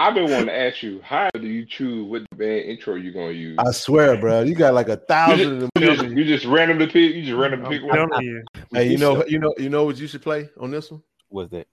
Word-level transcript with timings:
I've 0.00 0.14
been 0.14 0.30
wanting 0.30 0.46
to 0.46 0.58
ask 0.58 0.82
you, 0.82 0.98
how 1.02 1.28
do 1.34 1.46
you 1.46 1.66
choose 1.66 2.08
what 2.08 2.22
band 2.38 2.62
intro 2.64 2.94
you're 2.94 3.12
gonna 3.12 3.32
use? 3.32 3.58
I 3.58 3.70
swear, 3.70 4.16
bro, 4.16 4.40
you 4.40 4.54
got 4.54 4.72
like 4.72 4.88
a 4.88 4.92
You 4.92 5.00
thousand. 5.06 5.38
just, 5.38 5.50
of 5.50 5.70
you 5.82 5.86
them. 5.86 5.96
just, 5.96 6.16
you 6.16 6.24
just 6.24 6.46
randomly 6.46 6.86
pick. 6.86 7.14
You 7.14 7.22
just 7.22 7.36
randomly 7.36 7.78
pick 7.78 7.86
one. 7.86 8.08
you. 8.24 8.42
Hey, 8.72 8.88
you 8.88 8.96
know, 8.96 9.22
you 9.26 9.38
know, 9.38 9.52
you 9.58 9.68
know 9.68 9.84
what 9.84 9.98
you 9.98 10.06
should 10.06 10.22
play 10.22 10.48
on 10.58 10.70
this 10.70 10.90
one? 10.90 11.02
What's 11.28 11.50
that? 11.50 11.66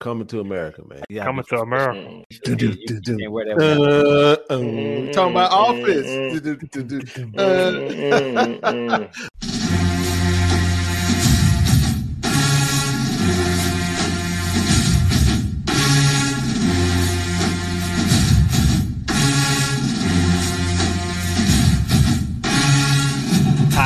Coming 0.00 0.26
to 0.28 0.40
America, 0.40 0.82
man. 0.88 1.02
Yeah, 1.10 1.24
Coming 1.24 1.44
to 1.50 1.56
America. 1.58 2.00
Mm. 2.00 2.24
Uh, 3.60 4.36
uh, 4.48 4.58
mm. 4.58 5.12
Talking 5.12 5.32
about 5.32 5.52
do, 9.42 9.51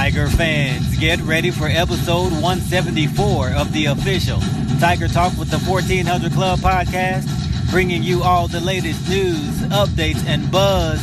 Tiger 0.07 0.29
fans, 0.29 0.97
get 0.99 1.21
ready 1.23 1.51
for 1.51 1.67
episode 1.67 2.31
174 2.35 3.51
of 3.55 3.73
the 3.73 3.87
official 3.87 4.39
Tiger 4.79 5.09
Talk 5.09 5.37
with 5.37 5.51
the 5.51 5.59
1400 5.59 6.31
Club 6.31 6.61
podcast, 6.61 7.27
bringing 7.73 8.05
you 8.05 8.23
all 8.23 8.47
the 8.47 8.61
latest 8.61 9.09
news, 9.09 9.63
updates, 9.75 10.25
and 10.25 10.49
buzz 10.53 11.01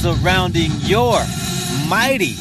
surrounding 0.00 0.70
your 0.78 1.20
mighty 1.86 2.32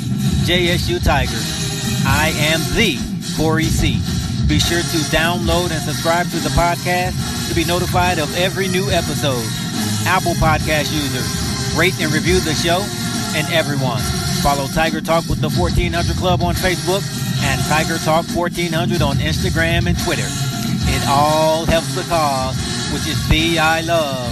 JSU 0.48 1.04
Tigers. 1.04 2.06
I 2.06 2.32
am 2.38 2.62
the 2.78 2.96
Corey 3.36 3.66
C. 3.66 4.00
Be 4.48 4.58
sure 4.58 4.80
to 4.80 4.98
download 5.12 5.72
and 5.72 5.82
subscribe 5.84 6.30
to 6.30 6.38
the 6.38 6.56
podcast 6.56 7.50
to 7.50 7.56
be 7.56 7.66
notified 7.66 8.20
of 8.20 8.34
every 8.38 8.70
new 8.70 8.90
episode. 8.90 9.46
Apple 10.08 10.36
Podcast 10.36 10.94
users, 10.96 11.76
rate 11.76 12.00
and 12.00 12.14
review 12.14 12.40
the 12.40 12.54
show, 12.54 12.80
and 13.36 13.52
everyone. 13.52 14.25
Follow 14.46 14.68
Tiger 14.68 15.02
Talk 15.02 15.28
with 15.28 15.42
the 15.42 15.50
1400 15.50 16.16
Club 16.18 16.44
on 16.44 16.54
Facebook 16.54 17.02
and 17.42 17.60
Tiger 17.64 17.98
Talk 17.98 18.28
1400 18.28 19.02
on 19.02 19.16
Instagram 19.16 19.88
and 19.88 19.98
Twitter. 20.06 20.28
It 20.86 21.08
all 21.10 21.66
helps 21.66 21.96
the 21.96 22.04
cause, 22.04 22.56
which 22.94 23.08
is 23.08 23.18
the 23.28 23.58
I 23.58 23.82
love 23.82 24.32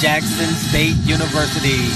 Jackson 0.00 0.52
State 0.56 0.96
University. 1.06 1.86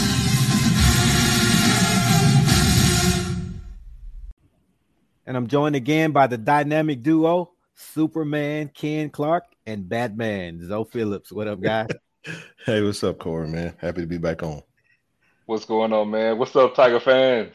And 5.27 5.37
I'm 5.37 5.49
joined 5.49 5.75
again 5.75 6.13
by 6.13 6.29
the 6.29 6.39
dynamic 6.39 7.03
duo, 7.03 7.51
Superman 7.75 8.71
Ken 8.73 9.11
Clark 9.11 9.43
and 9.67 9.89
Batman 9.89 10.65
Zoe 10.65 10.85
Phillips. 10.85 11.33
What 11.33 11.49
up, 11.49 11.61
guys? 11.61 11.89
hey, 12.67 12.83
what's 12.83 13.03
up, 13.03 13.19
Corey, 13.19 13.49
man? 13.49 13.75
Happy 13.79 14.03
to 14.03 14.07
be 14.07 14.19
back 14.19 14.45
on. 14.45 14.63
What's 15.49 15.65
going 15.65 15.95
on, 15.95 16.11
man? 16.11 16.37
What's 16.37 16.55
up, 16.57 16.75
Tiger 16.75 17.01
fans? 17.01 17.55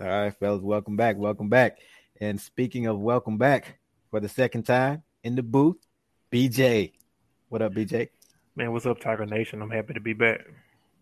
All 0.00 0.06
right, 0.06 0.32
fellas, 0.38 0.62
welcome 0.62 0.94
back. 0.96 1.16
Welcome 1.16 1.48
back. 1.48 1.78
And 2.20 2.40
speaking 2.40 2.86
of 2.86 3.00
welcome 3.00 3.38
back 3.38 3.76
for 4.12 4.20
the 4.20 4.28
second 4.28 4.62
time 4.66 5.02
in 5.24 5.34
the 5.34 5.42
booth, 5.42 5.78
BJ. 6.32 6.92
What 7.48 7.60
up, 7.60 7.72
BJ? 7.72 8.10
Man, 8.54 8.70
what's 8.70 8.86
up, 8.86 9.00
Tiger 9.00 9.26
Nation? 9.26 9.62
I'm 9.62 9.70
happy 9.72 9.94
to 9.94 10.00
be 10.00 10.12
back. 10.12 10.42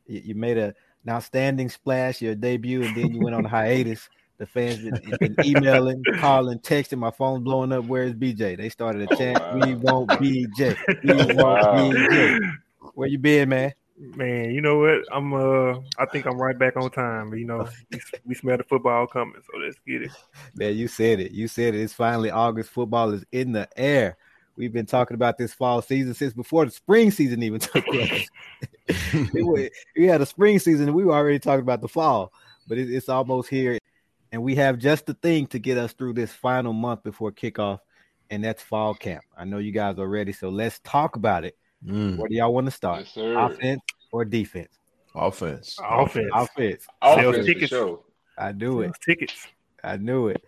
You, 0.06 0.22
you 0.24 0.34
made 0.34 0.56
a, 0.56 0.68
an 1.04 1.10
outstanding 1.10 1.68
splash, 1.68 2.22
your 2.22 2.34
debut, 2.34 2.82
and 2.82 2.96
then 2.96 3.12
you 3.12 3.20
went 3.20 3.36
on 3.36 3.44
a 3.44 3.48
hiatus. 3.50 4.08
The 4.38 4.46
fans 4.46 4.82
have 4.86 5.20
been 5.20 5.36
emailing, 5.44 6.02
calling, 6.18 6.60
texting. 6.60 6.96
My 6.96 7.10
phone's 7.10 7.44
blowing 7.44 7.72
up. 7.72 7.84
Where's 7.84 8.14
BJ? 8.14 8.56
They 8.56 8.70
started 8.70 9.02
a 9.02 9.04
Oh, 9.12 9.18
chant. 9.18 9.38
wow. 9.38 9.54
We 9.54 9.74
want 9.74 10.10
BJ. 10.18 10.78
We 11.04 11.10
want 11.36 11.60
Wow. 11.60 11.92
BJ. 11.92 12.38
Where 12.94 13.08
you 13.08 13.18
been, 13.18 13.50
man? 13.50 13.74
Man, 13.98 14.53
you 14.53 14.60
know 14.60 14.78
what? 14.78 15.04
I'm 15.12 15.32
uh 15.34 15.78
I 15.98 16.06
think 16.10 16.26
I'm 16.26 16.38
right 16.38 16.58
back 16.58 16.76
on 16.76 16.91
time. 16.91 17.34
You 17.34 17.44
know, 17.44 17.69
we, 17.91 18.00
we 18.25 18.34
smell 18.34 18.56
the 18.56 18.64
football 18.64 19.06
coming, 19.06 19.41
so 19.42 19.58
let's 19.58 19.76
get 19.86 20.03
it. 20.03 20.10
Man, 20.54 20.76
you 20.76 20.88
said 20.88 21.20
it. 21.20 21.32
You 21.32 21.47
said 21.48 21.75
it. 21.75 21.80
It's 21.80 21.92
finally 21.92 22.31
August. 22.31 22.70
Football 22.70 23.12
is 23.12 23.25
in 23.32 23.52
the 23.52 23.69
air. 23.76 24.16
We've 24.56 24.72
been 24.72 24.86
talking 24.86 25.14
about 25.14 25.38
this 25.38 25.54
fall 25.54 25.81
season 25.81 26.14
since 26.14 26.34
before 26.34 26.64
the 26.64 26.70
spring 26.70 27.10
season 27.10 27.42
even 27.42 27.60
took 27.60 27.84
place. 27.84 28.28
We 29.32 30.06
had 30.06 30.20
a 30.20 30.26
spring 30.26 30.58
season 30.58 30.88
and 30.88 30.97
we 30.97 31.04
were 31.04 31.14
already 31.14 31.38
talking 31.38 31.62
about 31.62 31.81
the 31.81 31.88
fall, 31.88 32.32
but 32.66 32.76
it, 32.76 32.92
it's 32.92 33.08
almost 33.08 33.48
here. 33.48 33.78
And 34.32 34.42
we 34.42 34.54
have 34.56 34.78
just 34.78 35.06
the 35.06 35.14
thing 35.14 35.47
to 35.48 35.58
get 35.58 35.78
us 35.78 35.92
through 35.92 36.14
this 36.14 36.32
final 36.32 36.72
month 36.72 37.02
before 37.02 37.32
kickoff, 37.32 37.78
and 38.31 38.44
that's 38.44 38.62
fall 38.62 38.94
camp. 38.94 39.25
I 39.36 39.44
know 39.44 39.58
you 39.58 39.72
guys 39.72 39.98
are 39.98 40.08
ready, 40.08 40.32
so 40.32 40.48
let's 40.48 40.81
talk 40.81 41.16
about 41.16 41.44
it. 41.44 41.56
Mm, 41.87 42.16
Where 42.16 42.28
do 42.28 42.34
y'all 42.34 42.54
want 42.54 42.66
to 42.66 42.70
start? 42.70 43.00
Yes, 43.00 43.15
sir. 43.15 43.38
Offense 43.38 43.82
or 44.12 44.25
defense? 44.25 44.78
offense. 45.15 45.78
Offense. 45.82 46.31
Offense. 46.32 46.87
Offense 47.03 47.37
for 47.37 47.43
tickets. 47.44 47.69
sure. 47.69 48.00
I 48.38 48.53
knew 48.53 48.81
it. 48.81 48.87
Sales 48.87 48.97
Tickets. 49.04 49.47
I 49.84 49.97
knew 49.97 50.28
it. 50.28 50.43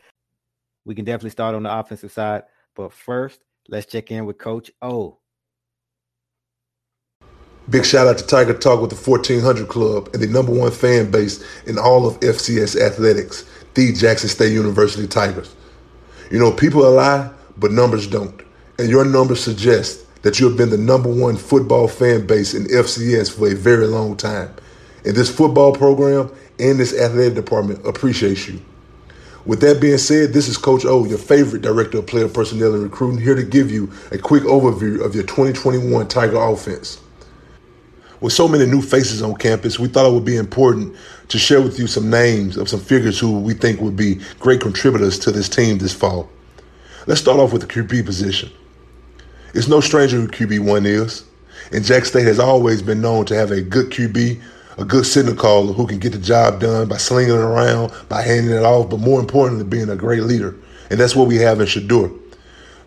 We 0.84 0.95
can 0.95 1.05
definitely 1.05 1.31
start 1.31 1.55
on 1.55 1.62
the 1.65 1.77
offensive 1.78 2.12
side, 2.12 2.45
but 2.75 2.93
first, 2.93 3.41
let's 3.69 3.87
check 3.87 4.11
in 4.11 4.27
with 4.27 4.39
Coach 4.39 4.71
O. 4.81 5.19
Big 7.71 7.84
shout 7.84 8.06
out 8.06 8.19
to 8.19 8.27
Tiger 8.27 8.53
Talk 8.53 8.81
with 8.81 8.91
the 8.91 8.97
1400 9.11 9.69
Club 9.69 10.11
and 10.12 10.22
the 10.22 10.27
number 10.27 10.53
one 10.53 10.71
fan 10.71 11.11
base 11.11 11.43
in 11.66 11.78
all 11.78 12.06
of 12.06 12.21
FCS 12.21 12.78
athletics, 12.78 13.45
the 13.75 13.93
Jackson 13.93 14.28
State 14.28 14.53
University 14.53 15.06
Tigers. 15.06 15.55
You 16.31 16.39
know, 16.39 16.53
people 16.53 16.89
lie, 16.91 17.31
but 17.56 17.72
numbers 17.72 18.06
don't. 18.06 18.43
And 18.78 18.89
your 18.89 19.05
numbers 19.05 19.43
suggest 19.43 20.03
that 20.24 20.40
you 20.40 20.48
have 20.48 20.56
been 20.56 20.70
the 20.70 20.78
number 20.78 21.08
one 21.08 21.36
football 21.36 21.86
fan 21.86 22.26
base 22.26 22.54
in 22.54 22.64
FCS 22.64 23.30
for 23.30 23.46
a 23.46 23.54
very 23.54 23.86
long 23.86 24.16
time. 24.16 24.52
And 25.04 25.14
this 25.14 25.28
football 25.28 25.72
program 25.74 26.32
and 26.58 26.80
this 26.80 26.98
athletic 26.98 27.34
department 27.34 27.86
appreciates 27.86 28.48
you. 28.48 28.58
With 29.44 29.60
that 29.60 29.82
being 29.82 29.98
said, 29.98 30.32
this 30.32 30.48
is 30.48 30.56
Coach 30.56 30.86
O, 30.86 31.04
your 31.04 31.18
favorite 31.18 31.60
director 31.60 31.98
of 31.98 32.06
player 32.06 32.26
personnel 32.26 32.72
and 32.72 32.82
recruiting, 32.82 33.20
here 33.20 33.34
to 33.34 33.42
give 33.42 33.70
you 33.70 33.92
a 34.12 34.16
quick 34.16 34.44
overview 34.44 35.04
of 35.04 35.14
your 35.14 35.24
2021 35.24 36.08
Tiger 36.08 36.36
offense. 36.38 37.00
With 38.22 38.32
so 38.32 38.48
many 38.48 38.64
new 38.64 38.80
faces 38.80 39.20
on 39.20 39.34
campus, 39.34 39.78
we 39.78 39.88
thought 39.88 40.08
it 40.08 40.14
would 40.14 40.24
be 40.24 40.38
important 40.38 40.96
to 41.28 41.38
share 41.38 41.60
with 41.60 41.78
you 41.78 41.86
some 41.86 42.08
names 42.08 42.56
of 42.56 42.70
some 42.70 42.80
figures 42.80 43.20
who 43.20 43.41
we 43.41 43.52
think 43.52 43.78
would 43.82 43.96
be 43.96 44.22
great 44.38 44.62
contributors 44.62 45.18
to 45.18 45.30
this 45.30 45.50
team 45.50 45.76
this 45.76 45.92
fall. 45.92 46.30
Let's 47.06 47.20
start 47.20 47.38
off 47.38 47.52
with 47.52 47.60
the 47.60 47.68
QB 47.68 48.06
position. 48.06 48.50
It's 49.54 49.69
no 49.69 49.81
stranger 49.81 50.16
who 50.16 50.26
QB1 50.26 50.84
is, 50.84 51.25
and 51.70 51.84
Jack 51.84 52.06
State 52.06 52.26
has 52.26 52.41
always 52.41 52.82
been 52.82 53.00
known 53.00 53.25
to 53.26 53.37
have 53.37 53.53
a 53.53 53.62
good 53.62 53.91
QB, 53.91 54.42
a 54.78 54.84
good 54.84 55.06
signal 55.06 55.37
caller 55.37 55.72
who 55.72 55.87
can 55.87 56.00
get 56.00 56.10
the 56.10 56.19
job 56.19 56.59
done 56.59 56.88
by 56.88 56.97
slinging 56.97 57.34
it 57.34 57.38
around, 57.38 57.92
by 58.09 58.22
handing 58.22 58.53
it 58.53 58.65
off, 58.65 58.91
but 58.91 58.98
more 58.98 59.20
importantly, 59.20 59.65
being 59.65 59.88
a 59.88 59.94
great 59.94 60.25
leader. 60.25 60.56
And 60.91 60.98
that's 60.98 61.15
what 61.15 61.28
we 61.28 61.37
have 61.37 61.60
in 61.60 61.66
Shedeur. 61.66 62.12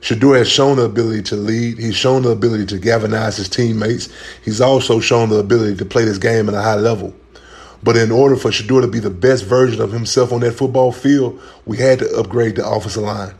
Shedeur 0.02 0.38
has 0.38 0.50
shown 0.50 0.76
the 0.76 0.84
ability 0.84 1.24
to 1.24 1.38
lead. 1.38 1.78
He's 1.78 1.96
shown 1.96 2.24
the 2.24 2.30
ability 2.30 2.66
to 2.68 2.80
galvanize 2.80 3.38
his 3.38 3.48
teammates. 3.48 4.10
He's 4.44 4.60
also 4.60 5.00
shown 5.00 5.30
the 5.30 5.40
ability 5.40 5.78
to 5.78 5.86
play 5.86 6.04
this 6.04 6.18
game 6.18 6.50
at 6.50 6.54
a 6.54 6.62
high 6.62 6.76
level. 6.76 7.16
But 7.82 7.96
in 7.96 8.12
order 8.12 8.36
for 8.36 8.52
Shedeur 8.52 8.82
to 8.82 8.88
be 8.88 9.00
the 9.00 9.10
best 9.10 9.46
version 9.46 9.82
of 9.82 9.94
himself 9.94 10.34
on 10.34 10.42
that 10.42 10.52
football 10.52 10.92
field, 10.92 11.42
we 11.66 11.78
had 11.78 12.00
to 12.00 12.14
upgrade 12.18 12.58
the 12.58 12.68
offensive 12.68 13.04
line. 13.04 13.34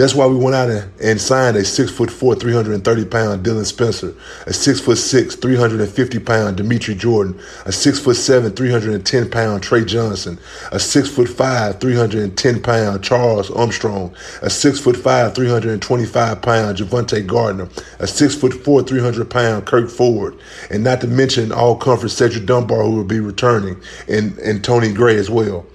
That's 0.00 0.14
why 0.14 0.26
we 0.26 0.36
went 0.36 0.56
out 0.56 0.70
and, 0.70 0.90
and 1.02 1.20
signed 1.20 1.58
a 1.58 1.64
six 1.64 1.90
foot 1.90 2.10
four, 2.10 2.34
330 2.34 3.04
pound 3.04 3.44
Dylan 3.44 3.66
Spencer, 3.66 4.14
a 4.46 4.52
six 4.54 4.80
foot 4.80 4.96
six, 4.96 5.34
350 5.34 6.18
pound 6.20 6.56
Dimitri 6.56 6.94
Jordan, 6.94 7.38
a 7.66 7.72
six 7.72 7.98
foot 8.00 8.16
seven, 8.16 8.52
310 8.52 9.28
pound 9.28 9.62
Trey 9.62 9.84
Johnson, 9.84 10.38
a 10.72 10.80
six 10.80 11.06
foot 11.06 11.28
five, 11.28 11.80
310 11.80 12.62
pound 12.62 13.04
Charles 13.04 13.50
Armstrong, 13.50 14.14
a 14.40 14.48
six 14.48 14.80
foot 14.80 14.96
five, 14.96 15.34
325 15.34 16.40
pound 16.40 16.78
Javante 16.78 17.26
Gardner, 17.26 17.68
a 17.98 18.06
six 18.06 18.34
foot 18.34 18.54
four, 18.54 18.82
300 18.82 19.28
pound 19.28 19.66
Kirk 19.66 19.90
Ford, 19.90 20.34
and 20.70 20.82
not 20.82 21.02
to 21.02 21.08
mention 21.08 21.52
all 21.52 21.76
conference 21.76 22.14
Cedric 22.14 22.46
Dunbar 22.46 22.84
who 22.84 22.96
will 22.96 23.04
be 23.04 23.20
returning, 23.20 23.78
and, 24.08 24.38
and 24.38 24.64
Tony 24.64 24.94
Gray 24.94 25.16
as 25.16 25.28
well 25.28 25.66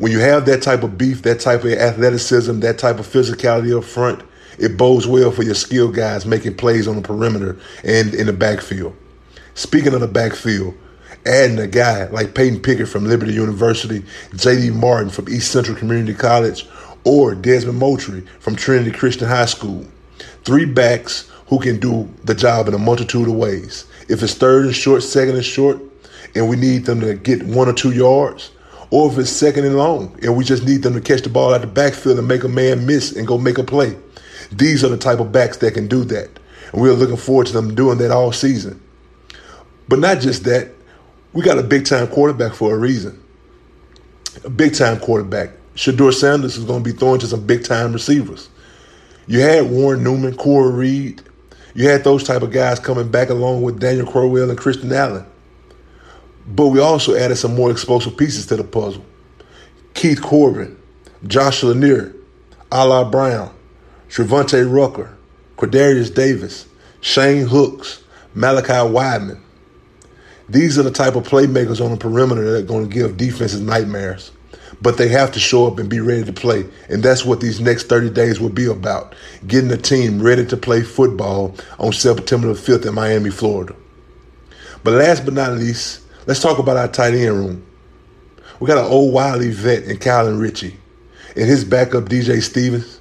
when 0.00 0.10
you 0.10 0.18
have 0.18 0.46
that 0.46 0.62
type 0.62 0.82
of 0.82 0.96
beef, 0.96 1.20
that 1.22 1.40
type 1.40 1.62
of 1.62 1.72
athleticism, 1.72 2.60
that 2.60 2.78
type 2.78 2.98
of 2.98 3.06
physicality 3.06 3.76
up 3.76 3.84
front, 3.84 4.22
it 4.58 4.78
bodes 4.78 5.06
well 5.06 5.30
for 5.30 5.42
your 5.42 5.54
skill 5.54 5.92
guys 5.92 6.24
making 6.24 6.56
plays 6.56 6.88
on 6.88 6.96
the 6.96 7.02
perimeter 7.02 7.58
and 7.84 8.14
in 8.14 8.26
the 8.26 8.32
backfield. 8.32 8.96
Speaking 9.54 9.92
of 9.92 10.00
the 10.00 10.08
backfield, 10.08 10.72
adding 11.26 11.58
a 11.58 11.66
guy 11.66 12.06
like 12.06 12.34
Peyton 12.34 12.60
Pickett 12.60 12.88
from 12.88 13.04
Liberty 13.04 13.34
University, 13.34 14.02
J.D. 14.34 14.70
Martin 14.70 15.10
from 15.10 15.28
East 15.28 15.52
Central 15.52 15.76
Community 15.76 16.14
College, 16.14 16.66
or 17.04 17.34
Desmond 17.34 17.78
Moultrie 17.78 18.26
from 18.38 18.56
Trinity 18.56 18.92
Christian 18.92 19.28
High 19.28 19.44
School. 19.44 19.86
Three 20.44 20.64
backs 20.64 21.30
who 21.48 21.58
can 21.58 21.78
do 21.78 22.08
the 22.24 22.34
job 22.34 22.68
in 22.68 22.74
a 22.74 22.78
multitude 22.78 23.28
of 23.28 23.34
ways. 23.34 23.84
If 24.08 24.22
it's 24.22 24.32
third 24.32 24.64
and 24.64 24.74
short, 24.74 25.02
second 25.02 25.34
and 25.34 25.44
short, 25.44 25.78
and 26.34 26.48
we 26.48 26.56
need 26.56 26.86
them 26.86 27.00
to 27.00 27.16
get 27.16 27.42
one 27.42 27.68
or 27.68 27.74
two 27.74 27.92
yards, 27.92 28.50
or 28.90 29.10
if 29.10 29.18
it's 29.18 29.30
second 29.30 29.64
and 29.64 29.76
long, 29.76 30.18
and 30.22 30.36
we 30.36 30.44
just 30.44 30.64
need 30.64 30.82
them 30.82 30.94
to 30.94 31.00
catch 31.00 31.22
the 31.22 31.28
ball 31.28 31.54
out 31.54 31.60
the 31.60 31.66
backfield 31.66 32.18
and 32.18 32.26
make 32.26 32.42
a 32.42 32.48
man 32.48 32.86
miss 32.86 33.12
and 33.16 33.26
go 33.26 33.38
make 33.38 33.58
a 33.58 33.64
play. 33.64 33.96
These 34.50 34.82
are 34.82 34.88
the 34.88 34.96
type 34.96 35.20
of 35.20 35.30
backs 35.30 35.58
that 35.58 35.74
can 35.74 35.86
do 35.86 36.04
that. 36.04 36.28
And 36.72 36.82
we're 36.82 36.92
looking 36.92 37.16
forward 37.16 37.46
to 37.48 37.52
them 37.52 37.74
doing 37.74 37.98
that 37.98 38.10
all 38.10 38.32
season. 38.32 38.80
But 39.88 40.00
not 40.00 40.20
just 40.20 40.44
that, 40.44 40.70
we 41.32 41.42
got 41.42 41.58
a 41.58 41.62
big 41.62 41.84
time 41.84 42.08
quarterback 42.08 42.54
for 42.54 42.74
a 42.74 42.78
reason. 42.78 43.22
A 44.44 44.50
big 44.50 44.74
time 44.74 44.98
quarterback. 44.98 45.50
Shedeur 45.76 46.12
Sanders 46.12 46.56
is 46.56 46.64
going 46.64 46.82
to 46.82 46.92
be 46.92 46.96
throwing 46.96 47.20
to 47.20 47.26
some 47.26 47.46
big 47.46 47.64
time 47.64 47.92
receivers. 47.92 48.48
You 49.26 49.40
had 49.40 49.70
Warren 49.70 50.02
Newman, 50.02 50.36
Corey 50.36 50.72
Reed. 50.72 51.22
You 51.74 51.88
had 51.88 52.02
those 52.02 52.24
type 52.24 52.42
of 52.42 52.50
guys 52.50 52.80
coming 52.80 53.08
back 53.08 53.30
along 53.30 53.62
with 53.62 53.78
Daniel 53.78 54.06
Crowell 54.06 54.50
and 54.50 54.58
Christian 54.58 54.92
Allen. 54.92 55.24
But 56.50 56.68
we 56.68 56.80
also 56.80 57.14
added 57.14 57.36
some 57.36 57.54
more 57.54 57.70
explosive 57.70 58.16
pieces 58.16 58.46
to 58.46 58.56
the 58.56 58.64
puzzle. 58.64 59.04
Keith 59.94 60.20
Corbin, 60.20 60.76
Josh 61.26 61.62
Lanier, 61.62 62.14
Ala 62.72 63.08
Brown, 63.08 63.54
Trevante 64.08 64.70
Rucker, 64.70 65.16
Quadarius 65.56 66.12
Davis, 66.12 66.66
Shane 67.00 67.46
Hooks, 67.46 68.02
Malachi 68.34 68.72
Wideman. 68.72 69.40
These 70.48 70.78
are 70.78 70.82
the 70.82 70.90
type 70.90 71.14
of 71.14 71.28
playmakers 71.28 71.84
on 71.84 71.92
the 71.92 71.96
perimeter 71.96 72.50
that 72.50 72.64
are 72.64 72.66
going 72.66 72.88
to 72.88 72.92
give 72.92 73.16
defenses 73.16 73.60
nightmares. 73.60 74.32
But 74.82 74.96
they 74.96 75.08
have 75.08 75.30
to 75.32 75.38
show 75.38 75.66
up 75.66 75.78
and 75.78 75.88
be 75.88 76.00
ready 76.00 76.24
to 76.24 76.32
play. 76.32 76.64
And 76.88 77.02
that's 77.02 77.24
what 77.24 77.40
these 77.40 77.60
next 77.60 77.88
30 77.88 78.10
days 78.10 78.40
will 78.40 78.48
be 78.48 78.66
about 78.66 79.14
getting 79.46 79.68
the 79.68 79.76
team 79.76 80.22
ready 80.22 80.44
to 80.46 80.56
play 80.56 80.82
football 80.82 81.54
on 81.78 81.92
September 81.92 82.48
the 82.48 82.54
5th 82.54 82.86
in 82.86 82.94
Miami, 82.94 83.30
Florida. 83.30 83.76
But 84.82 84.94
last 84.94 85.24
but 85.24 85.34
not 85.34 85.52
least, 85.52 86.00
let's 86.30 86.38
talk 86.38 86.60
about 86.60 86.76
our 86.76 86.86
tight 86.86 87.12
end 87.12 87.34
room. 87.34 87.66
We 88.60 88.68
got 88.68 88.78
an 88.78 88.84
old 88.84 89.12
Wiley 89.12 89.50
vet 89.50 89.82
in 89.82 89.96
Kylan 89.96 90.40
Ritchie 90.40 90.76
and 91.34 91.44
his 91.44 91.64
backup 91.64 92.04
DJ 92.04 92.40
Stevens. 92.40 93.00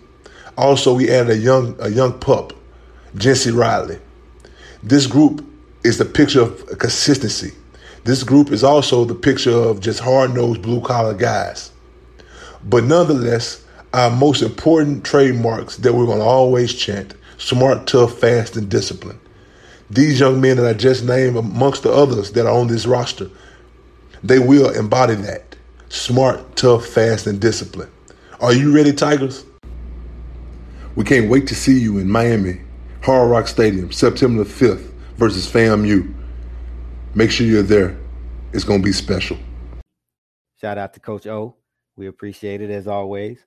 Also, 0.57 0.95
we 0.95 1.11
added 1.11 1.29
a 1.29 1.37
young 1.37 1.75
a 1.79 1.89
young 1.89 2.19
pup, 2.19 2.53
Jency 3.15 3.55
Riley. 3.55 3.99
This 4.81 5.05
group 5.05 5.45
is 5.83 5.99
the 5.99 6.05
picture 6.05 6.41
of 6.41 6.65
consistency. 6.79 7.51
This 8.03 8.23
group 8.23 8.49
is 8.51 8.63
also 8.63 9.05
the 9.05 9.13
picture 9.13 9.53
of 9.53 9.79
just 9.79 9.99
hard 9.99 10.33
nosed 10.33 10.63
blue 10.63 10.81
collar 10.81 11.13
guys. 11.13 11.71
But 12.63 12.85
nonetheless, 12.85 13.63
our 13.93 14.09
most 14.09 14.41
important 14.41 15.05
trademarks 15.05 15.77
that 15.77 15.93
we're 15.93 16.07
going 16.07 16.17
to 16.17 16.25
always 16.25 16.73
chant 16.73 17.13
smart, 17.37 17.85
tough, 17.85 18.17
fast, 18.17 18.57
and 18.57 18.69
disciplined. 18.69 19.19
These 19.89 20.19
young 20.19 20.39
men 20.39 20.57
that 20.57 20.67
I 20.67 20.73
just 20.73 21.03
named, 21.03 21.35
amongst 21.35 21.83
the 21.83 21.91
others 21.91 22.31
that 22.33 22.45
are 22.45 22.53
on 22.53 22.67
this 22.67 22.85
roster, 22.85 23.29
they 24.23 24.37
will 24.37 24.69
embody 24.69 25.15
that 25.15 25.55
smart, 25.89 26.55
tough, 26.55 26.85
fast, 26.85 27.25
and 27.25 27.39
disciplined. 27.41 27.91
Are 28.39 28.53
you 28.53 28.73
ready, 28.73 28.93
Tigers? 28.93 29.45
We 30.95 31.03
can't 31.03 31.29
wait 31.29 31.47
to 31.47 31.55
see 31.55 31.79
you 31.79 31.97
in 31.97 32.07
Miami, 32.09 32.61
Hard 33.01 33.31
Rock 33.31 33.47
Stadium, 33.47 33.91
September 33.91 34.43
the 34.43 34.49
5th 34.49 34.91
versus 35.17 35.51
FAMU. 35.51 36.13
Make 37.15 37.31
sure 37.31 37.47
you're 37.47 37.63
there. 37.63 37.97
It's 38.53 38.63
going 38.63 38.81
to 38.81 38.85
be 38.85 38.91
special. 38.91 39.37
Shout 40.61 40.77
out 40.77 40.93
to 40.93 40.99
Coach 40.99 41.25
O. 41.25 41.55
We 41.95 42.07
appreciate 42.07 42.61
it 42.61 42.69
as 42.69 42.87
always. 42.87 43.43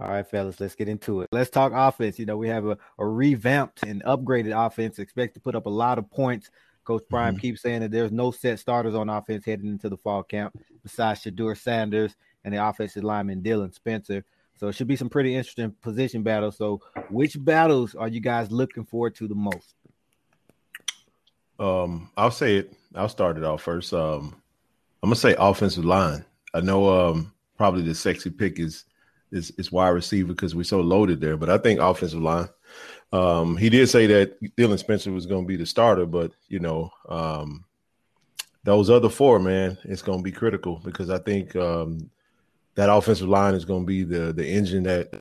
All 0.00 0.08
right, 0.08 0.26
fellas, 0.26 0.58
let's 0.58 0.74
get 0.74 0.88
into 0.88 1.20
it. 1.20 1.28
Let's 1.30 1.50
talk 1.50 1.72
offense. 1.74 2.18
You 2.18 2.24
know, 2.24 2.38
we 2.38 2.48
have 2.48 2.66
a, 2.66 2.78
a 2.98 3.06
revamped 3.06 3.82
and 3.82 4.02
upgraded 4.04 4.54
offense. 4.56 4.98
Expect 4.98 5.34
to 5.34 5.40
put 5.40 5.54
up 5.54 5.66
a 5.66 5.70
lot 5.70 5.98
of 5.98 6.10
points. 6.10 6.50
Coach 6.84 7.02
Prime 7.10 7.34
mm-hmm. 7.34 7.40
keeps 7.40 7.60
saying 7.60 7.82
that 7.82 7.90
there's 7.90 8.10
no 8.10 8.30
set 8.30 8.58
starters 8.58 8.94
on 8.94 9.10
offense 9.10 9.44
heading 9.44 9.68
into 9.68 9.90
the 9.90 9.98
fall 9.98 10.22
camp 10.22 10.58
besides 10.82 11.22
Shedeur 11.22 11.56
Sanders 11.56 12.16
and 12.44 12.54
the 12.54 12.66
offensive 12.66 13.04
lineman 13.04 13.42
Dylan 13.42 13.74
Spencer. 13.74 14.24
So 14.56 14.68
it 14.68 14.74
should 14.74 14.88
be 14.88 14.96
some 14.96 15.10
pretty 15.10 15.34
interesting 15.34 15.74
position 15.82 16.22
battles. 16.22 16.56
So, 16.56 16.80
which 17.10 17.42
battles 17.42 17.94
are 17.94 18.08
you 18.08 18.20
guys 18.20 18.50
looking 18.50 18.84
forward 18.84 19.14
to 19.16 19.28
the 19.28 19.34
most? 19.34 19.74
Um, 21.58 22.10
I'll 22.16 22.30
say 22.30 22.56
it. 22.56 22.72
I'll 22.94 23.08
start 23.10 23.36
it 23.36 23.44
off 23.44 23.62
first. 23.62 23.92
Um, 23.92 24.34
I'm 25.02 25.10
gonna 25.10 25.16
say 25.16 25.34
offensive 25.38 25.84
line. 25.84 26.24
I 26.54 26.60
know 26.60 26.88
um, 26.88 27.32
probably 27.58 27.82
the 27.82 27.94
sexy 27.94 28.30
pick 28.30 28.58
is 28.58 28.84
is, 29.32 29.50
is 29.52 29.72
wide 29.72 29.88
receiver 29.88 30.32
because 30.32 30.54
we're 30.54 30.64
so 30.64 30.80
loaded 30.80 31.20
there, 31.20 31.36
but 31.36 31.50
I 31.50 31.58
think 31.58 31.80
offensive 31.80 32.20
line. 32.20 32.48
Um, 33.12 33.56
he 33.56 33.70
did 33.70 33.88
say 33.88 34.06
that 34.06 34.40
Dylan 34.56 34.78
Spencer 34.78 35.10
was 35.10 35.26
going 35.26 35.44
to 35.44 35.48
be 35.48 35.56
the 35.56 35.66
starter, 35.66 36.06
but 36.06 36.32
you 36.48 36.60
know, 36.60 36.90
um, 37.08 37.64
those 38.62 38.90
other 38.90 39.08
four, 39.08 39.38
man, 39.38 39.78
it's 39.84 40.02
going 40.02 40.18
to 40.18 40.24
be 40.24 40.32
critical 40.32 40.80
because 40.84 41.10
I 41.10 41.18
think 41.18 41.56
um, 41.56 42.10
that 42.74 42.92
offensive 42.92 43.28
line 43.28 43.54
is 43.54 43.64
going 43.64 43.82
to 43.82 43.86
be 43.86 44.04
the 44.04 44.32
the 44.32 44.46
engine 44.46 44.84
that 44.84 45.20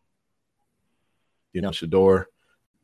you 1.54 1.62
know 1.62 1.70
Shedeur 1.70 2.26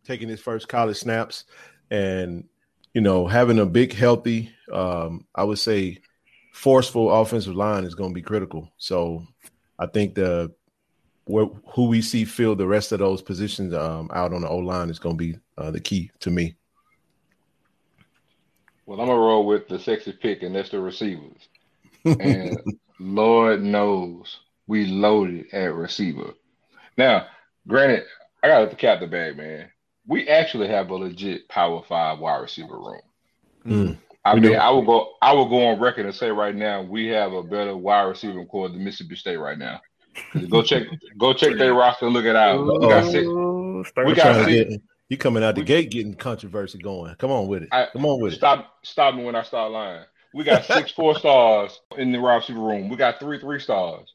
taking 0.04 0.30
his 0.30 0.42
first 0.42 0.68
college 0.68 0.98
snaps 0.98 1.44
and 1.92 2.45
you 2.94 3.01
know 3.01 3.27
having 3.27 3.60
a 3.60 3.66
big 3.66 3.94
healthy 3.94 4.51
um, 4.72 5.25
I 5.36 5.44
would 5.44 5.60
say 5.60 6.01
forceful 6.54 7.12
offensive 7.12 7.56
line 7.56 7.83
is 7.83 7.95
going 7.95 8.12
to 8.12 8.16
be 8.16 8.22
critical. 8.22 8.72
So 8.77 9.27
I 9.77 9.88
think 9.88 10.16
the 10.16 10.54
where, 11.25 11.48
who 11.74 11.88
we 11.88 12.01
see 12.01 12.24
fill 12.25 12.56
the 12.56 12.68
rest 12.68 12.92
of 12.92 13.00
those 13.00 13.22
positions 13.22 13.74
um, 13.74 14.10
out 14.13 14.33
on 14.33 14.42
the 14.42 14.50
O 14.50 14.57
line 14.57 14.89
is 14.89 15.00
going 15.00 15.18
to 15.18 15.33
be 15.33 15.39
uh, 15.57 15.72
the 15.72 15.80
key 15.80 16.12
to 16.19 16.31
me. 16.31 16.56
Well, 18.86 19.01
I'm 19.01 19.07
gonna 19.07 19.19
roll 19.19 19.48
with 19.48 19.68
the 19.68 19.80
sexy 19.80 20.12
pick, 20.12 20.44
and 20.44 20.56
that's 20.56 20.69
the 20.69 20.80
receivers. 20.80 21.50
And 22.06 22.57
Lord 23.00 23.63
knows 23.63 24.39
we 24.68 24.86
loaded 24.86 25.51
at 25.54 25.74
receiver. 25.74 26.33
Now, 26.98 27.25
granted, 27.68 28.06
I 28.44 28.48
got 28.48 28.69
to 28.69 28.75
cap 28.75 29.00
the 29.00 29.07
bag, 29.07 29.38
man. 29.38 29.72
We 30.06 30.27
actually 30.27 30.68
have 30.68 30.92
a 30.92 30.95
legit 30.95 31.50
power 31.50 31.81
five 31.88 32.19
wide 32.19 32.42
receiver 32.42 32.77
room. 32.77 33.01
Mm, 33.66 33.98
I 34.24 34.36
mean, 34.36 34.56
I 34.56 34.69
will 34.69 34.86
go. 34.86 35.13
I 35.19 35.33
will 35.33 35.50
go 35.50 35.66
on 35.66 35.80
record 35.80 36.06
and 36.06 36.13
say 36.13 36.29
right 36.29 36.55
now 36.55 36.84
we 36.84 37.08
have 37.08 37.34
a 37.34 37.41
better 37.41 37.75
wide 37.75 38.03
receiver 38.03 38.46
core 38.46 38.70
than 38.70 38.84
Mississippi 38.84 39.15
State 39.15 39.38
right 39.38 39.58
now. 39.58 39.82
Go 40.50 40.62
check, 40.62 40.84
go 41.17 41.34
check 41.34 41.57
their 41.57 41.74
roster 41.74 42.10
look 42.10 42.25
it 42.25 42.36
out. 42.36 42.65
We 42.65 42.88
got 42.88 43.05
six. 43.05 43.27
We 43.27 44.13
got 44.13 44.45
six. 44.45 44.75
You 45.10 45.17
coming 45.17 45.43
out 45.43 45.55
the 45.55 45.62
we, 45.62 45.65
gate 45.65 45.91
getting 45.91 46.15
controversy 46.15 46.79
going. 46.79 47.13
Come 47.15 47.31
on 47.31 47.48
with 47.48 47.63
it. 47.63 47.69
Come 47.69 48.05
on 48.05 48.19
with 48.22 48.34
stop, 48.34 48.60
it. 48.60 48.62
Stop 48.62 48.79
stop 48.84 49.15
me 49.15 49.24
when 49.24 49.36
I 49.36 49.43
start 49.43 49.72
lying. 49.72 50.03
We 50.34 50.43
got 50.43 50.65
six 50.65 50.91
four 50.91 51.15
stars 51.15 51.79
in 51.98 52.12
the 52.12 52.19
wide 52.19 52.38
receiver 52.38 52.60
room. 52.60 52.89
We 52.89 52.95
got 52.95 53.19
three 53.19 53.39
three 53.39 53.60
stars. 53.60 54.13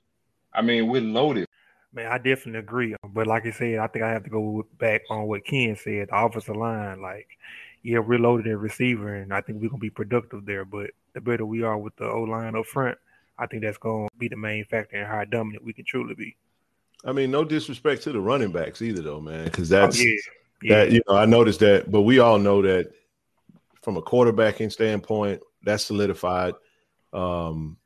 I 0.52 0.62
mean, 0.62 0.88
we're 0.88 1.00
loaded. 1.00 1.46
Man, 1.92 2.10
I 2.10 2.18
definitely 2.18 2.58
agree. 2.60 2.94
But 3.04 3.26
like 3.26 3.46
I 3.46 3.50
said, 3.50 3.78
I 3.78 3.86
think 3.86 4.04
I 4.04 4.10
have 4.10 4.24
to 4.24 4.30
go 4.30 4.66
back 4.78 5.02
on 5.10 5.26
what 5.26 5.44
Ken 5.44 5.76
said. 5.76 6.08
The 6.08 6.16
offensive 6.16 6.56
line, 6.56 7.00
like, 7.00 7.28
yeah, 7.82 7.98
we're 7.98 8.18
loaded 8.18 8.46
at 8.48 8.58
receiver, 8.58 9.14
and 9.14 9.32
I 9.32 9.40
think 9.40 9.60
we're 9.60 9.70
gonna 9.70 9.78
be 9.78 9.90
productive 9.90 10.44
there. 10.44 10.64
But 10.64 10.90
the 11.14 11.20
better 11.20 11.46
we 11.46 11.62
are 11.62 11.78
with 11.78 11.94
the 11.96 12.08
O 12.08 12.22
line 12.22 12.56
up 12.56 12.66
front, 12.66 12.98
I 13.40 13.46
think 13.46 13.62
that's 13.62 13.78
gonna 13.78 14.08
be 14.18 14.28
the 14.28 14.36
main 14.36 14.64
factor 14.66 15.00
in 15.00 15.06
how 15.06 15.24
dominant 15.24 15.64
we 15.64 15.72
can 15.72 15.86
truly 15.86 16.14
be. 16.14 16.36
I 17.04 17.12
mean, 17.12 17.30
no 17.30 17.42
disrespect 17.44 18.02
to 18.02 18.12
the 18.12 18.20
running 18.20 18.52
backs 18.52 18.82
either, 18.82 19.00
though, 19.00 19.20
man, 19.20 19.44
because 19.44 19.70
that's 19.70 19.98
oh, 19.98 20.02
yeah. 20.04 20.14
Yeah. 20.62 20.76
that 20.76 20.92
you 20.92 21.00
know 21.08 21.16
I 21.16 21.24
noticed 21.24 21.60
that, 21.60 21.90
but 21.90 22.02
we 22.02 22.18
all 22.18 22.38
know 22.38 22.60
that 22.62 22.92
from 23.82 23.96
a 23.96 24.02
quarterbacking 24.02 24.70
standpoint, 24.70 25.40
that's 25.62 25.84
solidified. 25.84 26.54
Um, 27.14 27.78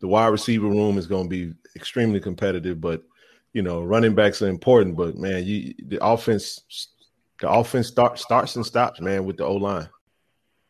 the 0.00 0.08
wide 0.08 0.28
receiver 0.28 0.66
room 0.66 0.98
is 0.98 1.06
going 1.06 1.24
to 1.24 1.28
be 1.28 1.54
extremely 1.76 2.20
competitive, 2.20 2.80
but 2.80 3.02
you 3.52 3.62
know, 3.62 3.82
running 3.82 4.14
backs 4.14 4.42
are 4.42 4.48
important. 4.48 4.96
But 4.96 5.16
man, 5.16 5.44
you 5.44 5.74
the 5.86 6.04
offense, 6.04 6.88
the 7.40 7.48
offense 7.48 7.88
start, 7.88 8.18
starts 8.18 8.56
and 8.56 8.66
stops, 8.66 9.00
man, 9.00 9.24
with 9.24 9.36
the 9.36 9.44
O 9.44 9.54
line. 9.54 9.88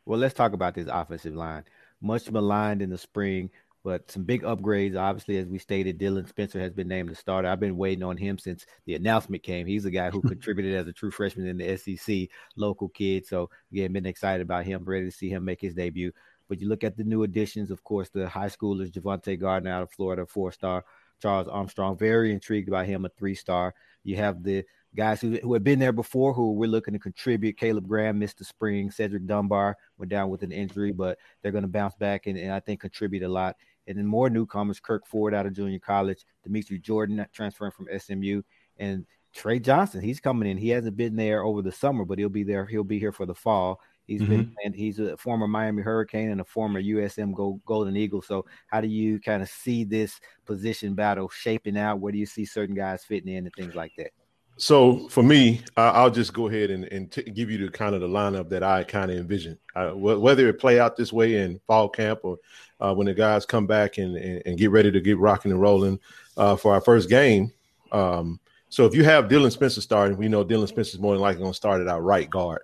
Well, 0.05 0.19
let's 0.19 0.35
talk 0.35 0.53
about 0.53 0.75
this 0.75 0.89
offensive 0.91 1.35
line. 1.35 1.65
Much 2.01 2.31
maligned 2.31 2.81
in 2.81 2.91
the 2.91 2.99
spring, 2.99 3.51
but 3.89 4.11
some 4.11 4.23
big 4.23 4.43
upgrades. 4.43 5.01
Obviously, 5.01 5.39
as 5.39 5.47
we 5.47 5.57
stated, 5.57 5.99
Dylan 5.99 6.29
Spencer 6.29 6.61
has 6.61 6.75
been 6.75 6.89
named 6.89 7.09
the 7.09 7.15
starter. 7.15 7.49
I've 7.49 7.59
been 7.59 7.79
waiting 7.79 8.05
on 8.05 8.19
him 8.19 8.37
since 8.37 8.67
the 8.85 8.95
announcement 8.97 9.43
came. 9.43 9.67
He's 9.67 9.87
a 9.87 9.91
guy 9.91 10.11
who 10.11 10.21
contributed 10.29 10.75
as 10.75 10.87
a 10.89 10.93
true 10.93 11.11
freshman 11.11 11.47
in 11.47 11.57
the 11.57 11.75
SEC, 11.79 12.29
local 12.55 12.91
kid. 12.91 13.27
So 13.27 13.49
again, 13.73 13.95
been 13.95 14.05
excited 14.05 14.43
about 14.43 14.67
him. 14.67 14.85
Ready 14.85 15.07
to 15.07 15.11
see 15.11 15.31
him 15.31 15.43
make 15.43 15.63
his 15.63 15.73
debut. 15.73 16.13
But 16.51 16.61
you 16.61 16.69
look 16.69 16.85
at 16.85 16.99
the 16.99 17.05
new 17.05 17.23
additions, 17.23 17.71
of 17.71 17.83
course, 17.83 18.11
the 18.11 18.29
high 18.29 18.49
schoolers, 18.49 18.93
Javante 18.93 19.41
Gardner 19.41 19.71
out 19.71 19.85
of 19.85 19.91
Florida, 19.91 20.27
four 20.27 20.53
star. 20.53 20.85
Charles 21.23 21.49
Armstrong, 21.49 21.97
very 21.97 22.31
intrigued 22.31 22.71
by 22.71 22.85
him, 22.85 23.07
a 23.07 23.09
three 23.09 23.35
star. 23.35 23.75
You 24.05 24.17
have 24.17 24.43
the 24.43 24.65
guys 24.95 25.21
who, 25.21 25.39
who 25.43 25.53
have 25.55 25.65
been 25.65 25.79
there 25.79 25.93
before 25.93 26.33
who 26.33 26.53
we're 26.53 26.69
looking 26.69 26.95
to 26.95 27.01
contribute. 27.01 27.57
Caleb 27.57 27.89
Graham 27.89 28.19
missed 28.19 28.39
the 28.39 28.45
spring. 28.45 28.91
Cedric 28.91 29.27
Dunbar 29.27 29.77
went 29.97 30.11
down 30.11 30.31
with 30.31 30.43
an 30.43 30.53
injury, 30.53 30.93
but 30.93 31.19
they're 31.43 31.53
going 31.53 31.63
to 31.63 31.69
bounce 31.69 31.95
back 31.97 32.27
and, 32.27 32.39
and 32.39 32.53
I 32.53 32.61
think 32.61 32.81
contribute 32.81 33.23
a 33.23 33.29
lot. 33.29 33.57
And 33.89 33.99
then 33.99 34.07
more 34.07 34.31
newcomers, 34.31 34.79
Kirk 34.79 35.07
Ford 35.07 35.35
out 35.35 35.47
of 35.47 35.55
junior 35.55 35.81
college, 35.81 36.25
Dimitri 36.45 36.79
Jordan 36.79 37.27
transferring 37.33 37.73
from 37.73 37.89
SMU, 37.99 38.43
and 38.77 39.05
Trey 39.35 39.59
Johnson. 39.59 40.03
He's 40.03 40.21
coming 40.21 40.49
in. 40.49 40.57
He 40.57 40.69
hasn't 40.69 40.97
been 40.97 41.17
there 41.17 41.43
over 41.43 41.63
the 41.63 41.73
summer, 41.73 42.05
but 42.05 42.19
he'll 42.19 42.29
be 42.29 42.45
there. 42.45 42.67
He'll 42.67 42.85
be 42.85 42.99
here 42.99 43.13
for 43.13 43.27
the 43.27 43.35
fall. 43.35 43.81
He's 44.07 44.23
mm-hmm. 44.23 44.31
been 44.31 44.55
and 44.65 44.75
he's 44.75 44.99
a 44.99 45.17
former 45.17 45.47
Miami 45.47 45.83
Hurricane 45.83 46.31
and 46.31 46.41
a 46.41 46.45
former 46.45 46.83
USM 46.83 47.61
Golden 47.67 47.97
Eagle. 47.97 48.23
So 48.23 48.47
how 48.67 48.81
do 48.81 48.89
you 48.89 49.21
kind 49.21 49.43
of 49.43 49.49
see 49.51 49.85
this 49.85 50.19
position 50.47 50.95
battle 50.95 51.29
shaping 51.29 51.77
out? 51.77 52.01
Where 52.01 52.13
do 52.13 52.19
you 52.19 52.27
see 52.27 52.47
certain 52.47 52.75
guys 52.75 53.05
fitting 53.05 53.33
in 53.33 53.45
and 53.45 53.55
things 53.55 53.75
like 53.75 53.93
that? 53.99 54.13
So 54.59 55.09
for 55.09 55.23
me, 55.23 55.63
I'll 55.77 56.11
just 56.11 56.33
go 56.33 56.49
ahead 56.49 56.71
and, 56.71 56.85
and 56.87 57.11
t- 57.11 57.23
give 57.23 57.49
you 57.49 57.59
the 57.59 57.71
kind 57.71 57.95
of 57.95 58.01
the 58.01 58.09
lineup 58.09 58.49
that 58.49 58.65
I 58.65 58.83
kind 58.83 59.09
of 59.11 59.17
envision. 59.17 59.57
Whether 59.77 60.49
it 60.49 60.59
play 60.59 60.81
out 60.81 60.97
this 60.97 61.13
way 61.13 61.37
in 61.37 61.61
fall 61.69 61.89
camp 61.89 62.21
or 62.25 62.39
uh, 62.81 62.93
when 62.93 63.07
the 63.07 63.15
guys 63.15 63.47
come 63.47 63.69
back 63.69 63.99
and, 63.99 64.17
and, 64.17 64.43
and, 64.45 64.59
get 64.59 64.71
ready 64.71 64.91
to 64.91 65.01
get 65.01 65.19
rocking 65.19 65.53
and 65.53 65.61
rolling 65.61 65.99
uh, 66.37 66.57
for 66.57 66.75
our 66.75 66.81
first 66.81 67.09
game. 67.09 67.53
Um, 67.91 68.39
so 68.69 68.85
if 68.85 68.95
you 68.95 69.05
have 69.05 69.27
Dylan 69.27 69.51
Spencer 69.51 69.81
starting, 69.81 70.17
we 70.17 70.29
know 70.29 70.45
Dylan 70.45 70.69
Spencer 70.69 70.97
is 70.97 71.01
more 71.01 71.15
than 71.15 71.23
likely 71.23 71.41
going 71.41 71.53
to 71.53 71.57
start 71.57 71.81
at 71.81 71.89
our 71.89 72.03
right 72.03 72.29
guard. 72.29 72.63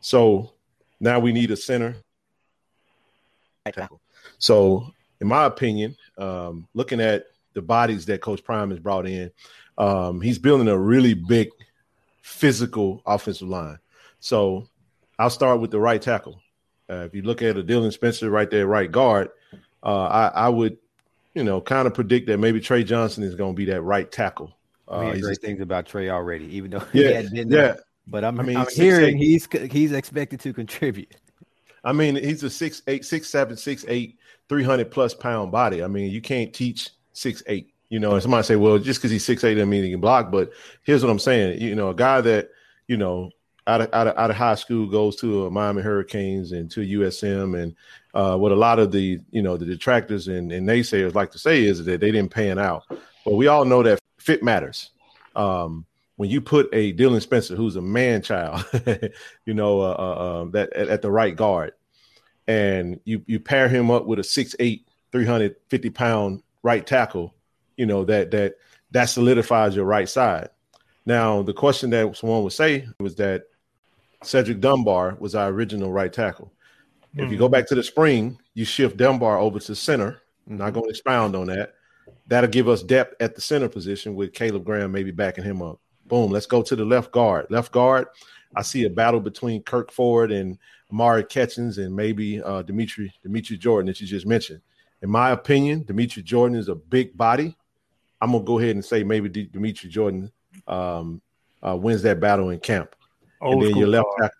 So 0.00 0.52
now 1.00 1.20
we 1.20 1.32
need 1.32 1.50
a 1.52 1.56
center. 1.56 1.96
Tackle. 3.64 4.00
So, 4.38 4.92
in 5.20 5.28
my 5.28 5.46
opinion, 5.46 5.96
um, 6.18 6.68
looking 6.74 7.00
at 7.00 7.26
the 7.54 7.62
bodies 7.62 8.06
that 8.06 8.20
Coach 8.20 8.44
Prime 8.44 8.70
has 8.70 8.78
brought 8.78 9.06
in, 9.06 9.30
um, 9.78 10.20
he's 10.20 10.38
building 10.38 10.68
a 10.68 10.78
really 10.78 11.14
big 11.14 11.48
physical 12.22 13.02
offensive 13.06 13.48
line. 13.48 13.78
So 14.20 14.68
I'll 15.18 15.30
start 15.30 15.60
with 15.60 15.70
the 15.70 15.80
right 15.80 16.00
tackle. 16.00 16.40
Uh, 16.88 17.04
if 17.04 17.14
you 17.14 17.22
look 17.22 17.42
at 17.42 17.56
a 17.56 17.62
Dylan 17.62 17.92
Spencer 17.92 18.30
right 18.30 18.50
there, 18.50 18.66
right 18.66 18.90
guard, 18.90 19.28
uh, 19.82 20.06
I, 20.06 20.26
I, 20.28 20.48
would, 20.48 20.78
you 21.34 21.44
know, 21.44 21.60
kind 21.60 21.86
of 21.86 21.94
predict 21.94 22.26
that 22.28 22.38
maybe 22.38 22.60
Trey 22.60 22.84
Johnson 22.84 23.24
is 23.24 23.34
going 23.34 23.54
to 23.54 23.56
be 23.56 23.64
that 23.66 23.82
right 23.82 24.10
tackle. 24.10 24.56
Uh, 24.88 25.10
we 25.14 25.20
great 25.20 25.40
things 25.40 25.60
about 25.60 25.86
Trey 25.86 26.10
already, 26.10 26.44
even 26.56 26.70
though 26.70 26.84
yeah, 26.92 27.22
been 27.22 27.48
there. 27.48 27.66
Yeah. 27.66 27.74
But 28.06 28.24
I'm, 28.24 28.38
I 28.38 28.44
mean, 28.44 28.56
I'm 28.56 28.66
hearing 28.72 29.16
he's 29.16 29.48
he's 29.70 29.90
expected 29.90 30.38
to 30.40 30.52
contribute. 30.52 31.16
I 31.82 31.92
mean, 31.92 32.16
he's 32.16 32.42
a 32.44 32.50
six 32.50 32.82
eight, 32.86 33.04
six 33.04 33.28
seven, 33.28 33.56
six 33.56 33.84
eight, 33.88 34.18
300 34.48 34.90
plus 34.90 35.14
pound 35.14 35.50
body. 35.50 35.82
I 35.82 35.88
mean, 35.88 36.10
you 36.10 36.20
can't 36.20 36.52
teach 36.52 36.90
six 37.12 37.42
eight. 37.46 37.72
You 37.88 38.00
know, 38.00 38.12
and 38.12 38.22
somebody 38.22 38.42
say, 38.44 38.56
well, 38.56 38.78
just 38.78 39.00
because 39.00 39.10
he's 39.10 39.24
six 39.24 39.44
eight 39.44 39.54
doesn't 39.54 39.70
mean 39.70 39.84
he 39.84 39.90
can 39.90 40.00
block. 40.00 40.30
But 40.30 40.50
here's 40.82 41.02
what 41.02 41.10
I'm 41.10 41.18
saying. 41.18 41.60
You 41.60 41.74
know, 41.74 41.90
a 41.90 41.94
guy 41.94 42.20
that 42.20 42.50
you 42.88 42.96
know 42.96 43.30
out 43.66 43.80
of 43.80 43.88
out 43.92 44.06
of, 44.06 44.16
out 44.16 44.30
of 44.30 44.36
high 44.36 44.54
school 44.54 44.86
goes 44.86 45.16
to 45.16 45.46
a 45.46 45.50
Miami 45.50 45.82
Hurricanes 45.82 46.52
and 46.52 46.70
to 46.70 46.80
USM, 46.80 47.60
and 47.60 47.74
uh, 48.14 48.36
what 48.36 48.52
a 48.52 48.56
lot 48.56 48.78
of 48.78 48.92
the 48.92 49.20
you 49.30 49.42
know 49.42 49.56
the 49.56 49.66
detractors 49.66 50.28
and, 50.28 50.52
and 50.52 50.68
naysayers 50.68 51.14
like 51.14 51.30
to 51.32 51.38
say 51.38 51.64
is 51.64 51.84
that 51.84 52.00
they 52.00 52.10
didn't 52.10 52.30
pan 52.30 52.58
out. 52.58 52.84
But 53.24 53.34
we 53.34 53.46
all 53.48 53.64
know 53.64 53.82
that 53.82 54.00
fit 54.18 54.42
matters. 54.42 54.90
Um, 55.34 55.84
when 56.16 56.30
you 56.30 56.40
put 56.40 56.68
a 56.72 56.94
Dylan 56.94 57.20
Spencer, 57.20 57.56
who's 57.56 57.76
a 57.76 57.82
man 57.82 58.22
child, 58.22 58.64
you 59.44 59.54
know, 59.54 59.80
uh, 59.80 59.96
uh, 59.98 60.40
um, 60.42 60.50
that 60.52 60.72
at, 60.72 60.88
at, 60.88 61.02
the 61.02 61.10
right 61.10 61.36
guard, 61.36 61.72
and 62.46 63.00
you 63.04 63.22
you 63.26 63.38
pair 63.38 63.68
him 63.68 63.90
up 63.90 64.06
with 64.06 64.18
a 64.18 64.22
6'8", 64.22 64.84
350 65.12 65.90
pound 65.90 66.42
right 66.62 66.86
tackle, 66.86 67.34
you 67.76 67.86
know 67.86 68.04
that 68.04 68.30
that 68.30 68.54
that 68.90 69.06
solidifies 69.06 69.76
your 69.76 69.84
right 69.84 70.08
side. 70.08 70.48
Now, 71.04 71.42
the 71.42 71.52
question 71.52 71.90
that 71.90 72.16
someone 72.16 72.42
would 72.42 72.52
say 72.52 72.88
was 72.98 73.14
that 73.16 73.44
Cedric 74.22 74.60
Dunbar 74.60 75.16
was 75.20 75.34
our 75.34 75.48
original 75.48 75.92
right 75.92 76.12
tackle. 76.12 76.52
Mm-hmm. 77.14 77.26
If 77.26 77.32
you 77.32 77.38
go 77.38 77.48
mm. 77.48 77.52
back 77.52 77.66
to 77.68 77.74
the 77.74 77.82
spring, 77.82 78.38
you 78.54 78.64
shift 78.64 78.96
Dunbar 78.96 79.38
over 79.38 79.60
to 79.60 79.74
center. 79.74 80.20
I'm 80.48 80.56
not 80.56 80.72
going 80.72 80.84
to 80.84 80.90
expound 80.90 81.36
on 81.36 81.46
that. 81.46 81.74
That'll 82.26 82.50
give 82.50 82.68
us 82.68 82.82
depth 82.82 83.14
at 83.20 83.34
the 83.34 83.40
center 83.40 83.68
position 83.68 84.14
with 84.14 84.32
Caleb 84.32 84.64
Graham 84.64 84.92
maybe 84.92 85.12
backing 85.12 85.44
him 85.44 85.62
up. 85.62 85.80
Boom. 86.06 86.30
Let's 86.30 86.46
go 86.46 86.62
to 86.62 86.76
the 86.76 86.84
left 86.84 87.12
guard. 87.12 87.46
Left 87.50 87.72
guard, 87.72 88.08
I 88.54 88.62
see 88.62 88.84
a 88.84 88.90
battle 88.90 89.20
between 89.20 89.62
Kirk 89.62 89.92
Ford 89.92 90.32
and 90.32 90.58
Amari 90.92 91.24
Catchings 91.24 91.78
and 91.78 91.94
maybe 91.94 92.42
uh, 92.42 92.62
Dimitri 92.62 93.12
Dimitri 93.22 93.56
Jordan 93.56 93.86
that 93.86 94.00
you 94.00 94.06
just 94.06 94.26
mentioned. 94.26 94.60
In 95.02 95.10
my 95.10 95.30
opinion, 95.30 95.82
Dimitri 95.82 96.22
Jordan 96.22 96.56
is 96.56 96.68
a 96.68 96.74
big 96.74 97.16
body. 97.16 97.56
I'm 98.26 98.32
gonna 98.32 98.44
go 98.44 98.58
ahead 98.58 98.74
and 98.74 98.84
say 98.84 99.04
maybe 99.04 99.28
D- 99.28 99.48
Dimitri 99.52 99.88
Jordan 99.88 100.32
um, 100.66 101.22
uh, 101.64 101.76
wins 101.76 102.02
that 102.02 102.18
battle 102.18 102.50
in 102.50 102.58
camp. 102.58 102.96
Old 103.40 103.62
and 103.62 103.62
then 103.62 103.76
your 103.76 103.88
left 103.88 104.08
tackle, 104.18 104.38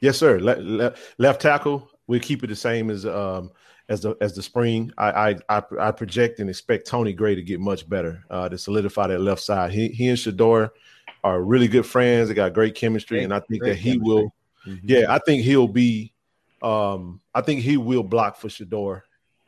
yes, 0.00 0.18
sir. 0.18 0.40
Le- 0.40 0.60
le- 0.60 0.94
left 1.18 1.40
tackle, 1.40 1.88
we 2.08 2.18
keep 2.18 2.42
it 2.42 2.48
the 2.48 2.56
same 2.56 2.90
as 2.90 3.06
um, 3.06 3.52
as 3.88 4.00
the 4.00 4.16
as 4.20 4.34
the 4.34 4.42
spring. 4.42 4.90
I, 4.98 5.30
I 5.30 5.36
I, 5.48 5.62
I 5.78 5.90
project 5.92 6.40
and 6.40 6.50
expect 6.50 6.86
Tony 6.86 7.12
Gray 7.12 7.36
to 7.36 7.42
get 7.42 7.60
much 7.60 7.88
better 7.88 8.24
uh, 8.28 8.48
to 8.48 8.58
solidify 8.58 9.06
that 9.06 9.20
left 9.20 9.42
side. 9.42 9.70
He 9.70 9.88
he 9.88 10.08
and 10.08 10.18
Shedeur 10.18 10.70
are 11.22 11.42
really 11.42 11.68
good 11.68 11.86
friends. 11.86 12.28
They 12.28 12.34
got 12.34 12.54
great 12.54 12.74
chemistry, 12.74 13.18
great, 13.18 13.24
and 13.24 13.34
I 13.34 13.40
think 13.40 13.62
that 13.62 13.76
he 13.76 13.92
chemistry. 13.92 14.14
will. 14.14 14.34
Mm-hmm. 14.66 14.86
Yeah, 14.88 15.06
I 15.08 15.18
think 15.20 15.42
he'll 15.44 15.68
be. 15.68 16.12
Um, 16.60 17.20
I 17.34 17.40
think 17.40 17.60
he 17.60 17.76
will 17.76 18.02
block 18.02 18.36
for 18.36 18.48
Shedeur 18.48 19.02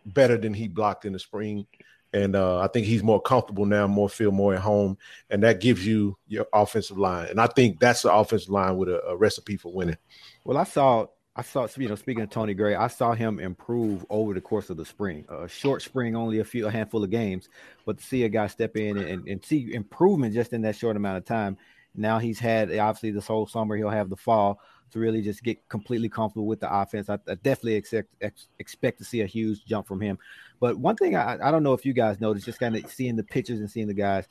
better 0.07 0.37
than 0.37 0.53
he 0.53 0.69
blocked 0.69 1.05
in 1.05 1.13
the 1.13 1.19
spring, 1.19 1.67
and 2.15 2.37
uh, 2.37 2.61
I 2.61 2.69
think 2.69 2.87
he's 2.87 3.03
more 3.03 3.21
comfortable 3.21 3.67
now, 3.67 3.87
more 3.87 4.09
feel 4.09 4.31
more 4.31 4.55
at 4.55 4.61
home, 4.61 4.97
and 5.29 5.43
that 5.43 5.61
gives 5.61 5.85
you 5.87 6.17
your 6.29 6.47
offensive 6.53 6.97
line. 6.97 7.29
And 7.29 7.41
I 7.41 7.49
think 7.49 7.81
that's 7.81 8.03
the 8.03 8.15
offensive 8.15 8.51
line 8.51 8.77
with 8.77 8.89
a, 8.89 9.05
a 9.05 9.17
recipe 9.17 9.57
for 9.57 9.73
winning. 9.73 9.99
Well, 10.45 10.57
I 10.57 10.65
saw 10.65 11.09
I 11.37 11.43
saw, 11.43 11.67
you 11.77 11.89
know, 11.89 11.97
speaking 11.97 12.23
of 12.23 12.31
Tony 12.31 12.55
Gray, 12.55 12.77
I 12.77 12.87
saw 12.87 13.13
him 13.13 13.41
improve 13.41 14.07
over 14.09 14.33
the 14.35 14.41
course 14.41 14.71
of 14.71 14.77
the 14.77 14.85
spring. 14.85 15.25
A 15.29 15.49
short 15.49 15.83
spring, 15.83 16.15
only 16.15 16.39
a 16.39 16.45
few, 16.45 16.69
a 16.69 16.71
handful 16.71 17.03
of 17.03 17.11
games, 17.11 17.49
but 17.85 17.99
to 17.99 18.05
see 18.05 18.23
a 18.23 18.29
guy 18.29 18.47
step 18.47 18.77
in 18.77 18.97
and, 18.97 19.27
and 19.27 19.45
see 19.45 19.75
improvement 19.75 20.33
just 20.33 20.53
in 20.53 20.63
that 20.63 20.77
short 20.77 20.97
amount 20.97 21.19
of 21.19 21.25
time. 21.25 21.57
Now 21.95 22.19
he's 22.19 22.39
had 22.39 22.77
obviously 22.77 23.11
this 23.11 23.27
whole 23.27 23.47
summer. 23.47 23.77
He'll 23.77 23.91
have 23.91 24.11
the 24.11 24.17
fall 24.17 24.61
to 24.91 24.99
really 24.99 25.23
just 25.23 25.43
get 25.43 25.69
completely 25.69 26.09
comfortable 26.09 26.47
with 26.47 26.61
the 26.61 26.73
offense. 26.73 27.09
I, 27.09 27.15
I 27.29 27.35
definitely 27.35 27.75
expect 27.75 28.09
ex, 28.21 28.49
expect 28.59 28.99
to 28.99 29.05
see 29.05 29.23
a 29.23 29.27
huge 29.27 29.65
jump 29.65 29.87
from 29.87 30.01
him. 30.01 30.19
But 30.61 30.79
one 30.79 30.97
thing 30.97 31.17
I, 31.17 31.39
I 31.43 31.51
don't 31.51 31.63
know 31.63 31.73
if 31.73 31.85
you 31.85 31.93
guys 31.93 32.21
noticed, 32.21 32.47
just 32.47 32.61
kind 32.61 32.77
of 32.77 32.91
seeing 32.91 33.17
the 33.17 33.25
pictures 33.25 33.61
and 33.61 33.71
seeing 33.71 33.89
the 33.89 33.95
guys 33.95 34.29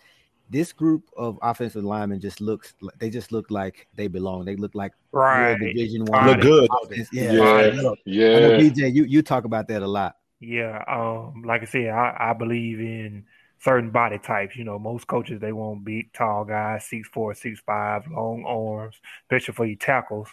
this 0.50 0.74
group 0.74 1.10
of 1.17 1.39
offensive 1.41 1.84
linemen 1.84 2.20
just 2.20 2.41
looks 2.41 2.75
they 3.00 3.10
just 3.10 3.32
look 3.32 3.50
like 3.50 3.88
they 3.96 4.08
belong. 4.08 4.46
They 4.46 4.55
look 4.55 4.75
like 4.75 4.93
right 5.12 5.58
division 5.60 6.05
one. 6.05 6.27
Look 6.27 6.41
good. 6.41 6.70
Yeah, 7.12 7.32
yeah. 7.32 7.93
yeah. 8.05 8.50
BJ, 8.60 8.93
you, 8.93 9.03
you 9.05 9.22
talk 9.22 9.46
about 9.46 9.67
that 9.70 9.82
a 9.82 9.88
lot. 9.88 10.17
Yeah, 10.39 10.84
um, 10.88 11.43
like 11.46 11.62
I 11.62 11.65
said, 11.65 11.89
I, 11.89 12.15
I 12.20 12.34
believe 12.34 12.79
in 12.79 13.25
certain 13.63 13.91
body 13.91 14.20
types. 14.20 14.55
You 14.55 14.63
know, 14.63 14.77
most 14.77 15.08
coaches 15.08 15.39
they 15.39 15.53
want 15.53 15.86
big, 15.86 16.12
tall 16.13 16.46
guys, 16.46 16.86
six 16.86 17.08
four, 17.10 17.34
six 17.34 17.60
five, 17.65 18.08
long 18.08 18.43
arms, 18.46 18.96
especially 19.24 19.53
for 19.53 19.65
your 19.65 19.77
tackles. 19.77 20.29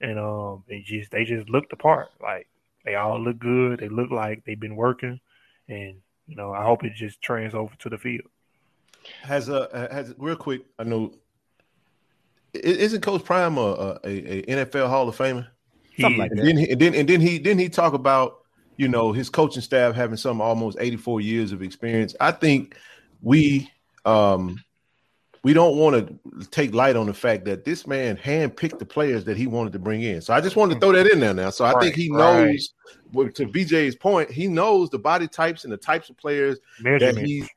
And 0.00 0.18
um, 0.18 0.64
they 0.68 0.80
just 0.80 1.10
they 1.10 1.24
just 1.24 1.48
look 1.48 1.68
the 1.70 1.76
part. 1.76 2.08
Like 2.22 2.48
they 2.84 2.94
all 2.94 3.20
look 3.20 3.38
good. 3.38 3.80
They 3.80 3.88
look 3.88 4.10
like 4.10 4.44
they've 4.44 4.58
been 4.58 4.76
working, 4.76 5.20
and 5.68 5.96
you 6.26 6.36
know, 6.36 6.52
I 6.52 6.64
hope 6.64 6.84
it 6.84 6.94
just 6.94 7.20
trans 7.20 7.54
over 7.54 7.74
to 7.80 7.88
the 7.88 7.98
field 7.98 8.28
has 9.22 9.48
a 9.48 9.88
has 9.90 10.14
real 10.18 10.36
quick. 10.36 10.62
I 10.78 10.84
know 10.84 11.12
isn't 12.54 13.02
Coach 13.02 13.24
Prime 13.24 13.58
a, 13.58 13.60
a, 13.60 13.98
a 14.04 14.42
NFL 14.42 14.88
Hall 14.88 15.08
of 15.08 15.16
Famer? 15.16 15.46
Something 16.00 16.18
like 16.18 16.30
that. 16.30 16.38
And 16.38 16.48
then, 16.48 16.70
and 16.70 16.80
then 16.80 16.94
and 16.94 17.08
then 17.08 17.20
he 17.20 17.38
didn't 17.38 17.60
he 17.60 17.68
talk 17.68 17.92
about 17.92 18.44
you 18.78 18.88
know 18.88 19.12
his 19.12 19.28
coaching 19.28 19.60
staff 19.60 19.94
having 19.94 20.16
some 20.16 20.40
almost 20.40 20.78
84 20.80 21.20
years 21.20 21.52
of 21.52 21.62
experience. 21.62 22.14
I 22.18 22.30
think 22.30 22.76
we 23.20 23.70
um 24.06 24.62
we 25.44 25.52
don't 25.52 25.76
want 25.76 26.08
to 26.08 26.48
take 26.50 26.74
light 26.74 26.96
on 26.96 27.06
the 27.06 27.14
fact 27.14 27.44
that 27.44 27.64
this 27.64 27.86
man 27.86 28.16
handpicked 28.16 28.78
the 28.78 28.84
players 28.84 29.24
that 29.24 29.36
he 29.36 29.46
wanted 29.46 29.72
to 29.72 29.78
bring 29.78 30.02
in. 30.02 30.20
So 30.20 30.34
I 30.34 30.40
just 30.40 30.56
wanted 30.56 30.74
to 30.74 30.80
throw 30.80 30.92
that 30.92 31.06
in 31.06 31.20
there 31.20 31.34
now. 31.34 31.50
So 31.50 31.64
I 31.64 31.72
right, 31.72 31.82
think 31.82 31.94
he 31.94 32.10
knows, 32.10 32.74
right. 33.14 33.34
to 33.34 33.46
BJ's 33.46 33.94
point, 33.94 34.30
he 34.30 34.48
knows 34.48 34.90
the 34.90 34.98
body 34.98 35.28
types 35.28 35.64
and 35.64 35.72
the 35.72 35.76
types 35.76 36.10
of 36.10 36.16
players 36.16 36.58
that 36.82 37.16
he's 37.16 37.48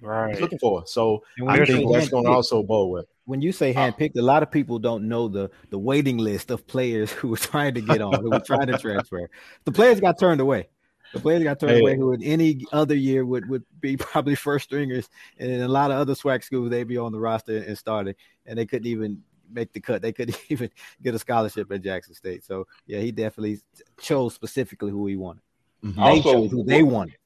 right. 0.00 0.40
looking 0.40 0.58
for. 0.58 0.86
So 0.86 1.22
I 1.46 1.64
think 1.64 1.92
that's 1.92 2.08
going 2.08 2.24
to 2.24 2.30
also 2.30 2.62
bode 2.62 2.90
with. 2.90 3.06
When 3.26 3.40
you 3.40 3.52
say 3.52 3.72
handpicked, 3.72 4.18
a 4.18 4.22
lot 4.22 4.42
of 4.42 4.50
people 4.50 4.78
don't 4.78 5.08
know 5.08 5.28
the 5.28 5.50
the 5.70 5.78
waiting 5.78 6.18
list 6.18 6.50
of 6.50 6.66
players 6.66 7.10
who 7.12 7.28
were 7.28 7.36
trying 7.36 7.74
to 7.74 7.80
get 7.80 8.00
on, 8.00 8.20
who 8.20 8.30
were 8.30 8.40
trying 8.40 8.66
to 8.66 8.78
transfer. 8.78 9.28
The 9.64 9.72
players 9.72 10.00
got 10.00 10.18
turned 10.18 10.40
away. 10.40 10.68
The 11.12 11.20
players 11.20 11.44
got 11.44 11.60
turned 11.60 11.72
hey. 11.72 11.80
away 11.80 11.96
who 11.96 12.12
in 12.12 12.22
any 12.22 12.66
other 12.72 12.96
year 12.96 13.24
would, 13.24 13.48
would 13.48 13.64
be 13.80 13.96
probably 13.98 14.34
first 14.34 14.64
stringers, 14.64 15.08
and 15.38 15.50
in 15.50 15.62
a 15.62 15.68
lot 15.68 15.90
of 15.90 15.98
other 15.98 16.14
SWAC 16.14 16.44
schools 16.44 16.70
they'd 16.70 16.88
be 16.88 16.98
on 16.98 17.12
the 17.12 17.20
roster 17.20 17.58
and 17.58 17.78
starting, 17.78 18.14
and 18.46 18.58
they 18.58 18.66
couldn't 18.66 18.88
even 18.88 19.22
make 19.50 19.72
the 19.72 19.80
cut. 19.80 20.02
They 20.02 20.12
couldn't 20.12 20.38
even 20.48 20.70
get 21.02 21.14
a 21.14 21.18
scholarship 21.18 21.70
at 21.72 21.82
Jackson 21.82 22.14
State. 22.14 22.44
So 22.44 22.66
yeah, 22.86 23.00
he 23.00 23.12
definitely 23.12 23.60
chose 24.00 24.34
specifically 24.34 24.90
who 24.90 25.06
he 25.06 25.16
wanted. 25.16 25.42
Mm-hmm. 25.82 26.00
They 26.00 26.06
also, 26.06 26.32
chose 26.32 26.50
who 26.50 26.64
they 26.64 26.82
wanted. 26.82 27.16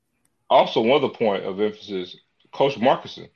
Also, 0.50 0.80
one 0.80 1.02
other 1.02 1.12
point 1.12 1.44
of 1.44 1.60
emphasis 1.60 2.16
Coach 2.52 2.74
Markuson. 2.76 3.28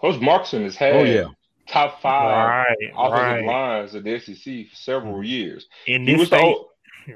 Coach 0.00 0.20
Markuson 0.20 0.62
has 0.62 0.76
had 0.76 0.96
oh, 0.96 1.04
yeah. 1.04 1.28
Top 1.68 2.00
five 2.02 2.66
Right, 2.80 2.92
offensive 2.96 3.46
right. 3.46 3.46
lines 3.46 3.94
in 3.94 4.04
the 4.04 4.18
SEC 4.18 4.68
for 4.70 4.76
several 4.76 5.24
years. 5.24 5.66
In 5.86 6.06
He 6.06 6.12
this 6.12 6.20
was 6.20 6.30
the 6.30 6.38
old, 6.38 6.66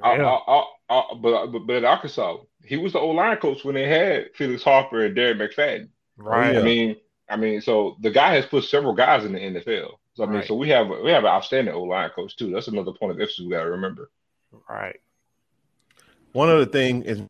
uh, 0.05 0.13
yeah. 0.15 0.25
uh, 0.25 0.41
uh, 0.47 0.65
uh, 0.91 1.15
but, 1.17 1.47
but 1.49 1.59
but 1.61 1.77
at 1.77 1.85
Arkansas, 1.85 2.39
he 2.65 2.77
was 2.77 2.93
the 2.93 2.99
old 2.99 3.17
line 3.17 3.37
coach 3.39 3.65
when 3.65 3.75
they 3.75 3.89
had 3.89 4.31
Felix 4.35 4.63
Harper 4.63 5.05
and 5.05 5.15
Derek 5.15 5.39
McFadden. 5.39 5.89
right. 6.17 6.57
I 6.57 6.63
mean, 6.63 6.97
I 7.29 7.37
mean, 7.37 7.61
so 7.61 7.97
the 8.01 8.11
guy 8.11 8.35
has 8.35 8.47
put 8.47 8.65
several 8.65 8.95
guys 8.95 9.25
in 9.25 9.33
the 9.33 9.39
NFL. 9.41 9.99
So 10.15 10.23
I 10.23 10.27
mean, 10.27 10.37
Right. 10.37 10.47
so 10.47 10.55
we 10.55 10.69
have 10.71 10.89
we 10.89 11.11
have 11.11 11.25
an 11.25 11.31
outstanding 11.31 11.75
old 11.75 11.89
line 11.91 12.11
coach 12.11 12.37
too. 12.37 12.51
That's 12.51 12.69
another 12.69 12.93
point 12.93 13.13
of 13.13 13.21
emphasis 13.21 13.45
we 13.45 13.51
got 13.51 13.65
to 13.65 13.71
remember. 13.71 14.11
right. 14.69 14.99
One 16.33 16.49
other 16.49 16.67
thing 16.67 17.03
is 17.03 17.21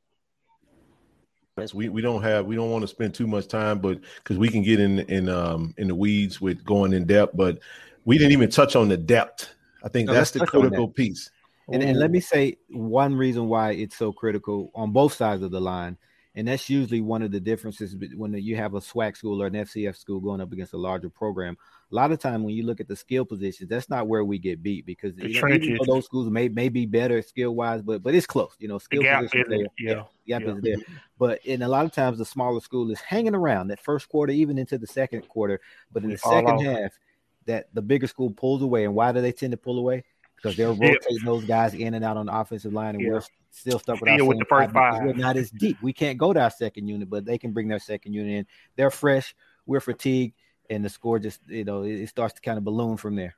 is 1.62 1.74
we, 1.74 1.88
we 1.88 2.02
don't 2.02 2.22
have 2.22 2.46
we 2.46 2.54
don't 2.54 2.70
want 2.70 2.82
to 2.82 2.88
spend 2.88 3.14
too 3.14 3.26
much 3.26 3.48
time, 3.48 3.78
but 3.78 3.98
because 4.16 4.38
we 4.38 4.48
can 4.48 4.62
get 4.62 4.78
in 4.78 5.00
in 5.00 5.28
um 5.28 5.74
in 5.78 5.88
the 5.88 5.94
weeds 5.94 6.40
with 6.40 6.62
going 6.64 6.92
in 6.92 7.06
depth, 7.06 7.36
but 7.36 7.58
we 8.04 8.18
didn't 8.18 8.32
even 8.32 8.50
touch 8.50 8.76
on 8.76 8.88
the 8.88 8.96
depth. 8.96 9.54
I 9.82 9.88
think 9.88 10.08
No, 10.08 10.14
that's 10.14 10.30
the 10.30 10.40
touch 10.40 10.54
on 10.54 10.60
critical 10.62 10.88
piece. 10.88 11.30
And, 11.72 11.82
and 11.82 11.98
let 11.98 12.10
me 12.10 12.20
say 12.20 12.58
one 12.68 13.14
reason 13.14 13.48
why 13.48 13.72
it's 13.72 13.96
so 13.96 14.12
critical 14.12 14.70
on 14.74 14.92
both 14.92 15.14
sides 15.14 15.42
of 15.42 15.50
the 15.50 15.60
line, 15.60 15.96
and 16.36 16.46
that's 16.46 16.68
usually 16.68 17.00
one 17.00 17.22
of 17.22 17.30
the 17.30 17.40
differences 17.40 17.96
when 18.14 18.34
you 18.34 18.56
have 18.56 18.74
a 18.74 18.80
SWAC 18.80 19.16
school 19.16 19.42
or 19.42 19.46
an 19.46 19.54
FCS 19.54 19.96
school 19.96 20.20
going 20.20 20.42
up 20.42 20.52
against 20.52 20.74
a 20.74 20.76
larger 20.76 21.08
program. 21.08 21.56
A 21.90 21.94
lot 21.94 22.12
of 22.12 22.18
time 22.18 22.44
when 22.44 22.54
you 22.54 22.62
look 22.64 22.78
at 22.78 22.88
the 22.88 22.94
skill 22.94 23.24
positions, 23.24 23.70
that's 23.70 23.88
not 23.88 24.06
where 24.06 24.22
we 24.22 24.38
get 24.38 24.62
beat 24.62 24.84
because 24.84 25.16
you 25.16 25.40
know, 25.40 25.48
even 25.48 25.78
though 25.78 25.94
those 25.94 26.04
schools 26.04 26.28
may, 26.28 26.48
may 26.48 26.68
be 26.68 26.84
better 26.84 27.22
skill 27.22 27.54
wise, 27.54 27.80
but 27.80 28.02
but 28.02 28.14
it's 28.14 28.26
close. 28.26 28.54
You 28.58 28.68
know, 28.68 28.76
The 28.76 28.84
skill 28.84 29.02
gap 29.02 29.22
positions 29.22 29.46
is 29.46 29.48
there, 29.48 29.66
yeah. 29.78 30.02
gap 30.26 30.42
yeah. 30.42 30.54
is 30.54 30.60
there. 30.60 30.76
But 31.18 31.44
in 31.46 31.62
a 31.62 31.68
lot 31.68 31.86
of 31.86 31.92
times, 31.92 32.18
the 32.18 32.26
smaller 32.26 32.60
school 32.60 32.90
is 32.90 33.00
hanging 33.00 33.34
around 33.34 33.68
that 33.68 33.80
first 33.80 34.08
quarter, 34.10 34.32
even 34.32 34.58
into 34.58 34.76
the 34.76 34.86
second 34.86 35.26
quarter. 35.28 35.58
But 35.90 36.02
in 36.02 36.10
We 36.10 36.14
the 36.16 36.18
second 36.18 36.56
off. 36.56 36.62
half, 36.62 36.98
that 37.46 37.68
the 37.72 37.80
bigger 37.82 38.06
school 38.06 38.30
pulls 38.30 38.60
away. 38.60 38.84
And 38.84 38.94
why 38.94 39.12
do 39.12 39.22
they 39.22 39.32
tend 39.32 39.52
to 39.52 39.56
pull 39.56 39.78
away? 39.78 40.04
Because 40.36 40.56
they're 40.56 40.72
Still- 40.74 40.88
rotating 40.88 41.24
those 41.24 41.44
guys 41.44 41.74
in 41.74 41.94
and 41.94 42.04
out 42.04 42.16
on 42.16 42.26
the 42.26 42.38
offensive 42.38 42.72
line, 42.72 42.94
and 42.94 43.02
Yeah. 43.02 43.12
we're 43.14 43.22
still 43.50 43.78
stuck 43.78 44.00
with, 44.00 44.08
our 44.10 44.24
with 44.24 44.38
the 44.38 44.44
first 44.44 44.68
because 44.68 44.94
five. 44.98 45.04
We're 45.06 45.14
not 45.14 45.36
as 45.36 45.50
deep. 45.50 45.78
We 45.82 45.92
can't 45.92 46.18
go 46.18 46.32
to 46.32 46.40
our 46.40 46.50
second 46.50 46.86
unit, 46.88 47.08
but 47.08 47.24
they 47.24 47.38
can 47.38 47.52
bring 47.52 47.68
their 47.68 47.78
second 47.78 48.12
unit 48.12 48.32
in. 48.32 48.46
They're 48.76 48.90
fresh. 48.90 49.34
We're 49.64 49.80
fatigued, 49.80 50.34
and 50.70 50.84
the 50.84 50.88
score 50.90 51.18
just 51.18 51.40
you 51.48 51.64
know 51.64 51.82
it, 51.82 52.00
it 52.00 52.08
starts 52.08 52.34
to 52.34 52.40
kind 52.42 52.58
of 52.58 52.64
balloon 52.64 52.96
from 52.96 53.16
there. 53.16 53.34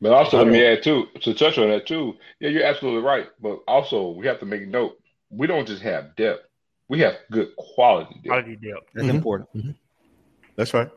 But 0.00 0.12
also, 0.12 0.36
let 0.38 0.48
me 0.48 0.62
add 0.62 0.82
too 0.82 1.06
to 1.22 1.32
touch 1.32 1.56
on 1.58 1.70
that 1.70 1.86
too. 1.86 2.16
Yeah, 2.38 2.50
you're 2.50 2.64
absolutely 2.64 3.02
right. 3.02 3.28
But 3.40 3.60
also, 3.66 4.10
we 4.10 4.26
have 4.26 4.38
to 4.40 4.46
make 4.46 4.68
note: 4.68 5.00
we 5.30 5.46
don't 5.46 5.66
just 5.66 5.80
have 5.82 6.14
depth; 6.16 6.46
we 6.88 7.00
have 7.00 7.14
good 7.30 7.56
quality 7.56 8.14
depth. 8.16 8.26
Quality 8.26 8.56
depth. 8.56 8.90
That's 8.94 9.06
Mhm. 9.08 9.14
important. 9.14 9.74
That's 10.56 10.74
right. 10.74 10.90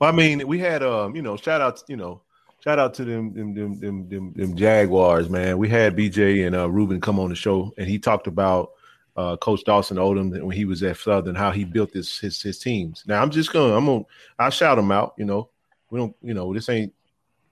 Well, 0.00 0.12
I 0.12 0.16
mean, 0.16 0.46
we 0.48 0.58
had 0.58 0.82
um, 0.82 1.14
you 1.14 1.22
know, 1.22 1.36
shout 1.36 1.60
out, 1.60 1.82
you 1.88 1.96
know, 1.96 2.22
shout 2.60 2.78
out 2.78 2.94
to 2.94 3.04
them 3.04 3.32
them 3.32 3.54
them 3.54 3.80
them, 3.80 4.08
them, 4.08 4.32
them 4.34 4.56
Jaguars, 4.56 5.28
man. 5.28 5.58
We 5.58 5.68
had 5.68 5.96
BJ 5.96 6.46
and 6.46 6.54
uh 6.54 6.70
Ruben 6.70 7.00
come 7.00 7.18
on 7.18 7.30
the 7.30 7.34
show 7.34 7.72
and 7.78 7.88
he 7.88 7.98
talked 7.98 8.26
about 8.26 8.72
uh 9.16 9.36
Coach 9.38 9.64
Dawson 9.64 9.96
Odums 9.96 10.40
when 10.42 10.56
he 10.56 10.64
was 10.64 10.82
at 10.82 10.96
Southern, 10.96 11.34
how 11.34 11.50
he 11.50 11.64
built 11.64 11.92
his 11.92 12.18
his 12.18 12.40
his 12.40 12.58
teams. 12.58 13.04
Now 13.06 13.22
I'm 13.22 13.30
just 13.30 13.52
gonna 13.52 13.76
I'm 13.76 13.86
gonna 13.86 14.04
I'll 14.38 14.50
shout 14.50 14.78
him 14.78 14.92
out, 14.92 15.14
you 15.18 15.24
know. 15.24 15.50
We 15.90 15.98
don't, 15.98 16.14
you 16.22 16.34
know, 16.34 16.54
this 16.54 16.68
ain't 16.68 16.92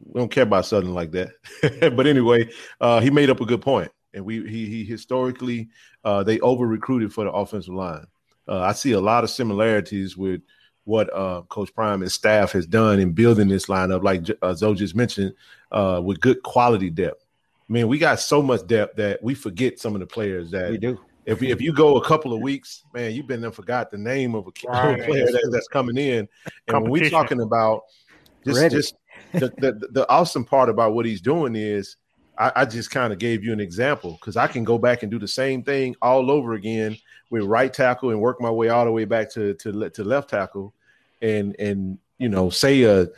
we 0.05 0.21
don't 0.21 0.31
care 0.31 0.45
about 0.45 0.67
Southern 0.67 0.95
like 0.95 1.11
that. 1.13 1.31
but 1.97 2.07
anyway, 2.07 2.49
uh 2.81 3.01
he 3.01 3.11
made 3.11 3.31
up 3.31 3.41
a 3.41 3.47
good 3.47 3.63
point. 3.63 3.91
And 4.15 4.25
we 4.25 4.49
he 4.49 4.67
he 4.67 4.85
historically 4.85 5.69
uh 6.05 6.23
they 6.23 6.39
over 6.41 6.67
recruited 6.67 7.13
for 7.13 7.25
the 7.25 7.33
offensive 7.33 7.75
line. 7.75 8.07
Uh, 8.47 8.61
I 8.61 8.73
see 8.73 8.93
a 8.93 9.01
lot 9.01 9.25
of 9.25 9.31
similarities 9.31 10.17
with 10.17 10.41
what 10.89 11.15
uh, 11.15 11.43
Coach 11.51 11.73
Prime 11.75 12.01
and 12.01 12.11
staff 12.11 12.53
has 12.53 12.67
done 12.67 12.99
in 12.99 13.13
building 13.13 13.47
this 13.49 13.67
lineup, 13.67 14.03
like 14.03 14.25
uh, 14.41 14.55
Zoe 14.55 14.75
just 14.75 14.97
mentioned, 14.97 15.35
uh, 15.71 16.01
with 16.03 16.19
good 16.19 16.43
quality 16.43 16.89
depth. 16.89 17.27
I 17.69 17.73
mean, 17.75 17.89
we 17.89 17.99
got 17.99 18.21
so 18.21 18.41
much 18.41 18.67
depth 18.67 18.97
that 18.97 19.23
we 19.23 19.35
forget 19.35 19.79
some 19.79 19.95
of 19.95 20.01
the 20.01 20.07
players 20.07 20.51
that 20.53 20.71
We 20.71 20.79
do. 20.79 20.99
if 21.27 21.43
if 21.43 21.61
you 21.61 21.75
go 21.75 21.97
a 21.99 22.05
couple 22.05 22.33
of 22.33 22.41
weeks, 22.41 22.85
man, 22.95 23.13
you've 23.13 23.27
been 23.27 23.45
and 23.45 23.55
forgot 23.55 23.91
the 23.91 23.99
name 23.99 24.35
of 24.35 24.47
a, 24.47 24.69
Right. 24.69 25.03
player 25.07 25.27
that, 25.27 25.51
that's 25.53 25.69
coming 25.69 25.99
in. 25.99 26.27
And 26.69 26.83
when 26.83 26.91
we're 26.91 27.11
talking 27.11 27.43
about 27.43 27.83
just 28.47 28.59
Ready. 28.63 28.75
just 28.77 28.95
the, 29.33 29.53
the 29.59 29.89
the 29.93 30.09
awesome 30.09 30.45
part 30.47 30.71
about 30.71 30.95
what 30.95 31.05
he's 31.05 31.21
doing 31.21 31.55
is 31.55 31.97
I, 32.39 32.53
I 32.57 32.65
just 32.65 32.91
kind 32.91 33.13
of 33.13 33.19
gave 33.19 33.45
you 33.45 33.53
an 33.53 33.61
example 33.61 34.13
because 34.13 34.39
I 34.39 34.47
can 34.47 34.65
go 34.65 34.79
back 34.79 35.03
and 35.03 35.11
do 35.11 35.19
the 35.19 35.29
same 35.29 35.63
thing 35.63 35.97
all 36.01 36.31
over 36.31 36.55
again 36.55 36.97
with 37.29 37.43
right 37.43 37.75
tackle 37.75 38.09
and 38.09 38.21
work 38.23 38.41
my 38.41 38.51
way 38.51 38.71
all 38.71 38.87
the 38.87 38.93
way 38.93 39.05
back 39.05 39.31
to 39.33 39.53
to, 39.55 39.91
to 39.91 40.03
left 40.05 40.31
tackle 40.31 40.73
and 41.23 41.57
and 41.59 41.99
you 42.19 42.29
know 42.29 42.51
say 42.51 42.83
a, 42.83 43.09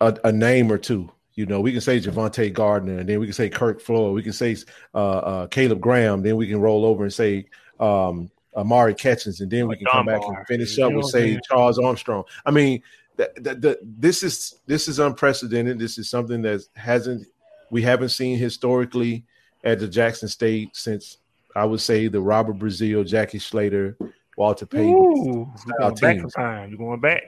a 0.00 0.18
a 0.24 0.32
name 0.32 0.70
or 0.70 0.78
two. 0.78 1.10
You 1.34 1.44
know, 1.44 1.60
we 1.60 1.70
can 1.70 1.82
say 1.82 2.00
Javante 2.00 2.50
Gardner, 2.50 2.98
and 2.98 3.08
then 3.08 3.20
we 3.20 3.26
can 3.26 3.34
say 3.34 3.50
Kirk 3.50 3.80
Floyd. 3.82 4.14
We 4.14 4.22
can 4.22 4.32
say 4.32 4.56
uh, 4.94 5.18
uh, 5.18 5.46
Caleb 5.48 5.80
Graham. 5.80 6.22
Then 6.22 6.36
we 6.36 6.48
can 6.48 6.60
roll 6.60 6.86
over 6.86 7.04
and 7.04 7.12
say 7.12 7.44
um, 7.78 8.30
Amari 8.56 8.94
Catchings, 8.94 9.40
and 9.42 9.50
then 9.50 9.68
we 9.68 9.76
can 9.76 9.86
come 9.86 10.06
back 10.06 10.22
and 10.24 10.46
finish 10.46 10.78
up 10.78 10.92
know 10.92 10.98
with 10.98 11.06
say? 11.06 11.38
Charles 11.46 11.78
Armstrong. 11.78 12.24
I 12.46 12.50
mean, 12.50 12.82
th- 13.18 13.28
th- 13.44 13.60
th- 13.60 13.78
this 13.82 14.22
is 14.22 14.60
this 14.66 14.88
is 14.88 14.98
unprecedented. 14.98 15.78
This 15.78 15.98
is 15.98 16.08
something 16.08 16.40
that 16.42 16.62
hasn't 16.74 17.26
we 17.70 17.82
haven't 17.82 18.10
seen 18.10 18.38
historically 18.38 19.24
at 19.62 19.78
the 19.78 19.88
Jackson 19.88 20.28
State 20.28 20.74
since 20.74 21.18
I 21.54 21.64
would 21.64 21.80
say 21.80 22.08
the 22.08 22.20
Robert 22.20 22.58
Brazile, 22.58 23.06
Jackie 23.06 23.38
Slater, 23.38 23.96
Walter 24.36 24.66
Payton. 24.66 24.94
Ooh, 24.94 25.50
you 25.66 25.74
Our 25.80 25.90
going 25.92 26.20
back 26.22 26.32
time. 26.34 26.70
You 26.70 26.76
going 26.76 27.00
back? 27.00 27.22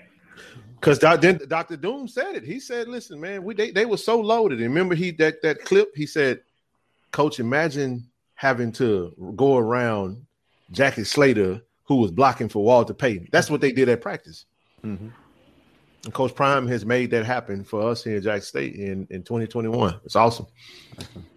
Because 0.78 0.98
Dr. 0.98 1.76
Doom 1.76 2.06
said 2.06 2.36
it. 2.36 2.44
He 2.44 2.60
said, 2.60 2.86
"Listen, 2.86 3.20
man, 3.20 3.42
we 3.42 3.54
they, 3.54 3.70
they 3.72 3.86
were 3.86 3.96
so 3.96 4.20
loaded. 4.20 4.60
And 4.60 4.68
remember, 4.68 4.94
he 4.94 5.10
that 5.12 5.42
that 5.42 5.64
clip. 5.64 5.96
He 5.96 6.06
said, 6.06 6.40
Coach, 7.10 7.40
imagine 7.40 8.06
having 8.34 8.70
to 8.72 9.32
go 9.34 9.56
around 9.56 10.24
Jackie 10.70 11.02
Slater, 11.02 11.60
who 11.84 11.96
was 11.96 12.12
blocking 12.12 12.48
for 12.48 12.62
Walter 12.62 12.94
Payton. 12.94 13.28
That's 13.32 13.50
what 13.50 13.60
they 13.60 13.72
did 13.72 13.88
at 13.88 14.00
practice. 14.00 14.44
Mhm. 14.84 15.10
And 16.04 16.14
Coach 16.14 16.34
Prime 16.34 16.68
has 16.68 16.86
made 16.86 17.10
that 17.10 17.26
happen 17.26 17.64
for 17.64 17.82
us 17.82 18.04
here 18.04 18.18
at 18.18 18.22
Jack 18.22 18.42
State 18.44 18.76
in 18.76 19.08
in 19.10 19.24
2021. 19.24 19.98
It's 20.04 20.14
awesome. 20.14 20.46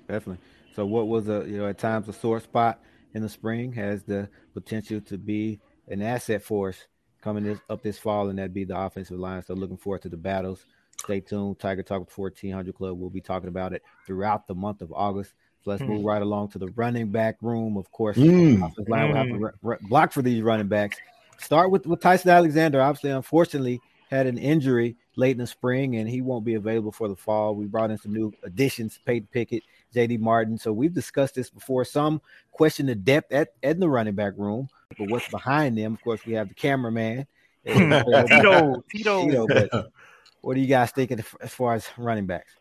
Definitely. 0.08 0.38
So, 0.76 0.86
what 0.86 1.08
was 1.08 1.30
a 1.30 1.44
you 1.48 1.58
know 1.58 1.68
at 1.68 1.80
times 1.80 2.08
a 2.10 2.14
sore 2.14 2.40
spot 2.40 2.80
in 3.14 3.22
the 3.22 3.30
spring 3.30 3.74
has 3.74 4.04
the 4.04 4.30
potential 4.54 5.02
to 5.02 5.18
be 5.18 5.60
an 5.88 6.02
asset 6.02 6.42
for 6.44 6.70
us 6.70 6.78
coming 7.22 7.44
this, 7.44 7.60
up 7.70 7.84
this 7.84 7.98
fall, 7.98 8.30
and 8.30 8.40
that'd 8.40 8.54
be 8.54 8.64
the 8.64 8.80
offensive 8.80 9.20
line. 9.20 9.44
So, 9.44 9.54
looking 9.54 9.78
forward 9.78 10.02
to 10.04 10.10
the 10.10 10.18
battles. 10.18 10.66
Stay 10.98 11.20
tuned. 11.20 11.60
Tiger 11.60 11.84
Talk 11.84 12.02
with 12.02 12.18
1400 12.18 12.76
Club. 12.76 13.00
We'll 13.00 13.10
be 13.10 13.22
talking 13.22 13.48
about 13.48 13.74
it 13.74 13.82
throughout 14.06 14.48
the 14.48 14.54
month 14.56 14.82
of 14.82 14.92
August. 14.94 15.34
So 15.64 15.72
let's 15.72 15.84
move 15.84 16.04
right 16.04 16.22
along 16.22 16.50
to 16.50 16.60
the 16.60 16.70
running 16.70 17.10
back 17.12 17.38
room. 17.42 17.78
Of 17.78 17.92
course, 17.92 18.18
Mm. 18.18 18.58
offensive 18.58 18.90
line 18.90 19.08
will 19.10 19.16
have 19.16 19.28
to 19.28 19.38
ru- 19.38 19.52
ru- 19.62 19.78
block 19.90 20.12
for 20.12 20.22
these 20.24 20.42
running 20.42 20.68
backs. 20.68 20.98
Start 21.40 21.70
with, 21.72 21.86
with 21.86 22.02
Tyson 22.02 22.32
Alexander. 22.32 22.82
Obviously, 22.82 23.12
unfortunately, 23.12 23.80
had 24.10 24.26
an 24.28 24.38
injury 24.38 24.96
late 25.16 25.32
in 25.32 25.38
the 25.38 25.48
spring, 25.48 25.96
and 25.98 26.10
he 26.10 26.22
won't 26.22 26.46
be 26.46 26.56
available 26.56 26.92
for 26.92 27.08
the 27.08 27.16
fall. 27.16 27.56
We 27.56 27.66
brought 27.66 27.92
in 27.92 27.98
some 27.98 28.14
new 28.14 28.32
additions: 28.44 29.00
Peyton 29.06 29.28
Pickett, 29.32 29.64
J.D. 29.94 30.18
Martin. 30.18 30.58
So 30.58 30.72
we've 30.72 30.94
discussed 30.94 31.36
this 31.36 31.50
before. 31.50 31.86
Some 31.86 32.22
question 32.52 32.86
the 32.86 32.96
depth 32.96 33.32
at, 33.32 33.50
at 33.64 33.80
the 33.80 33.90
running 33.90 34.16
back 34.16 34.34
room, 34.38 34.70
but 34.98 35.10
what's 35.10 35.28
behind 35.30 35.78
them? 35.78 35.94
Of 35.94 36.04
course, 36.04 36.26
we 36.26 36.34
have 36.34 36.50
the 36.50 36.56
cameraman. 36.56 37.28
Tito, 37.66 38.84
Tito. 38.92 39.26
Tito, 39.26 39.48
but 39.48 39.92
what 40.42 40.56
do 40.56 40.62
you 40.62 40.68
guys 40.68 40.92
think 40.92 41.12
of- 41.12 41.38
as 41.42 41.54
far 41.54 41.76
as 41.76 41.88
running 41.98 42.26
backs? 42.26 42.54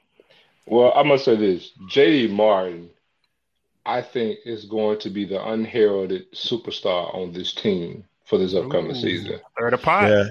Well, 0.67 0.93
I 0.95 1.03
must 1.03 1.25
say 1.25 1.37
this: 1.37 1.71
J.D. 1.89 2.33
Martin, 2.33 2.91
I 3.87 4.03
think, 4.03 4.41
is 4.45 4.67
going 4.67 4.99
to 5.01 5.11
be 5.11 5.25
the 5.25 5.45
unheralded 5.49 6.31
superstar 6.33 7.15
on 7.15 7.33
this 7.33 7.55
team 7.55 8.05
for 8.27 8.39
this 8.39 8.55
upcoming 8.55 8.93
Ooh. 8.93 9.01
season. 9.01 9.41
Third 9.59 9.75
of 9.75 9.83
pot. 9.83 10.11
Yeah. 10.11 10.25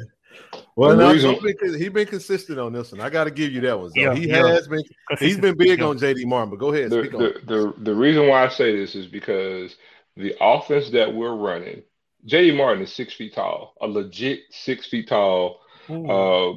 Well, 0.79 0.91
And 0.91 0.99
the 1.01 1.03
no, 1.07 1.11
reason- 1.11 1.31
he's 1.41 1.55
been, 1.55 1.77
he 1.81 1.89
been 1.89 2.07
consistent 2.07 2.57
on 2.57 2.71
this 2.71 2.93
one. 2.93 3.01
I 3.01 3.09
got 3.09 3.25
to 3.25 3.31
give 3.31 3.51
you 3.51 3.59
that 3.61 3.77
one. 3.77 3.91
Yeah, 3.95 4.15
he 4.15 4.29
yeah. 4.29 4.47
has 4.47 4.65
been. 4.69 4.81
He's 5.19 5.37
been 5.37 5.57
big 5.57 5.81
on 5.81 5.99
JD 5.99 6.25
Martin. 6.25 6.51
But 6.51 6.59
go 6.59 6.73
ahead, 6.73 6.89
The, 6.89 7.03
speak 7.03 7.13
on. 7.15 7.19
the, 7.21 7.41
the, 7.45 7.73
the 7.79 7.93
reason 7.93 8.29
why 8.29 8.45
I 8.45 8.47
say 8.47 8.77
this 8.77 8.95
is 8.95 9.05
because 9.05 9.75
the 10.15 10.33
offense 10.39 10.89
that 10.91 11.13
we're 11.13 11.35
running, 11.35 11.83
J.D. 12.23 12.55
Martin 12.55 12.81
is 12.81 12.93
six 12.93 13.13
feet 13.13 13.33
tall, 13.35 13.73
a 13.81 13.87
legit 13.87 14.39
six 14.51 14.87
feet 14.87 15.09
tall, 15.09 15.59
uh, 15.89 16.53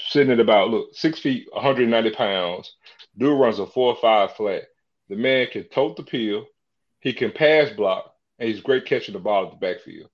sitting 0.00 0.32
at 0.32 0.40
about 0.40 0.70
look 0.70 0.88
six 0.92 1.20
feet, 1.20 1.46
190 1.52 2.10
pounds. 2.10 2.74
Dude 3.18 3.38
runs 3.38 3.60
a 3.60 3.66
four 3.66 3.94
or 3.94 4.00
five 4.00 4.32
flat. 4.34 4.64
The 5.08 5.14
man 5.14 5.46
can 5.52 5.62
tote 5.64 5.96
the 5.96 6.02
peel, 6.02 6.44
he 6.98 7.12
can 7.12 7.30
pass 7.30 7.70
block, 7.70 8.14
and 8.40 8.48
he's 8.48 8.62
great 8.62 8.84
catching 8.84 9.12
the 9.12 9.20
ball 9.20 9.44
at 9.44 9.52
the 9.52 9.64
backfield. 9.64 10.10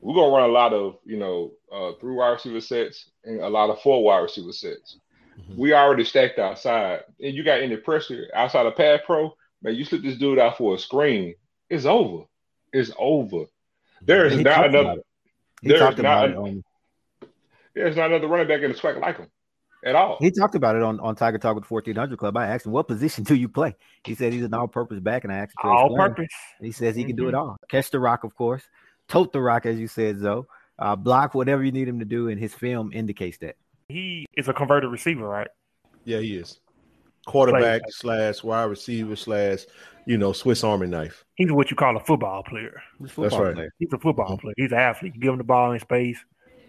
We're 0.00 0.14
gonna 0.14 0.34
run 0.34 0.48
a 0.48 0.52
lot 0.52 0.72
of 0.72 0.96
you 1.04 1.16
know 1.18 1.52
uh, 1.72 1.92
three 2.00 2.14
wide 2.14 2.30
receiver 2.30 2.60
sets 2.60 3.10
and 3.24 3.40
a 3.40 3.48
lot 3.48 3.70
of 3.70 3.80
four 3.82 4.02
wide 4.02 4.20
receiver 4.20 4.52
sets. 4.52 4.98
Mhm. 5.38 5.56
We 5.56 5.74
already 5.74 6.04
stacked 6.04 6.38
outside, 6.38 7.00
and 7.22 7.34
you 7.34 7.42
got 7.44 7.60
any 7.60 7.76
pressure 7.76 8.26
outside 8.34 8.66
of 8.66 8.76
pad 8.76 9.02
pro, 9.04 9.34
man. 9.62 9.74
You 9.74 9.84
slip 9.84 10.02
this 10.02 10.16
dude 10.18 10.38
out 10.38 10.56
for 10.58 10.74
a 10.74 10.78
screen, 10.78 11.34
it's 11.68 11.84
over. 11.86 12.24
It's 12.72 12.90
over. 12.98 13.44
There 14.02 14.24
is 14.26 14.38
not 14.38 14.66
another. 14.66 15.02
He 15.60 15.68
There 15.68 15.76
is 15.76 15.82
talked 15.82 15.98
about 15.98 16.30
not. 16.30 16.30
it 16.30 16.36
on 16.36 16.64
There's 17.74 17.96
not 17.96 18.06
another 18.10 18.28
running 18.28 18.48
back 18.48 18.62
in 18.62 18.72
the 18.72 18.76
SWAC 18.78 19.00
like 19.00 19.18
him. 19.18 19.28
at 19.84 19.94
all. 19.94 20.16
He 20.20 20.30
talked 20.30 20.54
about 20.54 20.76
it 20.76 20.82
on, 20.82 21.00
on 21.00 21.14
Tiger 21.16 21.38
Talk 21.38 21.54
with 21.54 21.64
the 21.64 21.72
1400 21.72 22.18
Club. 22.18 22.36
I 22.36 22.46
asked 22.48 22.66
him, 22.66 22.72
What 22.72 22.86
position 22.88 23.24
do 23.24 23.34
you 23.34 23.48
play? 23.48 23.74
He 24.04 24.14
said 24.14 24.32
he's 24.32 24.44
an 24.44 24.52
all 24.54 24.68
purpose 24.68 25.00
back, 25.00 25.24
and 25.24 25.32
I 25.32 25.36
asked 25.36 25.54
him, 25.62 25.70
All 25.70 25.94
purpose. 25.96 26.28
He 26.60 26.72
says 26.72 26.96
he 26.96 27.04
can 27.04 27.16
do 27.16 27.28
it 27.28 27.32
Mhm. 27.34 27.38
all. 27.38 27.56
Catch 27.68 27.90
the 27.90 27.98
rock, 28.00 28.24
of 28.24 28.34
course, 28.34 28.62
tote 29.10 29.32
the 29.32 29.40
rock, 29.40 29.66
as 29.66 29.78
you 29.78 29.88
said, 29.88 30.18
Zoe. 30.20 30.44
Uh, 30.78 30.96
block 30.96 31.34
whatever 31.34 31.62
you 31.62 31.72
need 31.72 31.88
him 31.88 31.98
to 31.98 32.06
do, 32.06 32.28
and 32.28 32.40
his 32.40 32.54
film 32.54 32.90
indicates 32.94 33.36
that. 33.38 33.56
He 33.88 34.26
is 34.34 34.48
a 34.48 34.54
converted 34.54 34.90
receiver, 34.90 35.28
right? 35.28 35.48
Yeah, 36.04 36.20
he 36.20 36.36
is. 36.36 36.60
Quarterback 37.26 37.82
Play. 37.82 37.90
slash 37.90 38.42
wide 38.42 38.64
receiver 38.64 39.14
slash, 39.14 39.66
you 40.06 40.16
know, 40.16 40.32
Swiss 40.32 40.64
Army 40.64 40.86
knife. 40.86 41.24
He's 41.34 41.52
what 41.52 41.70
you 41.70 41.76
call 41.76 41.96
a 41.96 42.00
football 42.00 42.42
player. 42.42 42.80
He's 42.98 43.00
a 43.00 43.02
That's 43.02 43.14
football 43.14 43.42
right. 43.42 43.54
player. 43.54 43.74
He's 43.78 43.92
a 43.92 43.98
football 43.98 44.38
player. 44.38 44.54
He's 44.56 44.72
an 44.72 44.78
athlete. 44.78 45.14
You 45.14 45.20
give 45.20 45.32
him 45.32 45.38
the 45.38 45.44
ball 45.44 45.72
in 45.72 45.80
space, 45.80 46.18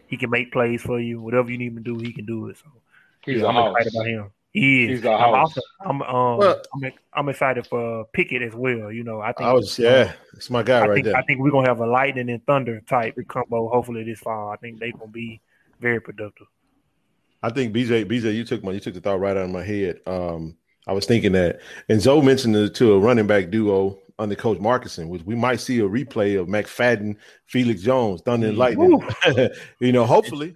he 0.08 0.18
can 0.18 0.30
make 0.30 0.52
plays 0.52 0.82
for 0.82 1.00
you. 1.00 1.22
Whatever 1.22 1.50
you 1.50 1.58
need 1.58 1.70
him 1.70 1.78
to 1.78 1.82
do, 1.82 1.98
he 1.98 2.12
can 2.12 2.26
do 2.26 2.50
it. 2.50 2.58
So 2.58 2.66
He's 3.24 3.42
yeah, 3.42 3.46
a 3.46 3.50
I'm 3.50 3.72
excited 3.72 3.94
about 3.96 4.08
him. 4.08 4.32
He 4.54 4.84
is. 4.86 5.00
He's 5.00 5.06
a 5.06 5.12
I'm 5.12 5.20
house. 5.34 5.58
also 5.58 5.62
I'm 5.82 6.02
um 6.02 6.38
Well- 6.38 6.62
I'm 6.74 6.92
I'm 7.14 7.30
excited 7.30 7.68
for 7.68 8.06
Pickett 8.14 8.42
as 8.42 8.54
well. 8.54 8.92
You 8.92 9.04
know, 9.04 9.22
I 9.22 9.32
think 9.32 9.48
I 9.50 9.54
was, 9.54 9.80
yeah, 9.80 10.14
it's 10.34 10.50
my 10.50 10.64
guy 10.64 10.80
I 10.80 10.88
right 10.88 10.94
think 10.96 11.06
there. 11.06 11.16
I 11.16 11.24
think 11.24 11.40
we're 11.40 11.52
gonna 11.52 11.68
have 11.70 11.80
a 11.80 11.86
lightning 11.88 12.30
and 12.30 12.46
thunder 12.46 12.82
type 12.82 13.18
combo 13.28 13.70
hopefully 13.70 14.04
this 14.04 14.20
fall. 14.20 14.50
I 14.50 14.58
think 14.58 14.80
they're 14.80 14.92
gonna 14.92 15.08
be 15.08 15.40
very 15.80 16.02
productive. 16.02 16.48
I 17.44 17.50
think 17.50 17.74
BJ, 17.74 18.06
BJ, 18.06 18.36
you 18.36 18.44
took 18.44 18.64
my, 18.64 18.72
you 18.72 18.80
took 18.80 18.94
the 18.94 19.02
thought 19.02 19.20
right 19.20 19.36
out 19.36 19.46
of 19.46 19.50
my 19.50 19.64
head. 19.64 20.00
Um, 20.06 20.56
I 20.88 20.94
was 20.94 21.06
thinking 21.06 21.32
that, 21.32 21.60
and 21.90 22.02
Zoe 22.02 22.22
mentioned 22.22 22.56
it 22.56 22.76
to 22.76 22.94
a 22.94 23.00
running 23.00 23.28
back 23.28 23.50
duo 23.50 23.98
under 24.20 24.36
Coach 24.36 24.60
Markuson, 24.60 25.08
which 25.08 25.24
we 25.24 25.34
might 25.36 25.60
see 25.60 25.80
a 25.80 25.84
replay 25.84 26.40
of 26.40 26.48
McFadden, 26.48 27.16
Felix 27.48 27.82
Jones, 27.82 28.22
Thunder 28.22 28.48
and 28.50 28.58
Lightning. 28.58 29.02
you 29.80 29.92
know, 29.92 30.06
hopefully, 30.06 30.56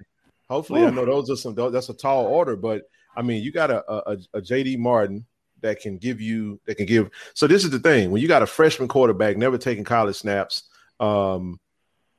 hopefully, 0.50 0.84
I 0.84 0.92
know 0.92 1.06
those 1.06 1.30
are 1.32 1.36
some. 1.36 1.56
That's 1.56 1.90
a 1.90 1.94
tall 1.94 2.26
order, 2.26 2.56
but 2.56 2.84
I 3.16 3.22
mean, 3.22 3.44
you 3.44 3.52
got 3.52 3.72
a, 3.72 3.84
a, 3.92 4.18
a 4.34 4.42
JD 4.42 4.78
Martin 4.80 5.26
that 5.62 5.80
can 5.80 5.98
give 5.98 6.22
you 6.22 6.60
that 6.66 6.76
can 6.76 6.86
give. 6.86 7.10
So 7.34 7.48
this 7.48 7.64
is 7.64 7.70
the 7.70 7.80
thing: 7.80 8.12
when 8.12 8.22
you 8.22 8.28
got 8.28 8.42
a 8.44 8.48
freshman 8.48 8.88
quarterback, 8.88 9.38
never 9.38 9.58
taking 9.58 9.84
college 9.84 10.16
snaps. 10.18 10.64
Um, 11.00 11.60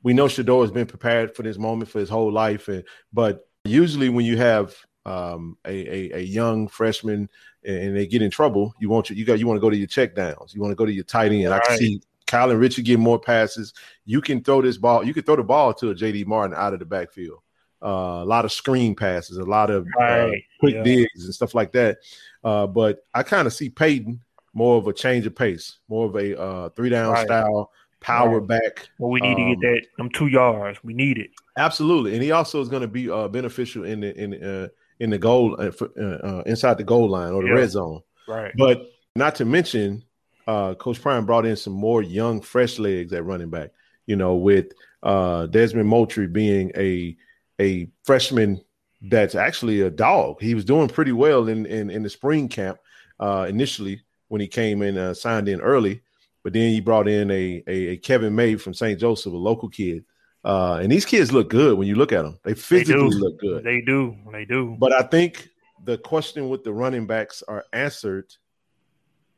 we 0.03 0.13
know 0.13 0.25
Shedeur 0.25 0.61
has 0.61 0.71
been 0.71 0.85
prepared 0.85 1.35
for 1.35 1.43
this 1.43 1.57
moment 1.57 1.89
for 1.89 1.99
his 1.99 2.09
whole 2.09 2.31
life, 2.31 2.67
and 2.67 2.83
but 3.11 3.47
usually 3.63 4.09
when 4.09 4.25
you 4.25 4.37
have 4.37 4.75
um, 5.05 5.57
a, 5.65 5.71
a 5.71 6.17
a 6.17 6.21
young 6.21 6.67
freshman 6.67 7.29
and, 7.63 7.77
and 7.77 7.97
they 7.97 8.07
get 8.07 8.21
in 8.21 8.31
trouble, 8.31 8.73
you 8.79 8.89
want 8.89 9.09
you 9.09 9.15
you 9.15 9.25
got 9.25 9.39
you 9.39 9.47
want 9.47 9.57
to 9.57 9.61
go 9.61 9.69
to 9.69 9.77
your 9.77 9.87
check 9.87 10.15
downs, 10.15 10.53
you 10.53 10.61
want 10.61 10.71
to 10.71 10.75
go 10.75 10.85
to 10.85 10.93
your 10.93 11.03
tight 11.03 11.31
end. 11.31 11.53
I 11.53 11.59
can 11.59 11.71
Right. 11.71 11.79
see 11.79 12.01
Kyle 12.25 12.51
and 12.51 12.59
Richard 12.59 12.85
get 12.85 12.99
more 12.99 13.19
passes. 13.19 13.73
You 14.05 14.21
can 14.21 14.43
throw 14.43 14.61
this 14.61 14.77
ball, 14.77 15.05
you 15.05 15.13
can 15.13 15.23
throw 15.23 15.37
the 15.37 15.43
ball 15.43 15.73
to 15.75 15.91
a 15.91 15.95
JD 15.95 16.25
Martin 16.25 16.55
out 16.55 16.73
of 16.73 16.79
the 16.79 16.85
backfield. 16.85 17.39
Uh, 17.83 18.21
a 18.23 18.25
lot 18.25 18.43
of 18.45 18.51
screen 18.51 18.95
passes, 18.95 19.37
a 19.37 19.43
lot 19.43 19.69
of 19.69 19.87
uh, 20.01 20.29
quick 20.59 20.75
Yeah. 20.75 20.83
digs 20.83 21.25
and 21.25 21.33
stuff 21.33 21.53
like 21.53 21.71
that. 21.73 21.99
Uh, 22.43 22.65
but 22.67 23.05
I 23.13 23.23
kind 23.23 23.45
of 23.45 23.53
see 23.53 23.69
Peyton 23.69 24.19
more 24.53 24.77
of 24.77 24.87
a 24.87 24.93
change 24.93 25.25
of 25.27 25.35
pace, 25.35 25.77
more 25.87 26.05
of 26.07 26.15
a 26.15 26.39
uh, 26.39 26.69
three 26.69 26.89
down 26.89 27.13
Right. 27.13 27.25
style, 27.25 27.71
power 27.99 28.39
Right. 28.39 28.47
back. 28.61 28.89
Well, 28.97 29.11
we 29.11 29.21
need 29.21 29.35
to 29.35 29.41
Um, 29.43 29.49
get 29.49 29.59
that 29.61 29.81
them 29.97 30.09
two 30.09 30.27
yards. 30.27 30.83
We 30.83 30.93
need 30.93 31.19
it. 31.19 31.29
Absolutely, 31.57 32.13
and 32.13 32.23
he 32.23 32.31
also 32.31 32.61
is 32.61 32.69
going 32.69 32.81
to 32.81 32.87
be 32.87 33.09
uh, 33.09 33.27
beneficial 33.27 33.83
in 33.83 33.99
the 34.01 34.15
in 34.19 34.43
uh, 34.43 34.67
in 34.99 35.11
the 35.11 35.17
goal 35.19 35.55
uh, 35.59 35.69
for, 35.71 35.89
uh, 35.99 36.27
uh, 36.27 36.43
inside 36.47 36.77
the 36.79 36.83
goal 36.83 37.07
line 37.09 37.33
or 37.33 37.43
the 37.43 37.49
Yeah. 37.49 37.55
red 37.55 37.69
zone. 37.69 38.01
Right. 38.27 38.51
But 38.57 38.81
not 39.15 39.35
to 39.35 39.45
mention, 39.45 40.03
uh, 40.47 40.73
Coach 40.75 40.99
Prime 41.01 41.25
brought 41.27 41.45
in 41.45 41.55
some 41.55 41.73
more 41.73 42.01
young, 42.01 42.41
fresh 42.41 42.79
legs 42.79 43.13
at 43.13 43.23
running 43.25 43.49
back. 43.51 43.71
You 44.07 44.15
know, 44.15 44.35
with 44.35 44.71
uh, 45.03 45.45
Desmond 45.47 45.87
Moultrie 45.89 46.27
being 46.27 46.71
a 46.75 47.15
a 47.59 47.89
freshman 48.03 48.61
that's 49.01 49.35
actually 49.35 49.81
a 49.81 49.89
dog. 49.89 50.41
He 50.41 50.55
was 50.55 50.65
doing 50.65 50.87
pretty 50.89 51.11
well 51.11 51.47
in 51.47 51.65
in, 51.65 51.89
in 51.89 52.03
the 52.03 52.09
spring 52.09 52.47
camp 52.49 52.79
uh, 53.19 53.45
initially 53.49 54.01
when 54.27 54.41
he 54.41 54.47
came 54.47 54.81
in, 54.81 54.97
uh, 54.97 55.13
signed 55.13 55.47
in 55.47 55.61
early. 55.61 56.01
But 56.43 56.53
then 56.53 56.71
he 56.71 56.79
brought 56.79 57.07
in 57.07 57.29
a, 57.29 57.63
a, 57.67 57.87
a 57.89 57.97
Kevin 57.97 58.35
May 58.35 58.55
from 58.55 58.73
St. 58.73 58.99
Joseph, 58.99 59.33
a 59.33 59.37
local 59.37 59.69
kid. 59.69 60.05
Uh, 60.43 60.79
and 60.81 60.91
these 60.91 61.05
kids 61.05 61.33
look 61.33 61.49
good 61.49 61.77
when 61.77 61.87
you 61.87 61.95
look 61.95 62.13
at 62.13 62.23
them. 62.23 62.39
They 62.43 62.53
They 62.53 62.59
physically 62.59 63.09
do. 63.09 63.17
look 63.17 63.39
good. 63.39 63.63
They 63.63 63.81
do. 63.81 64.15
They 64.31 64.45
do. 64.45 64.77
But 64.79 64.93
I 64.93 65.01
think 65.01 65.49
the 65.83 65.97
question 65.97 66.47
with 66.47 66.63
the 66.63 66.71
running 66.71 67.05
backs 67.05 67.43
are 67.47 67.65
answered 67.73 68.33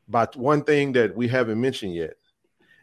by 0.08 0.26
one 0.34 0.62
thing 0.62 0.92
that 0.92 1.14
we 1.16 1.26
haven't 1.26 1.60
mentioned 1.60 1.94
yet, 1.94 2.14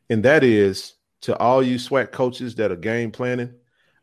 and 0.09 0.23
that 0.23 0.43
is 0.43 0.95
to 1.21 1.37
all 1.37 1.63
you 1.63 1.77
SWAC 1.77 2.11
coaches 2.11 2.55
that 2.55 2.71
are 2.71 2.75
game 2.75 3.11
planning, 3.11 3.53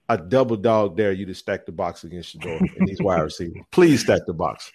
I 0.08 0.16
double 0.16 0.56
dog 0.56 0.96
dare 0.96 1.12
you 1.12 1.24
to 1.26 1.34
stack 1.34 1.64
the 1.64 1.72
box 1.72 2.04
against 2.04 2.34
your 2.34 2.42
door 2.42 2.68
and 2.76 2.86
these 2.86 3.00
wide 3.00 3.20
receivers. 3.20 3.62
Please 3.70 4.02
stack 4.02 4.20
the 4.26 4.34
box. 4.34 4.70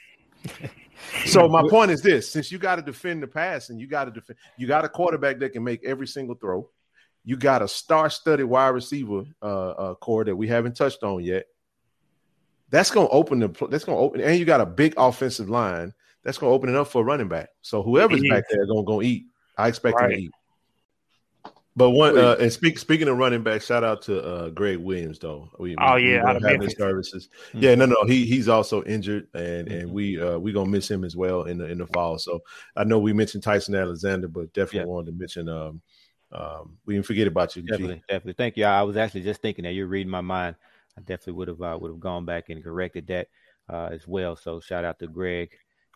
So 1.26 1.48
my 1.48 1.64
point 1.70 1.92
is 1.92 2.02
this: 2.02 2.32
since 2.32 2.52
you 2.52 2.58
got 2.58 2.76
to 2.76 2.82
defend 2.82 3.24
the 3.24 3.28
pass 3.28 3.70
and 3.70 3.80
you 3.80 3.88
got 3.88 4.06
to 4.06 4.12
defend, 4.12 4.38
you 4.58 4.68
got 4.68 4.86
a 4.86 4.90
quarterback 4.90 5.40
that 5.40 5.54
can 5.54 5.64
make 5.64 5.84
every 5.86 6.08
single 6.08 6.36
throw. 6.36 6.70
You 7.24 7.38
got 7.38 7.62
a 7.62 7.68
star-studded 7.68 8.46
wide 8.46 8.70
receiver 8.70 9.24
uh, 9.42 9.70
uh, 9.70 9.96
core 9.96 10.24
that 10.26 10.36
we 10.36 10.48
haven't 10.48 10.76
touched 10.76 11.04
on 11.04 11.24
yet. 11.24 11.46
That's 12.70 12.92
going 12.92 13.08
to 13.08 13.14
open 13.14 13.40
the. 13.40 13.48
That's 13.70 13.84
going 13.84 13.98
to 13.98 14.02
open, 14.02 14.22
and 14.22 14.38
you 14.38 14.46
got 14.46 14.62
a 14.62 14.66
big 14.66 14.94
offensive 14.98 15.50
line. 15.50 15.94
That's 16.24 16.38
going 16.38 16.52
to 16.52 16.56
open 16.56 16.70
it 16.70 16.76
up 16.76 16.88
for 16.88 17.02
a 17.02 17.06
running 17.06 17.28
back. 17.28 17.50
So 17.62 17.82
whoever's 17.82 18.22
back 18.30 18.44
there 18.50 18.66
going 18.66 18.84
to 18.84 18.88
go 18.88 19.02
eat. 19.02 19.26
I 19.58 19.68
expect 19.68 20.00
him 20.00 20.08
Right. 20.08 20.16
to 20.16 20.22
eat. 20.24 20.32
But 21.76 21.92
one 21.92 22.18
uh, 22.18 22.36
and 22.40 22.52
speak, 22.52 22.78
speaking 22.78 23.08
of 23.08 23.18
running 23.18 23.44
back, 23.44 23.62
shout 23.62 23.84
out 23.84 24.02
to 24.04 24.22
uh, 24.22 24.50
Greg 24.50 24.78
Williams 24.78 25.20
though. 25.20 25.50
We, 25.60 25.76
Oh, 25.78 25.96
we- 25.96 26.02
we 26.04 26.12
yeah, 26.12 26.20
don't 26.20 26.30
out 26.30 26.36
of 26.36 26.44
have 26.44 26.60
his 26.60 26.74
Memphis. 26.74 26.78
services. 26.78 27.30
Mhm. 27.54 27.62
Yeah, 27.62 27.76
no, 27.76 27.86
no, 27.86 27.96
he 28.08 28.26
he's 28.26 28.50
also 28.50 28.84
injured, 28.84 29.28
and 29.34 29.68
and 29.70 29.92
Mhm. 29.92 29.94
we 29.94 30.20
uh 30.20 30.38
we 30.40 30.52
gonna 30.52 30.70
miss 30.70 30.90
him 30.90 31.04
as 31.06 31.16
well 31.16 31.44
in 31.44 31.58
the 31.58 31.66
in 31.70 31.78
the 31.78 31.88
fall. 31.88 32.18
So 32.20 32.42
I 32.76 32.84
know 32.84 33.00
we 33.00 33.14
mentioned 33.14 33.44
Tyson 33.44 33.76
Alexander, 33.76 34.28
but 34.28 34.52
definitely 34.54 34.82
Yeah. 34.82 34.86
wanted 34.90 35.12
to 35.12 35.18
mention 35.18 35.48
um 35.48 35.82
um 36.32 36.78
we 36.86 36.96
didn't 36.96 37.06
forget 37.06 37.28
about 37.28 37.56
you. 37.56 37.62
G. 37.64 37.70
Definitely, 37.72 38.02
definitely. 38.08 38.34
Thank 38.34 38.58
you. 38.58 38.66
I 38.66 38.82
was 38.84 38.98
actually 38.98 39.22
just 39.22 39.42
thinking 39.42 39.64
that 39.64 39.74
you're 39.74 39.88
reading 39.88 40.10
my 40.10 40.22
mind. 40.22 40.56
I 40.98 41.02
definitely 41.02 41.34
would 41.34 41.48
have 41.50 41.62
uh, 41.62 41.78
would 41.80 41.92
have 41.92 42.00
gone 42.00 42.26
back 42.26 42.50
and 42.50 42.64
corrected 42.64 43.08
that 43.08 43.28
uh, 43.70 43.90
as 43.92 44.08
well. 44.08 44.36
So 44.36 44.60
shout 44.60 44.86
out 44.86 45.00
to 45.00 45.08
Greg. 45.08 45.52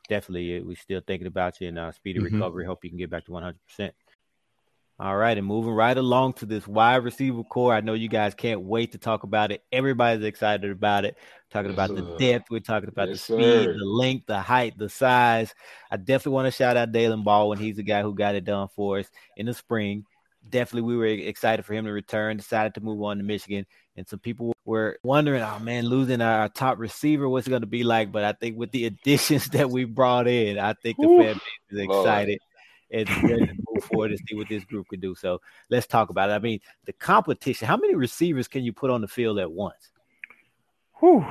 Definitely, 0.10 0.62
we're 0.62 0.76
still 0.76 1.02
thinking 1.06 1.28
about 1.28 1.60
you 1.62 1.70
and 1.70 1.80
uh, 1.80 1.92
speedy 1.92 2.20
Mhm. 2.20 2.32
recovery. 2.32 2.66
Hope 2.66 2.84
you 2.84 2.90
can 2.90 3.00
get 3.00 3.10
back 3.10 3.26
to 3.26 3.32
100. 3.32 3.58
percent 3.66 3.94
All 5.00 5.18
right, 5.18 5.38
and 5.38 5.46
moving 5.46 5.74
right 5.74 5.98
along 5.98 6.34
to 6.34 6.46
this 6.46 6.68
wide 6.68 7.04
receiver 7.04 7.44
core. 7.44 7.74
I 7.74 7.82
know 7.82 7.94
you 7.94 8.08
guys 8.08 8.36
can't 8.36 8.62
wait 8.62 8.92
to 8.92 8.98
talk 8.98 9.24
about 9.24 9.52
it. 9.52 9.64
Everybody's 9.72 10.24
excited 10.24 10.70
about 10.70 11.04
it. 11.04 11.18
Talking 11.50 11.72
Yes, 11.72 11.90
about 11.90 11.96
the 11.96 12.16
depth. 12.20 12.52
We're 12.52 12.60
talking 12.60 12.90
about 12.90 13.10
Yes, 13.10 13.28
the 13.28 13.34
speed, 13.34 13.70
sir. 13.70 13.76
the 13.78 13.86
length, 13.86 14.28
the 14.28 14.40
height, 14.40 14.78
the 14.78 14.90
size. 14.90 15.54
I 15.90 15.98
definitely 15.98 16.34
want 16.34 16.46
to 16.48 16.52
shout 16.52 16.78
out 16.78 16.92
Dalen 16.92 17.24
Baldwin. 17.24 17.60
He's 17.60 17.76
the 17.78 17.84
guy 17.84 18.02
who 18.04 18.14
got 18.14 18.36
it 18.36 18.46
done 18.46 18.68
for 18.76 19.00
us 19.00 19.08
in 19.36 19.48
the 19.48 19.54
spring 19.54 20.06
definitely 20.50 20.82
we 20.82 20.98
were 20.98 21.06
excited 21.06 21.66
for 21.66 21.74
him 21.74 21.86
to 21.86 21.92
return 21.92 22.38
decided 22.38 22.74
to 22.74 22.82
move 22.82 23.02
on 23.02 23.18
to 23.18 23.24
michigan 23.24 23.66
and 23.96 24.08
some 24.08 24.20
people 24.20 24.54
were 24.66 24.98
wondering 25.04 25.42
oh 25.42 25.60
man 25.60 25.86
losing 25.86 26.22
our 26.22 26.50
top 26.50 26.78
receiver 26.80 27.30
what's 27.30 27.48
it 27.48 27.50
going 27.50 27.62
to 27.62 27.68
be 27.68 27.84
like 27.84 28.12
but 28.12 28.24
i 28.24 28.34
think 28.34 28.58
with 28.58 28.72
the 28.72 28.86
additions 28.86 29.48
that 29.52 29.70
we 29.70 29.86
brought 29.86 30.28
in 30.28 30.60
i 30.60 30.74
think 30.74 30.98
the 31.00 31.08
Woo. 31.08 31.20
fan 31.24 31.34
base 31.36 31.82
is 31.82 31.88
Lord. 31.88 32.28
Excited 32.94 33.10
and 33.10 33.30
ready 33.30 33.48
to 33.48 33.54
move 33.74 33.84
forward 33.84 34.12
and 34.12 34.20
see 34.28 34.36
what 34.36 34.48
this 34.48 34.64
group 34.64 34.88
can 34.90 35.00
do 35.00 35.16
so 35.16 35.42
let's 35.70 35.88
talk 35.88 36.10
about 36.10 36.30
it 36.30 36.34
i 36.34 36.40
mean 36.40 36.60
the 36.86 36.94
competition 36.94 37.68
how 37.68 37.78
many 37.78 37.96
receivers 37.96 38.48
can 38.48 38.64
you 38.64 38.72
put 38.72 38.90
on 38.90 39.02
the 39.02 39.08
field 39.08 39.40
at 39.40 39.52
once 39.52 39.92
Whew. 41.00 41.26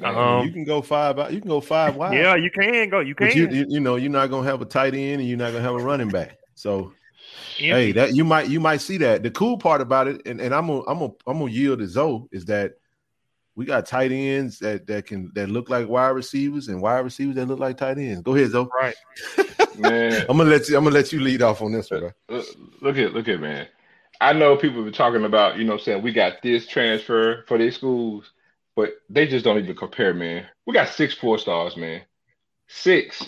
Man, 0.00 0.16
Um, 0.16 0.46
you 0.46 0.52
can 0.52 0.64
go 0.64 0.82
five. 0.82 1.16
You 1.32 1.40
can 1.40 1.48
go 1.48 1.60
five 1.60 1.94
wide. 1.94 2.18
Yeah, 2.18 2.34
you 2.34 2.50
can 2.50 2.90
go. 2.90 3.00
You 3.00 3.14
can. 3.14 3.28
but 3.28 3.36
you, 3.36 3.48
you 3.48 3.66
you 3.68 3.80
know 3.80 3.96
you're 3.96 4.10
not 4.10 4.28
gonna 4.28 4.46
have 4.46 4.60
a 4.60 4.64
tight 4.64 4.94
end 4.94 5.20
and 5.20 5.28
you're 5.28 5.38
not 5.38 5.52
gonna 5.52 5.62
have 5.62 5.74
a 5.74 5.82
running 5.82 6.10
back. 6.10 6.36
So 6.54 6.92
Empty. 7.60 7.68
hey, 7.68 7.92
that 7.92 8.14
you 8.14 8.24
might 8.24 8.48
you 8.48 8.58
might 8.58 8.80
see 8.80 8.98
that. 8.98 9.22
The 9.22 9.30
cool 9.30 9.56
part 9.56 9.80
about 9.80 10.08
it, 10.08 10.20
and, 10.26 10.40
and 10.40 10.52
I'm 10.52 10.66
gonna 10.66 10.82
I'm 10.88 10.98
gonna 10.98 11.12
I'm 11.26 11.38
gonna 11.38 11.50
yield 11.50 11.78
to 11.78 11.86
Zoe 11.86 12.26
is 12.32 12.44
that 12.46 12.72
we 13.56 13.64
got 13.64 13.86
tight 13.86 14.12
ends 14.12 14.58
that 14.58 14.86
that 14.86 15.06
can 15.06 15.30
that 15.34 15.48
look 15.48 15.68
like 15.70 15.88
wide 15.88 16.08
receivers 16.08 16.68
and 16.68 16.80
wide 16.80 17.00
receivers 17.00 17.36
that 17.36 17.46
look 17.46 17.60
like 17.60 17.76
tight 17.76 17.98
ends. 17.98 18.22
Go 18.22 18.34
ahead, 18.34 18.50
Zoe. 18.50 18.68
right. 18.80 18.94
Man, 19.78 20.24
I'm 20.28 20.36
gonna 20.36 20.50
let 20.50 20.68
you 20.68 20.76
I'm 20.76 20.84
gonna 20.84 20.94
let 20.94 21.12
you 21.12 21.20
lead 21.20 21.42
off 21.42 21.62
on 21.62 21.72
this 21.72 21.90
one. 21.90 22.00
Bro. 22.00 22.10
look, 22.28 22.46
look 22.80 22.96
at 22.96 23.12
look 23.12 23.28
at 23.28 23.40
man. 23.40 23.66
I 24.20 24.32
know 24.32 24.56
people 24.56 24.76
have 24.76 24.84
been 24.84 24.94
talking 24.94 25.24
about, 25.24 25.58
you 25.58 25.64
know, 25.64 25.72
what 25.72 25.80
I'm 25.80 25.84
saying 25.84 26.02
we 26.02 26.12
got 26.12 26.42
this 26.42 26.68
transfer 26.68 27.44
for 27.48 27.58
these 27.58 27.74
schools, 27.74 28.30
but 28.76 28.90
they 29.10 29.26
just 29.26 29.44
don't 29.44 29.58
even 29.58 29.74
compare, 29.74 30.14
man. 30.14 30.46
We 30.64 30.74
got 30.74 30.90
six 30.90 31.14
four 31.14 31.38
stars, 31.38 31.76
man. 31.76 32.02
Six. 32.68 33.24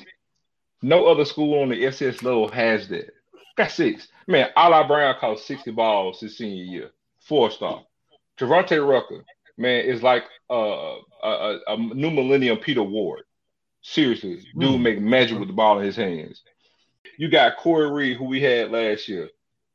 No 0.82 1.06
other 1.06 1.24
school 1.24 1.62
on 1.62 1.70
the 1.70 1.82
FCS 1.82 2.22
level 2.22 2.48
has 2.48 2.88
that. 2.88 3.10
Got 3.56 3.70
six. 3.70 4.08
Man, 4.28 4.50
Ala 4.56 4.86
Brown 4.86 5.14
caught 5.18 5.40
60 5.40 5.70
balls 5.72 6.20
his 6.20 6.36
senior 6.36 6.64
year. 6.64 6.90
Four 7.20 7.50
star. 7.50 7.82
Javante 8.38 8.86
Rucker, 8.86 9.24
man, 9.56 9.84
is 9.84 10.02
like 10.02 10.24
uh, 10.50 10.54
a, 11.22 11.28
a, 11.28 11.60
a 11.68 11.76
new 11.76 12.10
millennium 12.10 12.58
Peter 12.58 12.82
Ward. 12.82 13.22
Seriously, 13.82 14.42
dude 14.58 14.80
make 14.80 15.00
magic 15.00 15.38
with 15.38 15.48
the 15.48 15.54
ball 15.54 15.78
in 15.78 15.84
his 15.84 15.94
hands. 15.96 16.42
You 17.18 17.28
got 17.28 17.56
Corey 17.56 17.90
Reed, 17.90 18.16
who 18.16 18.24
we 18.24 18.40
had 18.42 18.70
last 18.72 19.08
year. 19.08 19.28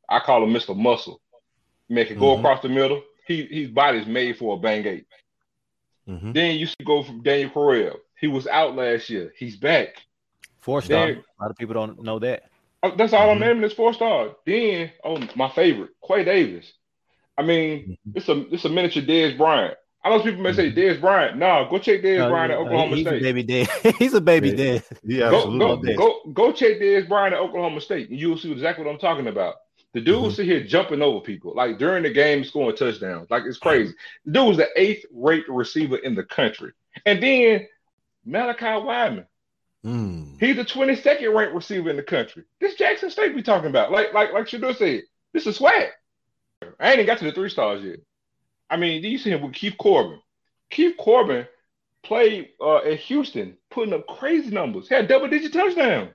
I 0.09 0.19
call 0.19 0.43
him 0.43 0.51
Mr. 0.53 0.75
Muscle. 0.77 1.21
Man 1.89 2.05
can 2.05 2.19
go 2.19 2.35
Mhm. 2.35 2.39
across 2.39 2.61
the 2.61 2.69
middle. 2.69 3.01
He 3.25 3.43
his 3.45 3.69
body's 3.69 4.05
made 4.07 4.37
for 4.37 4.55
a 4.57 4.59
bang 4.59 4.85
eight. 4.85 5.05
Mhm. 6.07 6.33
Then 6.33 6.57
you 6.57 6.65
see 6.65 6.75
go 6.85 7.03
from 7.03 7.21
Daniel 7.23 7.49
Correll. 7.51 7.97
He 8.19 8.27
was 8.27 8.47
out 8.47 8.75
last 8.75 9.09
year. 9.09 9.33
He's 9.37 9.55
back. 9.55 9.95
Four 10.59 10.81
star. 10.81 11.07
Then- 11.07 11.23
A 11.39 11.41
lot 11.41 11.51
of 11.51 11.57
people 11.57 11.73
don't 11.73 12.01
know 12.03 12.19
that. 12.19 12.43
Oh, 12.83 12.91
That's 12.95 13.13
all 13.13 13.29
I'm 13.29 13.37
Mhm. 13.37 13.41
naming 13.41 13.63
is 13.63 13.73
four 13.73 13.93
star. 13.93 14.35
Then, 14.45 14.91
oh, 15.03 15.19
my 15.35 15.49
favorite, 15.49 15.91
Quay 16.05 16.23
Davis. 16.25 16.73
I 17.37 17.43
mean, 17.43 17.79
mm-hmm. 17.81 18.11
it's 18.15 18.29
a 18.29 18.53
it's 18.53 18.65
a 18.65 18.69
miniature 18.69 19.03
Dez 19.03 19.37
Bryant. 19.37 19.75
I 20.03 20.09
know 20.09 20.21
people 20.23 20.41
may 20.41 20.53
say 20.53 20.71
mm-hmm. 20.71 20.79
Dez 20.79 20.99
Bryant. 20.99 21.37
No, 21.37 21.67
go 21.69 21.77
check 21.77 22.01
Dez 22.01 22.17
No, 22.17 22.29
Bryant 22.29 22.51
at 22.51 22.59
no, 22.59 22.65
Oklahoma 22.65 22.95
he's 22.95 23.05
a 23.07 23.11
baby 23.11 23.43
dead. 23.43 23.69
he's 23.99 24.13
a 24.13 24.21
baby 24.21 24.49
Yeah. 24.49 24.55
dead. 24.55 24.83
Yeah, 25.03 25.29
Go, 25.29 25.57
go, 25.57 25.77
Dez. 25.77 25.97
go, 25.97 26.21
go 26.33 26.51
check 26.51 26.79
Dez 26.79 27.07
Bryant 27.07 27.33
at 27.35 27.39
Oklahoma 27.39 27.81
State, 27.81 28.09
and 28.09 28.19
you'll 28.19 28.37
see 28.37 28.51
exactly 28.51 28.83
what 28.83 28.91
I'm 28.91 28.99
talking 28.99 29.27
about. 29.27 29.55
The 29.93 30.01
dude 30.01 30.21
was 30.23 30.37
sit 30.37 30.45
here 30.45 30.63
jumping 30.63 31.01
over 31.01 31.19
people, 31.19 31.53
like 31.53 31.77
during 31.77 32.03
the 32.03 32.09
game, 32.09 32.43
scoring 32.45 32.75
touchdowns. 32.75 33.29
Like 33.29 33.43
it's 33.45 33.57
crazy. 33.57 33.93
The 34.25 34.31
dude 34.31 34.47
was 34.47 34.57
the 34.57 34.69
eighth 34.77 35.05
rate 35.11 35.43
receiver 35.49 35.97
in 35.97 36.15
the 36.15 36.23
country. 36.23 36.71
And 37.05 37.21
then 37.21 37.67
Malachi 38.25 38.65
Wideman, 38.65 39.25
Mm. 39.85 40.39
he's 40.39 40.55
the 40.55 40.63
22nd 40.63 41.33
ranked 41.35 41.55
receiver 41.55 41.89
in 41.89 41.95
the 41.95 42.03
country. 42.03 42.43
This 42.59 42.75
Jackson 42.75 43.09
State 43.09 43.33
we 43.33 43.41
talking 43.41 43.69
about. 43.69 43.91
Like, 43.91 44.13
like, 44.13 44.31
like 44.31 44.45
Shedeur 44.45 44.75
said, 44.75 45.01
this 45.33 45.47
is 45.47 45.55
swag. 45.57 45.89
I 46.79 46.89
ain't 46.91 46.93
even 46.95 47.05
got 47.05 47.17
to 47.19 47.25
the 47.25 47.31
three 47.31 47.49
stars 47.49 47.83
yet. 47.83 47.99
I 48.69 48.77
mean, 48.77 49.03
you 49.03 49.17
see 49.17 49.31
him 49.31 49.41
with 49.41 49.53
Keith 49.53 49.75
Corbin. 49.77 50.19
Keith 50.69 50.95
Corbin 50.97 51.45
played 52.03 52.49
uh, 52.59 52.77
at 52.77 52.99
Houston, 52.99 53.57
putting 53.69 53.93
up 53.93 54.07
crazy 54.07 54.49
numbers. 54.49 54.87
Had 54.89 55.07
double 55.07 55.27
digit 55.27 55.53
touchdowns. 55.53 56.11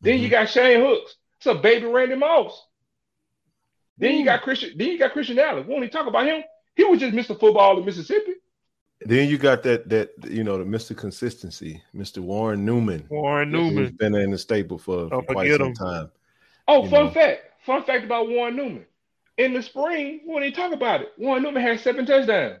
Then 0.00 0.20
you 0.20 0.28
got 0.28 0.48
Shane 0.48 0.80
Hooks. 0.80 1.16
It's 1.38 1.46
a 1.46 1.54
baby 1.54 1.86
Randy 1.86 2.14
Moss. 2.14 2.66
Then 3.96 4.14
you 4.16 4.24
got 4.24 4.42
Christian. 4.42 4.70
Then 4.76 4.88
you 4.88 4.98
got 4.98 5.12
Christian 5.12 5.38
Allen. 5.38 5.66
When 5.66 5.80
we 5.80 5.88
talk 5.88 6.06
about 6.06 6.26
him, 6.26 6.42
he 6.76 6.84
was 6.84 7.00
just 7.00 7.14
Mr. 7.14 7.38
Football 7.38 7.78
in 7.78 7.84
Mississippi. 7.84 8.34
Then 9.00 9.28
you 9.28 9.38
got 9.38 9.62
that 9.64 9.88
that 9.88 10.10
you 10.28 10.44
know 10.44 10.58
the 10.58 10.64
Mr. 10.64 10.96
Consistency, 10.96 11.82
Mr. 11.94 12.18
Warren 12.18 12.64
Newman. 12.64 13.06
Warren 13.10 13.52
who's 13.52 13.72
Newman. 13.72 13.96
been 13.98 14.14
in 14.14 14.30
the 14.30 14.38
staple 14.38 14.78
for, 14.78 15.08
for 15.08 15.22
quite 15.22 15.36
forget 15.50 15.58
some 15.58 15.68
him. 15.68 15.74
time. 15.74 16.10
Oh, 16.68 16.84
You 16.84 16.90
fun 16.90 17.04
know. 17.06 17.10
fact. 17.10 17.40
Fun 17.66 17.82
fact 17.84 18.04
about 18.04 18.28
Warren 18.28 18.56
Newman. 18.56 18.86
In 19.38 19.54
the 19.54 19.62
spring, 19.62 20.20
when 20.26 20.42
he 20.42 20.50
talk 20.50 20.72
about 20.72 21.00
it, 21.00 21.12
Warren 21.16 21.42
Newman 21.44 21.62
had 21.62 21.78
seven 21.80 22.04
touchdowns. 22.04 22.58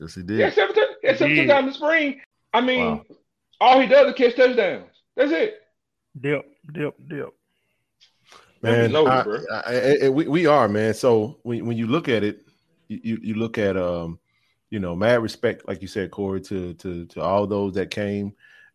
Yes, 0.00 0.14
he 0.14 0.22
He 0.22 0.26
did. 0.26 0.40
had 0.40 0.54
seven, 0.54 0.74
tou- 0.74 0.94
he 1.02 1.08
had 1.08 1.18
seven 1.18 1.34
He 1.34 1.40
did. 1.42 1.48
touchdowns 1.48 1.62
in 1.64 1.66
the 1.68 1.74
spring. 1.86 2.20
I 2.54 2.60
mean, 2.62 2.86
Wow. 2.86 3.04
all 3.60 3.80
he 3.80 3.86
does 3.86 4.08
is 4.08 4.14
catch 4.16 4.34
touchdowns. 4.36 4.90
That's 5.16 5.30
it. 5.32 5.60
Dip, 6.20 6.44
dip, 6.72 6.94
dip. 7.08 7.28
man. 8.62 8.92
loaded, 8.92 9.10
I- 9.12 9.22
bro. 9.22 9.38
I- 9.52 9.62
I- 9.74 9.98
I- 10.04 10.08
we 10.08 10.26
we 10.28 10.46
are 10.46 10.68
man. 10.68 10.94
So 10.94 11.38
when 11.42 11.66
when 11.66 11.76
you 11.76 11.86
look 11.86 12.08
at 12.08 12.22
it, 12.24 12.40
you 12.88 13.00
you, 13.02 13.18
you 13.22 13.34
look 13.34 13.58
at 13.58 13.76
um, 13.76 14.18
you 14.70 14.78
know, 14.80 14.94
mad 14.96 15.22
respect, 15.22 15.66
like 15.68 15.82
you 15.82 15.88
said, 15.88 16.10
Corey, 16.10 16.40
to 16.42 16.74
to 16.74 17.06
to 17.06 17.20
all 17.22 17.46
those 17.46 17.74
that 17.74 17.90
came, 17.90 18.34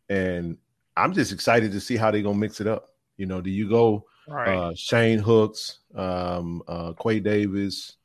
and 0.09 0.57
I'm 0.95 1.13
just 1.13 1.31
excited 1.31 1.71
to 1.71 1.79
see 1.81 1.97
how 1.97 2.11
they're 2.11 2.21
gonna 2.21 2.37
mix 2.37 2.61
it 2.61 2.67
up. 2.67 2.93
You 3.17 3.25
know, 3.25 3.41
do 3.41 3.49
you 3.49 3.67
go 3.69 4.05
Right. 4.27 4.55
uh, 4.55 4.73
Shane 4.75 5.19
Hooks, 5.19 5.79
um, 5.93 6.63
uh, 6.67 6.93
Quay 6.93 7.19
Davis, 7.19 7.97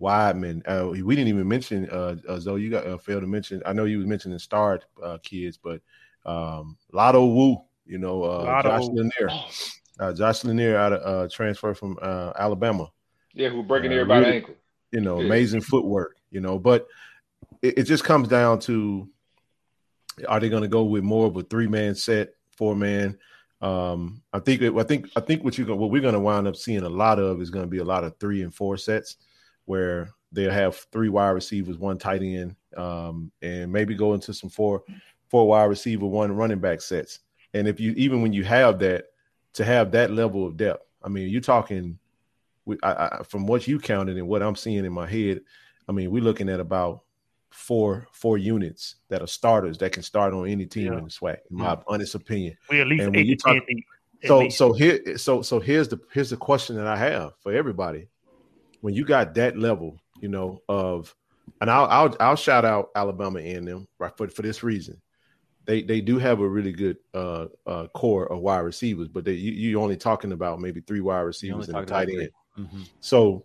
Wideman? 0.00 0.62
Uh, 0.66 0.88
we 0.88 1.14
didn't 1.14 1.28
even 1.28 1.46
mention 1.46 1.88
uh, 1.90 2.16
uh 2.28 2.40
Zoe. 2.40 2.62
You 2.62 2.70
got 2.70 2.86
uh, 2.86 2.98
failed 2.98 3.22
to 3.22 3.26
mention. 3.26 3.62
I 3.64 3.72
know 3.72 3.84
you 3.84 3.98
was 3.98 4.06
mentioning 4.06 4.38
star 4.38 4.80
uh, 5.02 5.18
kids, 5.22 5.58
but 5.62 5.80
um, 6.26 6.76
Lotto 6.92 7.26
Wu, 7.26 7.62
you 7.86 7.98
know, 7.98 8.24
uh, 8.24 8.44
Lotto 8.44 8.68
Josh 8.68 8.88
Wu. 8.88 8.94
Lanier. 8.96 9.40
Uh, 9.98 10.12
Josh 10.12 10.44
Lanier 10.44 10.76
out 10.76 10.92
of 10.92 11.02
uh, 11.02 11.28
transfer 11.30 11.74
from 11.74 11.98
uh, 12.02 12.32
Alabama. 12.38 12.90
yeah, 13.34 13.48
who 13.48 13.62
breaking 13.62 13.92
Uh, 13.92 13.96
everybody's 13.96 14.24
really- 14.26 14.36
ankle. 14.38 14.54
You 14.92 15.00
know, 15.00 15.20
Yeah. 15.20 15.26
amazing 15.26 15.60
footwork. 15.60 16.16
You 16.32 16.40
know, 16.40 16.58
but 16.58 16.88
it, 17.62 17.78
it 17.78 17.82
just 17.84 18.02
comes 18.02 18.26
down 18.26 18.58
to: 18.60 19.08
Are 20.26 20.40
they 20.40 20.48
going 20.48 20.62
to 20.62 20.68
go 20.68 20.82
with 20.82 21.04
more 21.04 21.26
of 21.26 21.36
a 21.36 21.42
three 21.44 21.68
man 21.68 21.94
set, 21.94 22.30
four 22.56 22.74
man? 22.74 23.16
Um, 23.60 24.22
I 24.32 24.38
think. 24.38 24.62
I 24.62 24.82
think. 24.82 25.10
I 25.16 25.20
think 25.20 25.44
what 25.44 25.58
you 25.58 25.66
what 25.66 25.90
we're 25.90 26.00
going 26.00 26.14
to 26.14 26.20
wind 26.20 26.48
up 26.48 26.56
seeing 26.56 26.82
a 26.82 26.88
lot 26.88 27.18
of 27.18 27.40
is 27.42 27.50
going 27.50 27.64
to 27.64 27.70
be 27.70 27.78
a 27.78 27.84
lot 27.84 28.04
of 28.04 28.18
three 28.18 28.42
and 28.42 28.54
four 28.54 28.76
sets, 28.76 29.16
where 29.66 30.10
they'll 30.32 30.50
have 30.50 30.76
three 30.92 31.08
wide 31.08 31.30
receivers, 31.30 31.76
one 31.78 31.98
tight 31.98 32.22
end, 32.22 32.56
um, 32.76 33.30
and 33.42 33.70
maybe 33.70 33.94
go 33.94 34.14
into 34.14 34.32
some 34.32 34.50
four 34.50 34.82
four 35.28 35.46
wide 35.46 35.64
receiver, 35.64 36.06
one 36.06 36.32
running 36.32 36.58
back 36.58 36.80
sets. 36.80 37.20
And 37.52 37.68
if 37.68 37.78
you 37.80 37.92
even 37.96 38.22
when 38.22 38.32
you 38.32 38.44
have 38.44 38.78
that, 38.78 39.06
to 39.54 39.64
have 39.64 39.90
that 39.92 40.10
level 40.10 40.46
of 40.46 40.56
depth, 40.56 40.84
I 41.02 41.08
mean, 41.08 41.28
you're 41.28 41.40
talking. 41.40 41.98
We, 42.66 42.76
I, 42.82 42.92
I, 42.92 43.22
from 43.24 43.46
what 43.46 43.66
you 43.66 43.78
counted 43.78 44.18
and 44.18 44.28
what 44.28 44.42
I'm 44.42 44.54
seeing 44.54 44.84
in 44.84 44.92
my 44.92 45.06
head, 45.06 45.40
I 45.88 45.92
mean, 45.92 46.10
we're 46.10 46.22
looking 46.22 46.48
at 46.48 46.60
about 46.60 47.02
four 47.50 48.06
four 48.12 48.38
units 48.38 48.96
that 49.08 49.22
are 49.22 49.26
starters 49.26 49.76
that 49.78 49.92
can 49.92 50.02
start 50.02 50.32
on 50.32 50.48
any 50.48 50.66
team 50.66 50.92
Yeah. 50.92 50.98
in 50.98 51.04
the 51.04 51.10
SWAC. 51.10 51.38
In 51.50 51.56
my 51.58 51.78
honest 51.88 52.14
opinion. 52.14 52.56
We 52.70 52.80
at 52.80 52.86
least 52.86 53.02
and 53.04 53.10
when 53.14 53.20
eight 53.20 53.26
you 53.26 53.36
to 53.36 53.42
ten 53.42 53.54
talk- 53.60 53.68
So 54.26 54.38
least. 54.40 54.58
so 54.58 54.72
here 54.72 55.16
so 55.18 55.42
so 55.42 55.60
here's 55.60 55.88
the 55.88 55.98
here's 56.12 56.30
the 56.30 56.36
question 56.36 56.76
that 56.76 56.86
I 56.86 56.96
have 56.96 57.32
for 57.40 57.52
everybody. 57.52 58.08
When 58.82 58.94
you 58.94 59.04
got 59.04 59.34
that 59.34 59.56
level, 59.58 59.98
you 60.20 60.28
know, 60.28 60.62
of 60.68 61.14
and 61.60 61.70
I'll 61.70 61.86
I'll, 61.86 62.16
I'll 62.20 62.36
shout 62.36 62.64
out 62.64 62.90
Alabama 62.94 63.40
and 63.40 63.66
them 63.66 63.88
right 63.98 64.12
for, 64.16 64.28
for 64.28 64.42
this 64.42 64.62
reason. 64.62 65.00
They 65.66 65.82
they 65.82 66.00
do 66.00 66.18
have 66.18 66.40
a 66.40 66.48
really 66.48 66.72
good 66.72 66.96
uh 67.14 67.46
uh 67.66 67.88
core 67.88 68.30
of 68.32 68.40
wide 68.40 68.60
receivers, 68.60 69.08
but 69.08 69.24
they 69.24 69.32
you 69.32 69.52
you 69.52 69.80
only 69.80 69.96
talking 69.96 70.32
about 70.32 70.60
maybe 70.60 70.80
three 70.80 71.00
wide 71.00 71.20
receivers 71.20 71.68
and 71.68 71.78
a 71.78 71.84
tight 71.84 72.06
three. 72.08 72.22
end. 72.22 72.30
Mhm. 72.68 72.88
So 73.00 73.44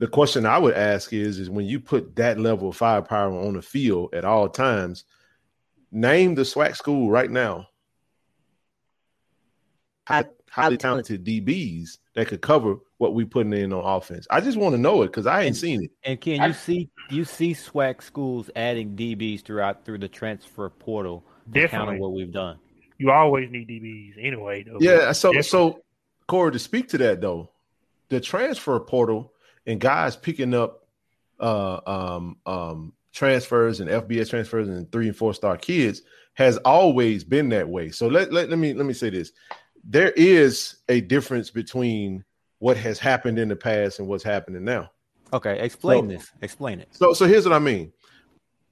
the 0.00 0.08
question 0.08 0.46
I 0.46 0.58
would 0.58 0.74
ask 0.74 1.12
is 1.12 1.38
is 1.38 1.48
when 1.50 1.66
you 1.66 1.78
put 1.78 2.16
that 2.16 2.40
level 2.40 2.70
of 2.70 2.76
firepower 2.76 3.30
on 3.32 3.52
the 3.52 3.62
field 3.62 4.14
at 4.14 4.24
all 4.24 4.48
times, 4.48 5.04
name 5.92 6.34
the 6.34 6.42
SWAC 6.42 6.74
school 6.74 7.10
right 7.10 7.30
now. 7.30 7.68
High, 10.08 10.24
highly 10.50 10.78
talented 10.78 11.24
DBs 11.24 11.98
that 12.14 12.26
could 12.28 12.40
cover 12.40 12.76
what 12.98 13.14
we're 13.14 13.26
putting 13.26 13.52
in 13.52 13.72
on 13.72 13.84
offense. 13.84 14.26
I 14.30 14.40
just 14.40 14.56
want 14.58 14.74
to 14.74 14.80
know 14.80 15.02
it 15.02 15.08
because 15.08 15.26
I 15.26 15.42
ain't 15.42 15.56
seen 15.56 15.84
it. 15.84 15.90
And 16.02 16.20
can 16.20 16.40
I- 16.40 16.48
you 16.48 16.52
see 16.54 16.88
you 17.10 17.24
see 17.24 17.52
SWAC 17.52 18.02
schools 18.02 18.50
adding 18.56 18.96
DBs 18.96 19.42
throughout 19.42 19.84
through 19.84 19.98
the 19.98 20.08
transfer 20.08 20.68
portal 20.70 21.24
to 21.52 21.60
counter 21.60 21.66
Definitely. 21.68 22.00
what 22.00 22.12
we've 22.12 22.32
done? 22.32 22.58
You 22.98 23.10
always 23.10 23.50
need 23.50 23.68
DBs 23.68 24.14
anyway. 24.18 24.62
Though. 24.64 24.78
Yeah, 24.80 25.12
so 25.12 25.28
Definitely. 25.28 25.42
so 25.42 25.82
Corey, 26.26 26.52
to 26.52 26.58
speak 26.58 26.88
to 26.88 26.98
that 26.98 27.20
though, 27.20 27.50
the 28.08 28.20
transfer 28.20 28.80
portal 28.80 29.32
and 29.66 29.80
guys 29.80 30.16
picking 30.16 30.54
up 30.54 30.86
uh 31.38 31.80
um 31.86 32.36
um 32.46 32.92
transfers 33.12 33.80
and 33.80 33.90
FBS 33.90 34.30
transfers 34.30 34.68
and 34.68 34.90
three 34.92 35.08
and 35.08 35.16
four 35.16 35.34
star 35.34 35.56
kids 35.56 36.02
has 36.34 36.56
always 36.58 37.24
been 37.24 37.48
that 37.48 37.68
way. 37.68 37.90
So 37.90 38.06
let, 38.06 38.32
let, 38.32 38.48
let 38.50 38.58
me 38.58 38.72
let 38.74 38.86
me 38.86 38.92
say 38.92 39.10
this. 39.10 39.32
There 39.82 40.10
is 40.12 40.76
a 40.88 41.00
difference 41.00 41.50
between 41.50 42.24
what 42.58 42.76
has 42.76 42.98
happened 42.98 43.38
in 43.38 43.48
the 43.48 43.56
past 43.56 43.98
and 43.98 44.06
what's 44.08 44.22
happening 44.24 44.64
now. 44.64 44.90
Okay, 45.32 45.58
explain 45.60 46.04
So- 46.04 46.16
this. 46.16 46.30
Explain 46.42 46.80
it. 46.80 46.88
So 46.92 47.12
so 47.14 47.26
here's 47.26 47.44
what 47.44 47.54
I 47.54 47.58
mean. 47.58 47.92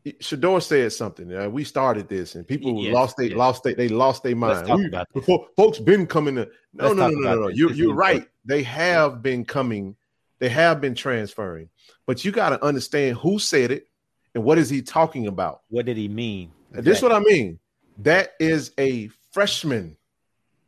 Shedeur 0.06 0.62
said 0.62 0.92
something. 0.92 1.34
Uh, 1.34 1.48
we 1.50 1.64
started 1.64 2.08
this, 2.08 2.34
and 2.34 2.46
people 2.46 2.82
Yes, 2.82 2.94
lost 2.94 3.16
they 3.18 3.26
yes. 3.28 3.36
lost 3.36 3.62
they 3.64 3.74
they 3.74 3.88
lost 3.88 4.22
their 4.22 4.36
mind. 4.36 4.66
talk 4.66 4.78
We- 4.78 4.86
about 4.86 5.06
this. 5.14 5.26
folks 5.56 5.78
been 5.78 6.06
coming 6.06 6.36
to 6.36 6.48
no 6.72 6.84
Let's 6.92 6.96
no 6.96 7.08
no 7.10 7.18
no 7.18 7.34
no. 7.34 7.40
no. 7.42 7.48
You 7.48 7.70
you're 7.70 7.94
right. 7.94 8.26
They 8.44 8.62
have 8.62 9.22
been 9.22 9.44
coming. 9.44 9.96
They 10.40 10.48
have 10.48 10.80
been 10.80 10.94
transferring, 10.94 11.68
but 12.06 12.24
you 12.24 12.30
got 12.30 12.50
to 12.50 12.64
understand 12.64 13.16
who 13.16 13.38
said 13.38 13.70
it 13.72 13.88
and 14.34 14.44
what 14.44 14.58
is 14.58 14.70
he 14.70 14.82
talking 14.82 15.26
about. 15.26 15.62
What 15.68 15.86
did 15.86 15.96
he 15.96 16.08
mean? 16.08 16.52
And 16.72 16.84
This 16.84 16.98
is 16.98 17.02
what 17.02 17.12
I 17.12 17.20
mean. 17.20 17.58
That 17.98 18.34
is 18.38 18.72
a 18.78 19.08
freshman 19.32 19.96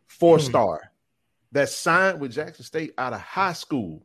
four 0.09 0.38
Hmm. 0.38 0.44
star 0.44 0.92
that 1.52 1.68
signed 1.68 2.20
with 2.20 2.33
Jackson 2.33 2.64
State 2.64 2.94
out 2.98 3.12
of 3.12 3.20
high 3.20 3.52
school. 3.52 4.02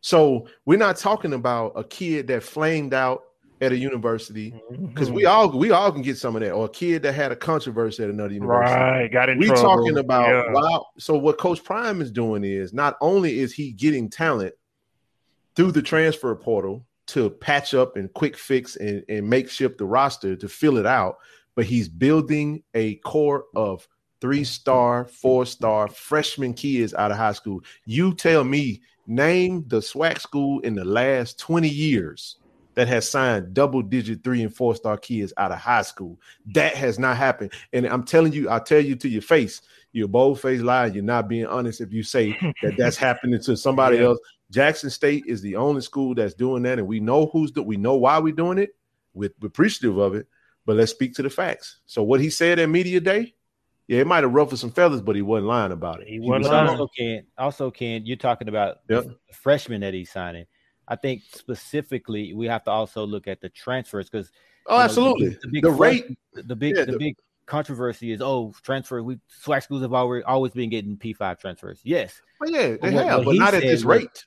So 0.00 0.46
we're 0.64 0.78
not 0.78 0.96
talking 0.96 1.32
about 1.32 1.72
a 1.76 1.84
kid 1.84 2.28
that 2.28 2.42
flamed 2.42 2.94
out 2.94 3.22
at 3.60 3.72
a 3.72 3.76
university 3.76 4.54
because 4.86 5.08
Hmm. 5.08 5.14
we 5.14 5.26
all 5.26 5.50
we 5.58 5.70
all 5.70 5.92
can 5.92 6.00
get 6.02 6.16
some 6.16 6.34
of 6.36 6.40
that, 6.42 6.52
or 6.52 6.64
a 6.64 6.68
kid 6.70 7.02
that 7.02 7.12
had 7.12 7.32
a 7.32 7.36
controversy 7.36 8.02
at 8.04 8.08
another 8.08 8.32
university. 8.32 8.80
right 8.80 9.08
got 9.12 9.28
in 9.28 9.38
We 9.38 9.46
trouble. 9.46 9.62
talking 9.62 9.98
about 9.98 10.28
Yeah. 10.28 10.52
wow. 10.52 10.86
So 10.98 11.18
what 11.18 11.36
Coach 11.38 11.62
Prime 11.64 12.00
is 12.00 12.10
doing 12.10 12.44
is 12.44 12.72
not 12.72 12.96
only 13.02 13.38
is 13.40 13.52
he 13.52 13.72
getting 13.72 14.08
talent 14.08 14.54
through 15.60 15.72
the 15.72 15.82
transfer 15.82 16.34
portal 16.34 16.86
to 17.06 17.28
patch 17.28 17.74
up 17.74 17.98
and 17.98 18.10
quick 18.14 18.34
fix 18.34 18.76
and, 18.76 19.04
and 19.10 19.28
makeshift 19.28 19.76
the 19.76 19.84
roster 19.84 20.34
to 20.34 20.48
fill 20.48 20.78
it 20.78 20.86
out, 20.86 21.18
but 21.54 21.66
he's 21.66 21.86
building 21.86 22.62
a 22.72 22.94
core 22.96 23.44
of 23.54 23.86
three 24.22 24.42
star, 24.42 25.04
four 25.04 25.44
star 25.44 25.86
freshman 25.86 26.54
kids 26.54 26.94
out 26.94 27.10
of 27.10 27.18
high 27.18 27.32
school. 27.32 27.60
You 27.84 28.14
tell 28.14 28.42
me, 28.42 28.80
name 29.06 29.64
the 29.66 29.80
SWAC 29.80 30.18
school 30.18 30.60
in 30.60 30.74
the 30.74 30.84
last 30.86 31.38
20 31.38 31.68
years 31.68 32.36
that 32.74 32.88
has 32.88 33.06
signed 33.06 33.52
double 33.52 33.82
digit 33.82 34.24
three 34.24 34.42
and 34.42 34.56
four 34.56 34.74
star 34.74 34.96
kids 34.96 35.34
out 35.36 35.52
of 35.52 35.58
high 35.58 35.82
school. 35.82 36.18
That 36.54 36.74
has 36.74 36.98
not 36.98 37.18
happened. 37.18 37.52
And 37.74 37.86
I'm 37.86 38.04
telling 38.04 38.32
you, 38.32 38.48
I'll 38.48 38.64
tell 38.64 38.80
you 38.80 38.96
to 38.96 39.08
your 39.10 39.20
face, 39.20 39.60
you're 39.92 40.06
a 40.06 40.08
bold 40.08 40.40
faced 40.40 40.62
liar. 40.62 40.86
You're 40.86 41.04
not 41.04 41.28
being 41.28 41.44
honest 41.44 41.82
if 41.82 41.92
you 41.92 42.02
say 42.02 42.34
that 42.62 42.78
that's 42.78 42.96
happening 43.08 43.42
to 43.42 43.58
somebody 43.58 43.98
Yeah. 43.98 44.04
else. 44.04 44.20
Jackson 44.50 44.90
State 44.90 45.24
is 45.26 45.40
the 45.42 45.56
only 45.56 45.80
school 45.80 46.14
that's 46.14 46.34
doing 46.34 46.62
that, 46.64 46.78
and 46.78 46.88
we 46.88 47.00
know 47.00 47.26
who's 47.26 47.52
do- 47.52 47.62
we 47.62 47.76
know 47.76 47.94
why 47.94 48.18
we're 48.18 48.34
doing 48.34 48.58
it. 48.58 48.74
We're, 49.14 49.30
we're 49.40 49.48
appreciative 49.48 49.98
of 49.98 50.14
it, 50.14 50.26
but 50.66 50.76
let's 50.76 50.90
speak 50.90 51.14
to 51.14 51.22
the 51.22 51.30
facts. 51.30 51.78
So 51.86 52.02
what 52.02 52.20
he 52.20 52.30
said 52.30 52.58
at 52.58 52.68
media 52.68 53.00
day, 53.00 53.34
yeah, 53.86 54.00
it 54.00 54.06
might 54.06 54.22
have 54.22 54.32
ruffled 54.32 54.60
some 54.60 54.70
feathers, 54.70 55.00
but 55.00 55.16
he 55.16 55.22
wasn't 55.22 55.48
lying 55.48 55.72
about 55.72 56.00
it. 56.02 56.08
He, 56.08 56.20
wasn't 56.20 56.52
lying. 56.52 56.68
Also, 56.68 56.88
Ken, 56.96 57.26
also 57.38 57.70
can 57.70 58.06
you're 58.06 58.16
talking 58.16 58.48
about 58.48 58.78
yep. 58.88 59.04
the 59.04 59.16
freshman 59.32 59.80
that 59.80 59.94
he's 59.94 60.10
signing. 60.10 60.46
I 60.86 60.96
think 60.96 61.22
specifically 61.32 62.34
we 62.34 62.46
have 62.46 62.64
to 62.64 62.70
also 62.70 63.04
look 63.04 63.28
at 63.28 63.40
the 63.40 63.48
transfers 63.48 64.10
because 64.10 64.30
oh, 64.66 64.76
know, 64.76 64.82
absolutely 64.82 65.28
the, 65.30 65.38
the, 65.42 65.48
big 65.48 65.62
the 65.62 65.70
rate, 65.70 66.18
the 66.34 66.56
big 66.56 66.76
yeah, 66.76 66.84
the, 66.84 66.92
the 66.92 66.98
big 66.98 67.16
controversy 67.46 68.12
is 68.12 68.20
oh 68.22 68.52
transfer 68.62 69.02
we 69.02 69.18
SWAC 69.44 69.64
schools 69.64 69.82
have 69.82 69.92
always 69.92 70.22
always 70.24 70.52
been 70.52 70.70
getting 70.70 70.96
P 70.96 71.12
five 71.12 71.40
transfers. 71.40 71.80
Yes, 71.84 72.20
well, 72.40 72.50
yeah, 72.50 72.76
they 72.80 72.94
what, 72.94 73.06
have, 73.06 73.18
what 73.18 73.26
but 73.26 73.34
not 73.36 73.54
at 73.54 73.62
this 73.62 73.82
rate. 73.82 74.24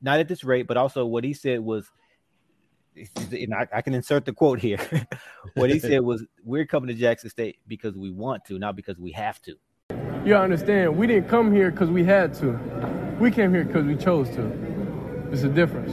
Not 0.00 0.20
at 0.20 0.28
this 0.28 0.44
rate, 0.44 0.66
but 0.66 0.76
also 0.76 1.04
what 1.04 1.24
he 1.24 1.32
said 1.32 1.60
was 1.60 1.90
and 3.30 3.54
I, 3.54 3.66
I, 3.72 3.82
can 3.82 3.94
insert 3.94 4.24
the 4.24 4.32
quote 4.32 4.58
here. 4.58 4.78
what 5.54 5.70
he 5.70 5.78
said 5.78 6.00
was, 6.00 6.24
"We're 6.44 6.66
coming 6.66 6.88
to 6.88 6.94
Jackson 6.94 7.30
State 7.30 7.58
because 7.66 7.94
we 7.94 8.10
want 8.10 8.44
to, 8.46 8.58
not 8.58 8.76
because 8.76 8.98
we 8.98 9.12
have 9.12 9.40
to." 9.42 9.56
You 10.24 10.36
understand? 10.36 10.96
We 10.96 11.06
didn't 11.06 11.28
come 11.28 11.52
here 11.52 11.70
because 11.70 11.90
we 11.90 12.04
had 12.04 12.34
to. 12.34 12.58
We 13.20 13.30
came 13.30 13.52
here 13.54 13.64
because 13.64 13.84
we 13.84 13.96
chose 13.96 14.28
to. 14.30 15.28
It's 15.30 15.42
a 15.42 15.48
difference. 15.48 15.92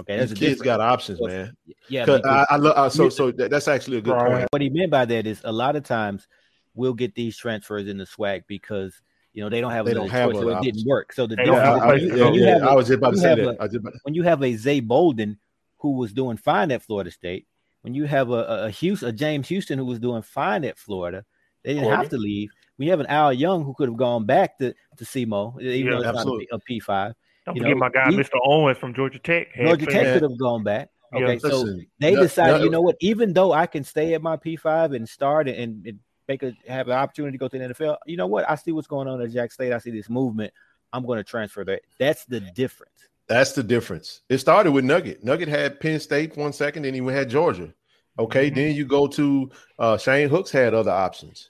Okay, 0.00 0.16
that's 0.16 0.30
These 0.30 0.38
kids 0.38 0.60
difference. 0.60 0.62
got 0.62 0.80
options, 0.80 1.20
man. 1.20 1.56
Yeah, 1.88 2.06
I, 2.24 2.46
I 2.50 2.56
love. 2.56 2.76
Uh, 2.76 2.88
so, 2.88 3.08
so 3.08 3.30
that's 3.30 3.68
actually 3.68 3.98
a 3.98 4.00
good 4.00 4.16
point. 4.16 4.46
What 4.50 4.62
he 4.62 4.70
meant 4.70 4.90
by 4.90 5.04
that 5.04 5.26
is, 5.26 5.40
a 5.44 5.52
lot 5.52 5.76
of 5.76 5.84
times 5.84 6.28
we'll 6.74 6.94
get 6.94 7.14
these 7.14 7.36
transfers 7.36 7.88
in 7.88 7.98
the 7.98 8.04
SWAC 8.04 8.42
because 8.46 9.02
you 9.32 9.42
know 9.42 9.48
they 9.48 9.60
don't 9.60 9.70
have 9.70 9.86
they 9.86 9.94
don't 9.94 10.10
have 10.10 10.32
choice, 10.32 10.40
so 10.40 10.48
it 10.48 10.62
didn't 10.62 10.86
work. 10.86 11.12
So 11.12 11.26
the 11.26 11.36
difference, 11.36 11.58
I 11.58 12.74
was 12.74 12.86
just 12.86 12.98
about 12.98 13.14
to 13.14 13.16
say 13.16 13.34
that. 13.34 14.00
when 14.02 14.14
you 14.14 14.22
have 14.22 14.42
a 14.42 14.54
Zay 14.56 14.80
Bolden 14.80 15.38
who 15.78 15.92
was 15.92 16.12
doing 16.12 16.36
fine 16.36 16.70
at 16.70 16.82
Florida 16.82 17.10
State, 17.10 17.46
when 17.80 17.94
you 17.94 18.04
have 18.04 18.30
a, 18.30 18.64
a, 18.64 18.70
Houston, 18.70 19.08
a 19.08 19.12
James 19.12 19.48
Houston 19.48 19.78
who 19.78 19.84
was 19.84 19.98
doing 19.98 20.22
fine 20.22 20.64
at 20.64 20.78
Florida, 20.78 21.24
they 21.64 21.74
didn't 21.74 21.90
have 21.90 22.08
to 22.10 22.18
leave. 22.18 22.50
We 22.78 22.88
have 22.88 23.00
an 23.00 23.06
Al 23.06 23.32
Young 23.32 23.64
who 23.64 23.74
could 23.74 23.88
have 23.88 23.96
gone 23.96 24.26
back 24.26 24.58
to 24.58 24.74
to 24.96 25.04
SEMO, 25.04 25.60
even 25.60 25.86
yeah, 25.86 25.90
though 25.90 25.98
it's 25.98 26.08
absolutely. 26.08 26.48
not 26.50 26.60
a 26.60 26.64
P 26.64 26.80
five. 26.80 27.14
Don't 27.46 27.56
you 27.56 27.62
forget 27.62 27.76
know, 27.76 27.80
my 27.80 27.90
guy, 27.90 28.10
he, 28.10 28.16
Mr. 28.16 28.38
Owens 28.44 28.78
from 28.78 28.94
Georgia 28.94 29.18
Tech. 29.18 29.48
Georgia 29.56 29.86
Tech 29.86 30.14
could 30.14 30.22
have 30.22 30.38
gone 30.38 30.62
back. 30.62 30.90
Okay, 31.14 31.34
yeah, 31.34 31.38
so 31.38 31.48
listen, 31.48 31.86
they 31.98 32.14
decided, 32.14 32.62
you 32.62 32.70
know 32.70 32.80
what? 32.80 32.96
Even 33.00 33.34
though 33.34 33.52
I 33.52 33.66
can 33.66 33.84
stay 33.84 34.14
at 34.14 34.22
my 34.22 34.36
P 34.36 34.56
five 34.56 34.92
and 34.92 35.06
start 35.08 35.48
and, 35.48 35.86
and 35.86 35.98
make 36.32 36.42
a 36.42 36.70
have 36.70 36.88
an 36.88 36.94
opportunity 36.94 37.32
to 37.32 37.38
go 37.38 37.48
to 37.48 37.58
the 37.58 37.64
NFL, 37.74 37.96
you 38.06 38.16
know 38.16 38.26
what? 38.26 38.48
I 38.48 38.54
see 38.54 38.72
what's 38.72 38.86
going 38.86 39.08
on 39.08 39.20
at 39.20 39.30
Jack 39.30 39.52
State. 39.52 39.72
I 39.72 39.78
see 39.78 39.90
this 39.90 40.08
movement. 40.08 40.52
I'm 40.92 41.04
going 41.04 41.18
to 41.18 41.24
transfer 41.24 41.64
that. 41.64 41.82
That's 41.98 42.24
the 42.24 42.40
difference. 42.40 42.92
That's 43.28 43.52
the 43.52 43.62
difference. 43.62 44.22
It 44.28 44.38
started 44.38 44.72
with 44.72 44.84
Nugget. 44.84 45.24
Nugget 45.24 45.48
had 45.48 45.80
Penn 45.80 46.00
State 46.00 46.36
one 46.36 46.52
second, 46.52 46.82
then 46.82 46.94
he 46.94 47.00
had 47.12 47.30
Georgia. 47.30 47.72
Okay, 48.18 48.48
mm-hmm. 48.48 48.56
then 48.56 48.74
you 48.74 48.84
go 48.84 49.06
to 49.06 49.50
uh, 49.78 49.96
Shane 49.96 50.28
Hooks 50.28 50.50
had 50.50 50.74
other 50.74 50.90
options. 50.90 51.48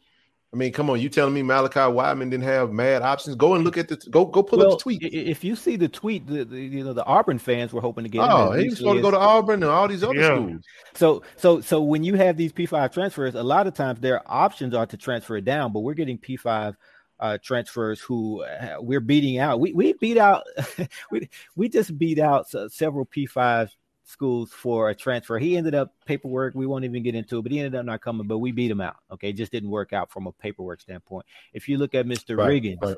I 0.52 0.58
mean, 0.58 0.70
come 0.70 0.90
on, 0.90 1.00
you 1.00 1.08
telling 1.08 1.32
me 1.32 1.42
Malachi 1.42 1.80
Wideman 1.80 2.30
didn't 2.30 2.42
have 2.42 2.72
mad 2.72 3.00
options? 3.00 3.36
Go 3.36 3.54
and 3.54 3.64
look 3.64 3.78
at 3.78 3.88
the 3.88 3.96
go 4.10 4.26
go 4.26 4.42
pull 4.42 4.58
well, 4.58 4.72
up 4.72 4.78
the 4.78 4.82
tweet. 4.82 5.02
If 5.02 5.42
you 5.42 5.56
see 5.56 5.76
the 5.76 5.88
tweet, 5.88 6.26
the, 6.26 6.44
the, 6.44 6.60
you 6.60 6.84
know 6.84 6.92
the 6.92 7.04
Auburn 7.06 7.38
fans 7.38 7.72
were 7.72 7.80
hoping 7.80 8.04
to 8.04 8.10
get. 8.10 8.20
Oh, 8.20 8.52
he 8.52 8.68
was 8.68 8.76
supposed 8.76 8.98
to 8.98 9.02
go 9.02 9.10
to 9.10 9.18
Auburn 9.18 9.62
and 9.62 9.72
all 9.72 9.88
these 9.88 10.04
other 10.04 10.14
yeah. 10.14 10.36
schools. 10.36 10.62
So 10.94 11.22
so 11.36 11.62
so 11.62 11.80
when 11.80 12.04
you 12.04 12.16
have 12.16 12.36
these 12.36 12.52
P 12.52 12.66
five 12.66 12.92
transfers, 12.92 13.34
a 13.34 13.42
lot 13.42 13.66
of 13.66 13.72
times 13.72 14.00
their 14.00 14.20
options 14.30 14.74
are 14.74 14.84
to 14.84 14.96
transfer 14.98 15.38
it 15.38 15.46
down, 15.46 15.72
but 15.72 15.80
we're 15.80 15.94
getting 15.94 16.18
P 16.18 16.36
five 16.36 16.76
uh, 17.18 17.38
transfers 17.42 18.00
who 18.00 18.42
uh, 18.42 18.76
we're 18.80 19.00
beating 19.00 19.38
out. 19.38 19.58
We 19.58 19.72
we 19.72 19.94
beat 19.94 20.18
out 20.18 20.42
we 21.10 21.30
we 21.56 21.70
just 21.70 21.96
beat 21.96 22.18
out 22.18 22.48
several 22.70 23.06
P5 23.06 23.70
schools 24.12 24.52
for 24.52 24.90
a 24.90 24.94
transfer. 24.94 25.38
He 25.38 25.56
ended 25.56 25.74
up 25.74 25.94
paperwork. 26.06 26.54
We 26.54 26.66
won't 26.66 26.84
even 26.84 27.02
get 27.02 27.14
into 27.14 27.38
it, 27.38 27.42
but 27.42 27.50
he 27.50 27.58
ended 27.58 27.74
up 27.74 27.84
not 27.84 28.00
coming. 28.00 28.26
But 28.26 28.38
we 28.38 28.52
beat 28.52 28.70
him 28.70 28.80
out. 28.80 28.96
Okay, 29.10 29.30
it 29.30 29.36
just 29.36 29.50
didn't 29.50 29.70
work 29.70 29.92
out 29.92 30.12
from 30.12 30.26
a 30.26 30.32
paperwork 30.32 30.80
standpoint. 30.80 31.26
If 31.52 31.68
you 31.68 31.78
look 31.78 31.94
at 31.94 32.06
Mr. 32.06 32.36
Right, 32.36 32.62
Riggins. 32.62 32.82
Right. 32.82 32.96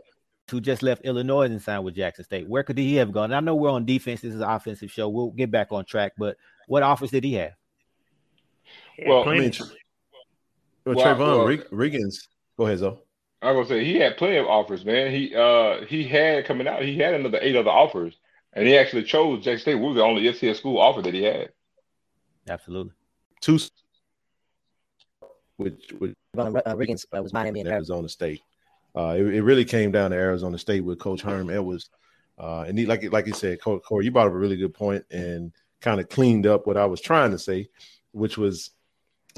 Who 0.50 0.61
just 0.61 0.83
left 0.83 1.07
Illinois 1.07 1.46
and 1.46 1.62
signed 1.62 1.85
with 1.85 1.94
Jackson 1.94 2.27
State? 2.27 2.46
Where 2.46 2.62
could 2.62 2.77
he 2.77 2.96
have 2.96 3.12
gone? 3.12 3.33
I 3.33 3.40
know 3.40 3.55
we're 3.55 3.70
on 3.70 3.87
defense. 3.87 4.20
This 4.20 4.35
is 4.35 4.40
an 4.40 4.48
offensive 4.48 4.90
show. 4.90 5.09
We'll 5.09 5.31
get 5.31 5.50
back 5.50 5.68
on 5.70 5.87
track. 5.87 6.12
But 6.18 6.37
what 6.68 6.83
offers 6.83 7.11
did 7.11 7.24
he 7.24 7.33
have? 7.35 7.53
Well, 9.07 9.27
I 9.27 9.38
mean, 9.38 9.53
well, 10.85 10.96
well, 10.96 11.07
Trevon 11.07 11.18
well, 11.18 11.79
Riggins. 11.79 12.29
Go 12.59 12.66
ahead, 12.66 12.81
Zoe. 12.81 12.98
I 13.44 13.53
was 13.53 13.68
gonna 13.68 13.81
say 13.81 13.85
he 13.85 13.96
had 13.96 14.16
plenty 14.16 14.37
of 14.37 14.46
offers, 14.46 14.85
man. 14.85 15.11
He 15.11 15.35
uh 15.35 15.85
he 15.87 16.05
had 16.05 16.46
coming 16.46 16.66
out, 16.66 16.83
he 16.83 16.98
had 16.98 17.14
another 17.14 17.38
eight 17.42 17.57
other 17.57 17.70
offers, 17.70 18.16
and 18.55 18.67
he 18.67 18.77
actually 18.77 19.03
chose 19.03 19.45
Jackson 19.45 19.61
State. 19.61 19.75
We 19.75 19.88
were 19.88 19.95
the 19.95 20.03
only 20.03 20.23
FCS 20.23 20.57
school 20.57 20.79
offer 20.79 21.03
that 21.03 21.14
he 21.14 21.25
had. 21.25 21.51
Absolutely. 22.49 22.93
Two, 23.40 23.59
which 25.57 25.93
which 25.99 26.14
uh, 26.37 26.45
Riggins 26.75 27.05
uh, 27.17 27.23
was 27.23 27.33
Miami 27.33 27.61
and 27.61 27.69
Arizona 27.69 28.09
State. 28.09 28.40
Uh, 28.97 29.17
it, 29.19 29.27
it, 29.27 29.43
really 29.43 29.64
came 29.64 29.90
down 29.90 30.12
to 30.12 30.17
Arizona 30.17 30.57
State 30.57 30.85
with 30.85 31.01
Coach 31.01 31.21
Herm 31.21 31.51
Edwards, 31.51 31.90
uh, 32.38 32.64
and 32.67 32.79
he 32.79 32.87
like 32.87 33.11
like 33.12 33.27
you 33.27 33.35
said, 33.35 33.61
Corey, 33.61 34.05
you 34.05 34.11
brought 34.11 34.29
up 34.29 34.33
a 34.33 34.37
really 34.37 34.57
good 34.57 34.75
point 34.75 35.05
and 35.11 35.53
kind 35.81 36.01
of 36.01 36.09
cleaned 36.09 36.47
up 36.47 36.67
what 36.67 36.77
I 36.77 36.87
was 36.87 37.01
trying 37.01 37.33
to 37.33 37.38
say, 37.38 37.69
which 38.12 38.38
was 38.38 38.71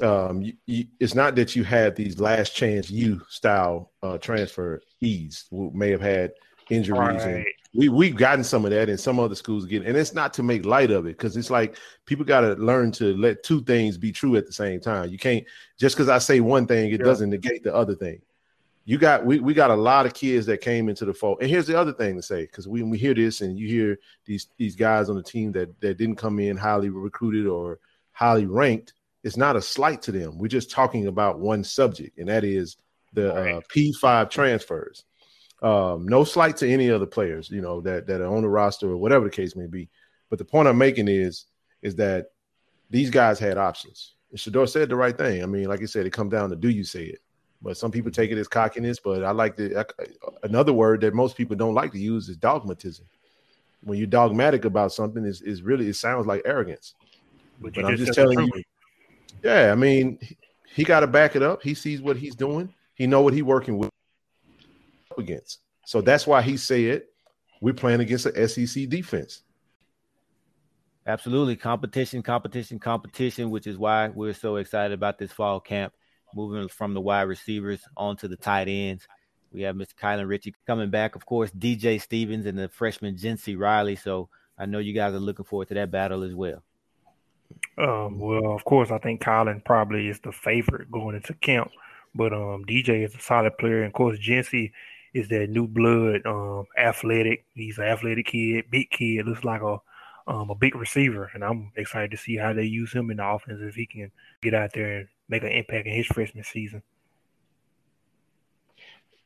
um, 0.01 0.41
you, 0.41 0.53
you, 0.65 0.85
it's 0.99 1.15
not 1.15 1.35
that 1.35 1.55
you 1.55 1.63
had 1.63 1.95
these 1.95 2.19
last 2.19 2.55
chance 2.55 2.89
you 2.89 3.21
style 3.29 3.91
uh, 4.03 4.17
transfer 4.17 4.81
ease 5.01 5.45
who 5.49 5.71
may 5.73 5.89
have 5.89 6.01
had 6.01 6.31
injuries 6.69 6.99
right. 6.99 7.21
and 7.21 7.45
we 7.77 7.89
we've 7.89 8.15
gotten 8.15 8.43
some 8.43 8.65
of 8.65 8.71
that 8.71 8.89
and 8.89 8.99
some 8.99 9.19
other 9.19 9.35
schools 9.35 9.65
get 9.65 9.85
and 9.85 9.95
it's 9.95 10.13
not 10.13 10.33
to 10.33 10.43
make 10.43 10.65
light 10.65 10.91
of 10.91 11.05
it 11.05 11.17
because 11.17 11.37
it's 11.37 11.49
like 11.49 11.77
people 12.05 12.25
got 12.25 12.41
to 12.41 12.53
learn 12.55 12.91
to 12.91 13.15
let 13.15 13.43
two 13.43 13.63
things 13.63 13.97
be 13.97 14.11
true 14.11 14.35
at 14.35 14.45
the 14.45 14.51
same 14.51 14.79
time 14.79 15.09
you 15.09 15.17
can't 15.17 15.45
just 15.77 15.95
because 15.95 16.09
i 16.09 16.17
say 16.17 16.39
one 16.39 16.67
thing 16.67 16.91
it 16.91 16.99
yeah. 16.99 17.05
doesn't 17.05 17.29
negate 17.29 17.63
the 17.63 17.73
other 17.73 17.95
thing 17.95 18.21
you 18.85 18.97
got 18.97 19.25
we, 19.25 19.39
we 19.39 19.53
got 19.53 19.71
a 19.71 19.75
lot 19.75 20.05
of 20.05 20.13
kids 20.13 20.45
that 20.45 20.59
came 20.59 20.89
into 20.89 21.05
the 21.05 21.13
fold 21.13 21.37
and 21.39 21.49
here's 21.49 21.67
the 21.67 21.79
other 21.79 21.93
thing 21.93 22.15
to 22.15 22.21
say 22.21 22.41
because 22.41 22.67
when 22.67 22.89
we 22.89 22.97
hear 22.97 23.13
this 23.13 23.41
and 23.41 23.57
you 23.57 23.67
hear 23.67 23.97
these 24.25 24.47
these 24.57 24.75
guys 24.75 25.09
on 25.09 25.15
the 25.15 25.23
team 25.23 25.51
that 25.51 25.79
that 25.79 25.97
didn't 25.97 26.15
come 26.15 26.39
in 26.39 26.57
highly 26.57 26.89
recruited 26.89 27.47
or 27.47 27.79
highly 28.11 28.45
ranked 28.45 28.93
it's 29.27 29.37
not 29.37 29.57
a 29.57 29.61
slight 29.61 30.01
to 30.03 30.11
them. 30.13 30.37
We're 30.37 30.47
just 30.47 30.71
talking 30.71 31.07
about 31.07 31.39
one 31.39 31.63
subject, 31.63 32.17
and 32.17 32.29
that 32.29 32.45
is 32.45 32.77
the 33.11 33.33
uh, 33.33 33.61
P5 33.75 34.29
transfers. 34.29 35.03
Um, 35.61 36.07
no 36.07 36.23
slight 36.23 36.57
to 36.57 36.69
any 36.69 36.91
other 36.91 37.07
players, 37.07 37.49
you 37.49 37.61
know, 37.61 37.81
that 37.81 38.05
that 38.07 38.21
are 38.21 38.27
on 38.27 38.43
the 38.43 38.49
roster 38.49 38.91
or 38.91 38.97
whatever 38.97 39.25
the 39.25 39.31
case 39.31 39.55
may 39.55 39.65
be. 39.65 39.89
But 40.29 40.39
the 40.39 40.45
point 40.45 40.67
I'm 40.67 40.77
making 40.77 41.07
is 41.07 41.45
is 41.81 41.95
that 41.95 42.27
these 42.89 43.09
guys 43.09 43.39
had 43.39 43.57
options. 43.57 44.13
And 44.31 44.39
Shedeur 44.39 44.69
said 44.69 44.89
the 44.89 44.95
right 44.95 45.17
thing. 45.17 45.41
I 45.41 45.45
mean, 45.45 45.65
like 45.65 45.79
you 45.79 45.87
said, 45.87 46.05
it 46.05 46.13
comes 46.13 46.31
down 46.31 46.49
to 46.49 46.55
do 46.55 46.69
you 46.69 46.83
say 46.83 47.05
it. 47.05 47.19
But 47.61 47.75
some 47.75 47.91
people 47.91 48.11
take 48.11 48.29
it 48.29 48.37
as 48.37 48.47
cockiness. 48.47 48.99
But 48.99 49.23
I 49.23 49.31
like 49.31 49.55
the 49.55 49.87
another 50.43 50.73
word 50.73 51.01
that 51.01 51.15
most 51.15 51.35
people 51.35 51.55
don't 51.55 51.73
like 51.73 51.91
to 51.93 51.99
use 51.99 52.29
is 52.29 52.37
dogmatism. 52.37 53.05
When 53.81 53.97
you're 53.97 54.07
dogmatic 54.07 54.65
about 54.65 54.91
something, 54.91 55.25
is 55.25 55.41
is 55.41 55.63
really 55.63 55.87
it 55.87 55.95
sounds 55.95 56.27
like 56.27 56.43
arrogance. 56.45 56.93
But, 57.59 57.73
but 57.73 57.85
I'm 57.85 57.97
just 57.97 58.13
telling 58.13 58.39
you, 58.39 58.63
yeah, 59.43 59.71
I 59.71 59.75
mean, 59.75 60.19
he 60.67 60.83
got 60.83 60.99
to 60.99 61.07
back 61.07 61.35
it 61.35 61.41
up. 61.41 61.63
He 61.63 61.73
sees 61.73 62.01
what 62.01 62.17
he's 62.17 62.35
doing. 62.35 62.71
He 62.93 63.07
know 63.07 63.21
what 63.21 63.33
he's 63.33 63.43
working 63.43 63.77
with 63.77 63.89
against. 65.17 65.59
So 65.85 66.01
that's 66.01 66.27
why 66.27 66.41
he 66.41 66.57
said 66.57 67.03
we're 67.61 67.73
playing 67.73 68.01
against 68.01 68.25
an 68.25 68.47
SEC 68.47 68.89
defense. 68.89 69.41
Absolutely, 71.05 71.55
competition, 71.55 72.21
competition, 72.21 72.79
competition, 72.79 73.49
which 73.49 73.65
is 73.65 73.77
why 73.77 74.09
we're 74.09 74.33
so 74.33 74.57
excited 74.57 74.93
about 74.93 75.17
this 75.17 75.31
fall 75.31 75.59
camp. 75.59 75.93
Moving 76.35 76.67
from 76.67 76.93
the 76.93 76.99
wide 76.99 77.21
receivers 77.21 77.81
onto 77.95 78.27
the 78.27 78.35
tight 78.35 78.67
ends, 78.67 79.07
we 79.53 79.61
have 79.61 79.75
Mr. 79.75 79.95
Kylan 79.95 80.27
Ritchie 80.27 80.53
coming 80.65 80.89
back. 80.89 81.15
Of 81.15 81.25
course, 81.25 81.49
DJ 81.51 82.01
Stevens 82.01 82.45
and 82.45 82.57
the 82.57 82.67
freshman 82.67 83.15
Jincey 83.15 83.57
Riley. 83.57 83.95
So 83.95 84.27
I 84.57 84.65
know 84.65 84.79
you 84.79 84.91
guys 84.91 85.13
are 85.13 85.19
looking 85.19 85.45
forward 85.45 85.69
to 85.69 85.75
that 85.75 85.91
battle 85.91 86.23
as 86.23 86.35
well. 86.35 86.61
Um, 87.77 88.19
well, 88.19 88.53
of 88.53 88.65
course, 88.65 88.91
I 88.91 88.97
think 88.97 89.21
Colin 89.21 89.61
probably 89.63 90.09
is 90.09 90.19
the 90.19 90.31
favorite 90.31 90.91
going 90.91 91.15
into 91.15 91.33
camp, 91.35 91.71
but 92.13 92.33
um, 92.33 92.65
DJ 92.65 93.05
is 93.05 93.15
a 93.15 93.19
solid 93.19 93.57
player, 93.57 93.77
and 93.77 93.87
of 93.87 93.93
course, 93.93 94.19
Jincey 94.19 94.71
is 95.13 95.27
that 95.29 95.49
new 95.49 95.67
blood, 95.67 96.21
um, 96.25 96.65
athletic. 96.77 97.45
He's 97.53 97.77
an 97.77 97.85
athletic 97.85 98.27
kid, 98.27 98.65
big 98.69 98.89
kid, 98.89 99.25
looks 99.25 99.43
like 99.43 99.61
a 99.61 99.79
um, 100.27 100.49
a 100.49 100.55
big 100.55 100.75
receiver, 100.75 101.31
and 101.33 101.41
I'm 101.41 101.71
excited 101.77 102.11
to 102.11 102.17
see 102.17 102.35
how 102.35 102.51
they 102.51 102.65
use 102.65 102.91
him 102.91 103.09
in 103.11 103.17
the 103.17 103.25
offense 103.25 103.61
if 103.61 103.75
he 103.75 103.85
can 103.85 104.11
get 104.41 104.53
out 104.53 104.71
there 104.73 104.97
and 104.97 105.07
make 105.29 105.43
an 105.43 105.51
impact 105.51 105.87
in 105.87 105.93
his 105.93 106.05
freshman 106.05 106.43
season. 106.43 106.83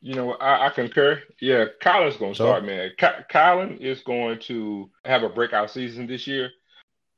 You 0.00 0.14
know, 0.14 0.34
I, 0.34 0.66
I 0.66 0.70
concur. 0.70 1.20
Yeah, 1.40 1.64
Colin's 1.80 2.16
going 2.16 2.34
to 2.34 2.36
start, 2.36 2.64
man. 2.64 2.92
Colin 3.28 3.78
is 3.78 4.00
going 4.02 4.38
to 4.40 4.90
have 5.04 5.24
a 5.24 5.28
breakout 5.28 5.72
season 5.72 6.06
this 6.06 6.28
year 6.28 6.50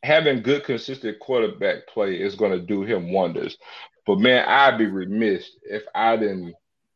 having 0.05 0.43
good, 0.43 0.65
consistent 0.65 1.19
quarterback 1.19 1.87
play 1.89 2.15
is 2.15 2.35
going 2.35 2.53
to 2.53 2.61
do 2.61 2.83
him 2.83 3.11
wonders. 3.11 3.57
But 4.07 4.21
man, 4.21 4.45
I'd 4.47 4.79
be 4.79 4.87
remiss 4.87 5.51
if 5.62 5.83
I 5.95 6.17
didn't 6.17 6.55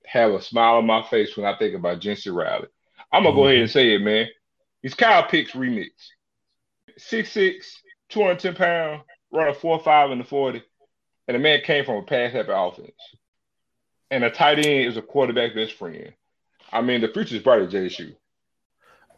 have 0.09 0.33
a 0.33 0.43
smile 0.43 0.77
on 0.77 0.87
my 0.87 1.03
face 1.03 1.37
when 1.37 1.47
I 1.47 1.57
think 1.59 1.75
about 1.75 2.01
Jincey 2.01 2.35
Riley. 2.35 2.69
I'm 3.13 3.23
gonna 3.23 3.31
mm-hmm. 3.31 3.37
go 3.37 3.47
ahead 3.47 3.61
and 3.61 3.71
say 3.71 3.95
it, 3.95 4.01
man. 4.01 4.27
He's 4.83 4.95
Kyle 4.95 5.23
Pitts 5.25 5.53
remix. 5.53 5.91
6'6, 6.99 7.65
210 8.09 8.55
pounds, 8.55 9.03
running 9.31 9.55
4 9.55 9.81
5 9.81 10.11
in 10.11 10.19
the 10.19 10.25
40. 10.25 10.63
and 11.29 11.35
the 11.35 11.39
man 11.39 11.61
came 11.63 11.85
from 11.85 11.97
a 11.97 12.03
pass 12.03 12.33
happy 12.33 12.51
offense, 12.53 12.91
and 14.11 14.25
a 14.25 14.31
tight 14.31 14.59
end 14.59 14.89
is 14.89 14.97
a 14.97 15.03
quarterback 15.03 15.55
best 15.55 15.75
friend. 15.75 16.13
I 16.73 16.83
mean, 16.83 17.01
the 17.01 17.09
future 17.09 17.37
is 17.37 17.43
bright 17.43 17.63
at 17.63 17.71
JSU. 17.71 18.15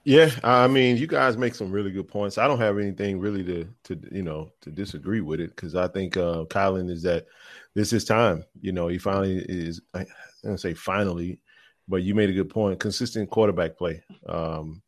Yeah, 0.05 0.31
I 0.43 0.67
mean, 0.67 0.97
you 0.97 1.07
guys 1.07 1.37
make 1.37 1.55
some 1.55 1.71
really 1.71 1.91
good 1.91 2.09
points. 2.09 2.39
I 2.39 2.49
don't 2.49 2.59
have 2.59 2.79
anything 2.79 3.21
really 3.21 3.45
to 3.45 3.69
to 3.85 4.01
you 4.11 4.23
know 4.23 4.51
to 4.63 4.71
disagree 4.71 5.21
with 5.21 5.41
it 5.41 5.55
because 5.55 5.75
I 5.75 5.89
think 5.89 6.17
uh 6.17 6.45
Kylan 6.47 6.91
is 6.91 7.03
that 7.03 7.27
this 7.75 7.93
is 7.93 8.05
time. 8.05 8.45
You 8.61 8.73
know, 8.73 8.89
he 8.89 8.99
finally 8.99 9.45
is. 9.49 9.81
I 9.95 10.07
don't 10.43 10.59
say 10.59 10.75
finally, 10.75 11.41
but 11.89 12.03
you 12.03 12.15
made 12.15 12.31
a 12.31 12.35
good 12.35 12.51
point. 12.51 12.81
Consistent 12.81 13.31
quarterback 13.31 13.77
play, 13.77 14.03
um, 14.29 14.83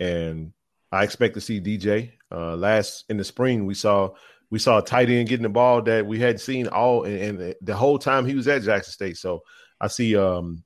and 0.00 0.52
I 0.92 1.04
expect 1.04 1.34
to 1.34 1.40
see 1.40 1.60
DJ. 1.60 2.12
Uh, 2.30 2.56
last 2.56 3.04
in 3.08 3.16
the 3.16 3.24
spring, 3.24 3.66
we 3.66 3.74
saw 3.74 4.10
we 4.50 4.58
saw 4.58 4.78
a 4.78 4.84
tight 4.84 5.10
end 5.10 5.28
getting 5.28 5.42
the 5.42 5.48
ball 5.48 5.82
that 5.82 6.06
we 6.06 6.18
had 6.18 6.40
seen 6.40 6.68
all 6.68 7.04
and, 7.04 7.40
and 7.40 7.54
the 7.60 7.76
whole 7.76 7.98
time 7.98 8.26
he 8.26 8.34
was 8.34 8.48
at 8.48 8.62
Jackson 8.62 8.92
State. 8.92 9.16
So 9.16 9.42
I 9.80 9.88
see 9.88 10.16
um 10.16 10.64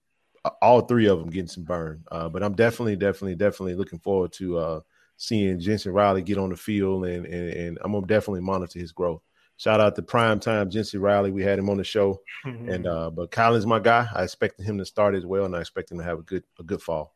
all 0.60 0.82
three 0.82 1.06
of 1.06 1.18
them 1.18 1.30
getting 1.30 1.48
some 1.48 1.64
burn. 1.64 2.04
Uh, 2.10 2.28
but 2.28 2.42
I'm 2.42 2.54
definitely, 2.54 2.96
definitely, 2.96 3.36
definitely 3.36 3.74
looking 3.74 3.98
forward 4.00 4.32
to 4.34 4.58
uh, 4.58 4.80
seeing 5.16 5.60
Jensen 5.60 5.92
Riley 5.92 6.22
get 6.22 6.38
on 6.38 6.50
the 6.50 6.56
field, 6.56 7.06
and, 7.06 7.26
and 7.26 7.50
and 7.50 7.78
I'm 7.82 7.92
gonna 7.92 8.06
definitely 8.06 8.40
monitor 8.40 8.78
his 8.78 8.92
growth. 8.92 9.22
Shout 9.62 9.80
out 9.80 9.94
to 9.94 10.02
Prime 10.02 10.40
Time 10.40 10.68
Jensen 10.70 11.00
Riley. 11.00 11.30
We 11.30 11.44
had 11.44 11.56
him 11.56 11.70
on 11.70 11.76
the 11.76 11.84
show, 11.84 12.20
mm-hmm. 12.44 12.68
and 12.72 12.84
uh, 12.84 13.10
but 13.10 13.30
Kylan's 13.30 13.64
my 13.64 13.78
guy. 13.78 14.08
I 14.12 14.24
expected 14.24 14.66
him 14.66 14.76
to 14.78 14.84
start 14.84 15.14
as 15.14 15.24
well, 15.24 15.44
and 15.44 15.54
I 15.54 15.60
expect 15.60 15.92
him 15.92 15.98
to 15.98 16.04
have 16.04 16.18
a 16.18 16.22
good 16.22 16.42
a 16.58 16.64
good 16.64 16.82
fall. 16.82 17.14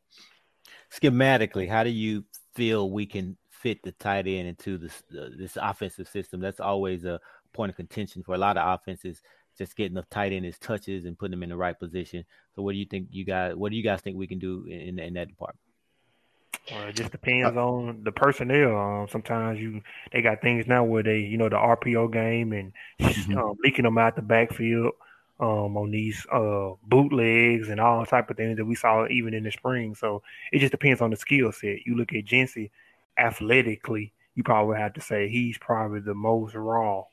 Schematically, 0.93 1.69
how 1.69 1.83
do 1.83 1.91
you 1.91 2.25
feel 2.55 2.93
we 2.93 3.05
can 3.05 3.37
fit 3.51 3.83
the 3.83 3.91
tight 3.91 4.29
end 4.29 4.47
into 4.47 4.79
this 4.79 5.03
uh, 5.11 5.31
this 5.37 5.59
offensive 5.61 6.07
system? 6.07 6.39
That's 6.39 6.61
always 6.61 7.05
a 7.05 7.19
point 7.53 7.71
of 7.71 7.77
contention 7.77 8.23
for 8.23 8.37
a 8.37 8.39
lot 8.39 8.57
of 8.57 8.75
offenses 8.79 9.23
just 9.59 9.75
getting 9.75 9.95
the 9.95 10.05
tight 10.13 10.33
end 10.33 10.45
his 10.45 10.59
touches 10.59 11.05
and 11.05 11.19
putting 11.19 11.33
him 11.33 11.43
in 11.43 11.49
the 11.49 11.57
right 11.57 11.77
position. 11.77 12.25
So, 12.55 12.63
what 12.63 12.75
do 12.75 12.79
you 12.79 12.87
think 12.87 13.09
you 13.11 13.25
guys? 13.25 13.57
What 13.57 13.71
do 13.71 13.77
you 13.77 13.83
guys 13.83 14.03
think 14.03 14.17
we 14.17 14.29
can 14.29 14.39
do 14.39 14.67
in 14.67 15.01
in 15.01 15.15
that 15.15 15.27
department? 15.27 15.66
Well, 16.71 16.89
it 16.89 16.97
just 16.97 17.13
depends 17.13 17.57
on 17.57 18.03
the 18.03 18.13
personnel. 18.13 18.77
Um, 18.77 19.09
sometimes 19.09 19.61
you 19.61 19.83
they 20.13 20.23
got 20.23 20.41
things 20.41 20.67
now 20.67 20.85
where 20.85 21.03
they 21.03 21.21
you 21.21 21.37
know 21.37 21.49
the 21.49 21.57
RPO 21.57 22.13
game 22.13 22.53
and 22.53 22.73
mm-hmm. 23.01 23.39
um, 23.39 23.57
leaking 23.63 23.85
them 23.85 23.99
out 23.99 24.17
the 24.17 24.23
backfield 24.23 24.95
um, 25.39 25.77
on 25.77 25.91
these 25.91 26.27
uh, 26.33 26.73
bootlegs 26.87 27.69
and 27.69 27.81
all 27.81 28.05
type 28.07 28.31
of 28.31 28.37
things 28.37 28.57
that 28.57 28.65
we 28.65 28.75
saw 28.75 29.07
even 29.09 29.35
in 29.35 29.45
the 29.45 29.53
spring. 29.53 29.95
So 29.95 30.23
it 30.53 30.59
just 30.59 30.73
depends 30.73 31.01
on 31.01 31.11
the 31.11 31.17
skill 31.17 31.53
set. 31.53 31.87
You 31.87 31.97
look 31.97 32.13
at 32.13 32.25
Jency 32.25 32.71
athletically, 33.19 34.13
you 34.35 34.43
probably 34.43 34.79
have 34.79 34.95
to 34.95 35.01
say 35.01 35.29
he's 35.29 35.59
probably 35.59 36.01
the 36.01 36.15
most 36.15 36.55
raw 36.55 37.05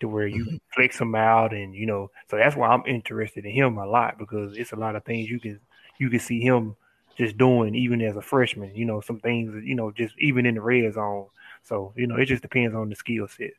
to 0.00 0.08
where 0.08 0.26
you 0.26 0.44
mm-hmm. 0.44 0.56
flex 0.74 1.00
him 1.00 1.14
out 1.14 1.52
and 1.52 1.74
you 1.74 1.84
know 1.84 2.10
so 2.30 2.36
that's 2.36 2.54
why 2.54 2.68
I'm 2.68 2.84
interested 2.86 3.44
in 3.44 3.50
him 3.50 3.78
a 3.78 3.86
lot 3.86 4.16
because 4.18 4.56
it's 4.56 4.70
a 4.70 4.76
lot 4.76 4.94
of 4.94 5.04
things 5.04 5.28
you 5.28 5.40
can 5.40 5.58
you 5.98 6.08
can 6.08 6.20
see 6.20 6.40
him 6.40 6.76
just 7.18 7.36
doing 7.36 7.74
even 7.74 8.00
as 8.00 8.16
a 8.16 8.22
freshman 8.22 8.74
you 8.74 8.84
know 8.84 9.00
some 9.00 9.20
things 9.20 9.62
you 9.64 9.74
know 9.74 9.90
just 9.90 10.14
even 10.18 10.46
in 10.46 10.54
the 10.54 10.60
red 10.60 10.92
zone 10.94 11.26
so 11.64 11.92
you 11.96 12.06
know 12.06 12.16
it 12.16 12.26
just 12.26 12.42
depends 12.42 12.74
on 12.74 12.88
the 12.88 12.94
skill 12.94 13.26
set 13.28 13.50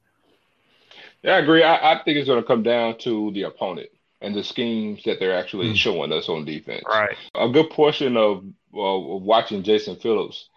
yeah 1.22 1.34
I 1.34 1.40
agree 1.40 1.64
I, 1.64 1.94
I 1.94 2.04
think 2.04 2.18
it's 2.18 2.28
going 2.28 2.42
to 2.42 2.48
come 2.48 2.64
down 2.64 2.98
to 3.00 3.32
the 3.32 3.44
opponent 3.44 3.90
and 4.22 4.36
the 4.36 4.44
schemes 4.44 5.04
that 5.04 5.20
they're 5.20 5.38
actually 5.38 5.68
mm-hmm. 5.68 5.76
showing 5.76 6.12
us 6.12 6.30
on 6.30 6.46
defense 6.46 6.84
right 6.88 7.16
a 7.36 7.50
good 7.50 7.70
portion 7.70 8.18
of, 8.18 8.44
uh, 8.74 9.16
of 9.16 9.22
watching 9.22 9.62
Jason 9.62 9.98
Phillips 9.98 10.50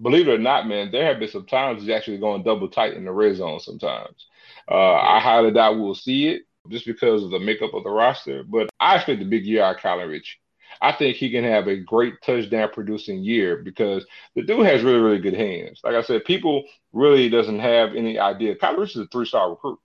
believe 0.00 0.28
it 0.28 0.34
or 0.34 0.38
not 0.38 0.66
man 0.66 0.90
there 0.90 1.04
have 1.04 1.18
been 1.18 1.28
some 1.28 1.46
times 1.46 1.82
he's 1.82 1.90
actually 1.90 2.18
going 2.18 2.42
double 2.42 2.68
tight 2.68 2.94
in 2.94 3.04
the 3.04 3.12
red 3.12 3.36
zone 3.36 3.60
sometimes 3.60 4.26
uh, 4.70 4.94
I 4.94 5.20
highly 5.20 5.52
doubt 5.52 5.78
we'll 5.78 5.94
see 5.94 6.28
it 6.28 6.42
just 6.68 6.86
because 6.86 7.22
of 7.22 7.30
the 7.30 7.38
makeup 7.38 7.74
of 7.74 7.84
the 7.84 7.90
roster. 7.90 8.42
But 8.42 8.68
I 8.80 8.96
expect 8.96 9.22
a 9.22 9.24
big 9.24 9.44
year 9.44 9.62
out 9.62 9.76
of 9.76 9.82
Kylan 9.82 10.08
Rich. 10.08 10.38
I 10.80 10.92
think 10.92 11.16
he 11.16 11.30
can 11.30 11.44
have 11.44 11.66
a 11.68 11.76
great 11.76 12.20
touchdown 12.22 12.70
producing 12.72 13.22
year 13.22 13.56
because 13.56 14.04
the 14.34 14.42
dude 14.42 14.66
has 14.66 14.82
really, 14.82 14.98
really 14.98 15.18
good 15.18 15.34
hands. 15.34 15.80
Like 15.82 15.94
I 15.94 16.02
said, 16.02 16.24
people 16.24 16.64
really 16.92 17.28
doesn't 17.28 17.60
have 17.60 17.94
any 17.94 18.18
idea. 18.18 18.56
Rich 18.76 18.96
is 18.96 19.02
a 19.02 19.06
three 19.06 19.26
star 19.26 19.50
recruit. 19.50 19.78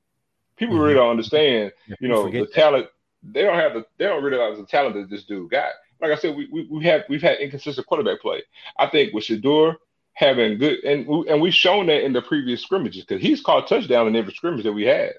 People 0.57 0.75
mm-hmm. 0.75 0.83
really 0.83 0.95
don't 0.95 1.11
understand, 1.11 1.71
you 1.99 2.07
know, 2.07 2.29
the 2.29 2.47
talent. 2.47 2.87
They 3.23 3.43
don't 3.43 3.57
have 3.57 3.73
the 3.73 3.85
they 3.97 4.05
don't 4.05 4.23
realize 4.23 4.57
the 4.57 4.65
talent 4.65 4.95
that 4.95 5.09
this 5.09 5.23
dude 5.23 5.51
got. 5.51 5.71
Like 5.99 6.11
I 6.11 6.15
said, 6.15 6.35
we 6.35 6.47
we, 6.51 6.67
we 6.69 6.83
have 6.85 7.03
we've 7.09 7.21
had 7.21 7.39
inconsistent 7.39 7.87
quarterback 7.87 8.21
play. 8.21 8.43
I 8.77 8.87
think 8.87 9.13
with 9.13 9.25
Shedeur 9.25 9.75
having 10.13 10.57
good 10.57 10.83
and 10.83 11.07
and 11.27 11.41
we've 11.41 11.53
shown 11.53 11.87
that 11.87 12.03
in 12.03 12.13
the 12.13 12.21
previous 12.21 12.61
scrimmages 12.61 13.05
because 13.05 13.21
he's 13.21 13.41
caught 13.41 13.67
touchdown 13.67 14.07
in 14.07 14.15
every 14.15 14.33
scrimmage 14.33 14.63
that 14.63 14.73
we 14.73 14.83
had. 14.83 15.13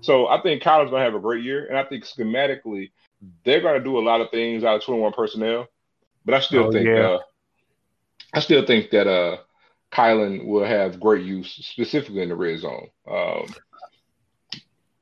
So 0.00 0.26
I 0.26 0.40
think 0.40 0.62
Kylan's 0.62 0.90
gonna 0.90 1.04
have 1.04 1.14
a 1.14 1.20
great 1.20 1.42
year, 1.42 1.66
and 1.66 1.78
I 1.78 1.84
think 1.84 2.04
schematically 2.04 2.90
they're 3.44 3.60
gonna 3.60 3.82
do 3.82 3.98
a 3.98 4.00
lot 4.00 4.20
of 4.20 4.30
things 4.30 4.64
out 4.64 4.76
of 4.76 4.84
21 4.84 5.12
personnel. 5.12 5.66
But 6.24 6.34
I 6.34 6.40
still 6.40 6.66
oh, 6.66 6.72
think 6.72 6.86
yeah. 6.86 7.10
uh, 7.10 7.18
I 8.34 8.40
still 8.40 8.66
think 8.66 8.90
that 8.90 9.06
uh 9.06 9.38
Kylan 9.92 10.44
will 10.44 10.64
have 10.64 11.00
great 11.00 11.24
use, 11.24 11.52
specifically 11.62 12.22
in 12.22 12.28
the 12.28 12.34
red 12.34 12.58
zone. 12.58 12.88
Um, 13.08 13.46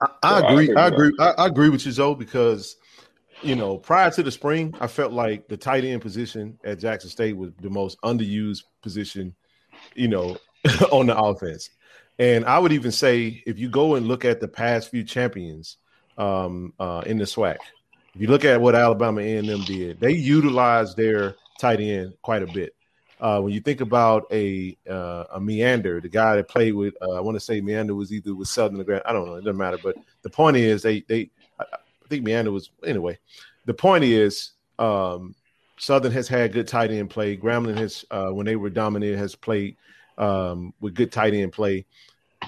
I, 0.01 0.09
I 0.23 0.41
so 0.41 0.47
agree. 0.47 0.75
I, 0.75 0.85
I 0.85 0.87
agree. 0.89 1.13
I, 1.19 1.31
I, 1.31 1.47
agree 1.47 1.69
with 1.71 1.87
you, 1.87 1.93
Zoe, 1.93 2.15
because 2.15 2.77
you 3.43 3.57
know, 3.57 3.77
prior 3.77 4.11
to 4.11 4.23
the 4.23 4.31
spring, 4.31 4.75
I 4.81 4.87
felt 4.87 5.13
like 5.13 5.49
the 5.49 5.57
tight 5.57 5.85
end 5.85 6.03
position 6.03 6.59
at 6.65 6.79
Jackson 6.79 7.11
State 7.11 7.37
was 7.37 7.53
the 7.61 7.71
most 7.71 8.01
underused 8.03 8.65
position, 8.83 9.35
you 9.95 10.09
know, 10.09 10.37
on 10.93 11.07
the 11.07 11.17
offense. 11.17 11.71
And 12.19 12.45
I 12.45 12.59
would 12.59 12.73
even 12.73 12.93
say 12.93 13.43
if 13.47 13.59
you 13.59 13.69
go 13.69 13.97
and 13.97 14.07
look 14.07 14.25
at 14.25 14.41
the 14.41 14.49
past 14.49 14.91
few 14.91 15.03
champions 15.03 15.79
um, 16.17 16.73
uh, 16.79 17.03
in 17.07 17.19
the 17.19 17.25
SWAC, 17.25 17.57
if 18.15 18.21
you 18.21 18.29
look 18.29 18.45
at 18.45 18.61
what 18.61 18.75
Alabama 18.75 19.21
A&M 19.21 19.63
did, 19.65 19.99
they 20.01 20.13
utilized 20.13 20.97
their 20.97 21.35
tight 21.59 21.81
end 21.81 22.15
quite 22.23 22.43
a 22.43 22.47
bit. 22.47 22.75
Uh, 23.21 23.41
when 23.41 23.53
you 23.53 23.61
think 23.61 23.81
about 23.81 24.27
a 24.33 24.77
uh, 24.89 25.25
a 25.33 25.41
Meander, 25.41 26.01
the 26.01 26.09
guy 26.09 26.37
that 26.37 26.49
played 26.49 26.75
with, 26.75 26.95
uh, 27.01 27.13
I 27.13 27.21
want 27.21 27.37
to 27.37 27.41
say 27.41 27.61
Meander 27.61 27.95
was 27.95 28.13
either 28.13 28.35
with 28.35 28.49
Southern 28.49 28.81
or 28.81 28.85
Grand. 28.85 29.03
I 29.07 29.13
don't 29.13 29.27
know. 29.27 29.37
It 29.37 29.45
doesn't 29.45 29.57
matter. 29.57 29.79
But 29.83 29.97
the 30.23 30.31
point 30.31 30.57
is, 30.57 30.83
they 30.83 31.01
they 31.03 31.31
I 31.59 31.65
think 32.09 32.25
Meander 32.25 32.53
was 32.53 32.71
anyway. 32.85 33.19
The 33.67 33.75
point 33.75 34.05
is, 34.05 34.53
um, 34.79 35.35
Southern 35.79 36.13
has 36.13 36.29
had 36.29 36.53
good 36.53 36.69
tight 36.69 36.91
end 36.91 37.11
play. 37.11 37.37
Grambling 37.37 37.79
has, 37.79 38.05
uh, 38.11 38.31
when 38.31 38.47
they 38.47 38.57
were 38.57 38.71
dominant, 38.71 39.17
has 39.17 39.35
played 39.35 39.77
um, 40.19 40.75
with 40.81 40.95
good 40.95 41.11
tight 41.11 41.35
end 41.35 41.53
play. 41.53 41.87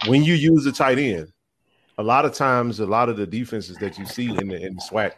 When 0.06 0.22
you 0.22 0.34
use 0.34 0.64
the 0.64 0.72
tight 0.72 0.98
end, 0.98 1.32
a 1.98 2.02
lot 2.02 2.24
of 2.24 2.34
times, 2.34 2.80
a 2.80 2.86
lot 2.86 3.08
of 3.08 3.16
the 3.16 3.26
defenses 3.26 3.76
that 3.78 3.98
you 3.98 4.04
see 4.04 4.28
in 4.28 4.48
the 4.48 4.56
in 4.56 4.74
the 4.74 4.82
SWAC, 4.90 5.12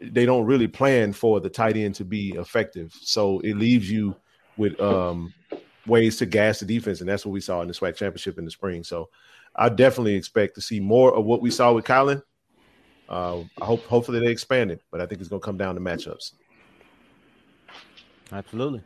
they 0.00 0.26
don't 0.26 0.44
really 0.44 0.68
plan 0.68 1.12
for 1.12 1.40
the 1.40 1.50
tight 1.50 1.76
end 1.76 1.94
to 1.96 2.04
be 2.04 2.30
effective. 2.32 2.92
So 3.00 3.40
it 3.40 3.56
leaves 3.56 3.90
you 3.90 4.16
with 4.56 4.78
um, 4.80 5.32
ways 5.86 6.16
to 6.18 6.26
gas 6.26 6.60
the 6.60 6.66
defense, 6.66 7.00
and 7.00 7.08
that's 7.08 7.24
what 7.24 7.32
we 7.32 7.40
saw 7.40 7.60
in 7.62 7.68
the 7.68 7.74
SWAC 7.74 7.96
championship 7.96 8.38
in 8.38 8.44
the 8.44 8.50
spring. 8.50 8.84
So 8.84 9.08
I 9.56 9.68
definitely 9.68 10.14
expect 10.14 10.54
to 10.56 10.60
see 10.60 10.80
more 10.80 11.14
of 11.14 11.24
what 11.24 11.40
we 11.40 11.50
saw 11.50 11.72
with 11.72 11.84
Kylan 11.84 12.22
uh, 13.08 13.40
I 13.60 13.64
hope 13.64 13.84
hopefully 13.84 14.20
they 14.20 14.30
expand 14.30 14.70
it, 14.70 14.82
but 14.90 15.00
I 15.00 15.06
think 15.06 15.20
it's 15.20 15.28
going 15.28 15.40
to 15.40 15.44
come 15.44 15.56
down 15.56 15.74
to 15.74 15.80
matchups. 15.80 16.32
Absolutely, 18.32 18.82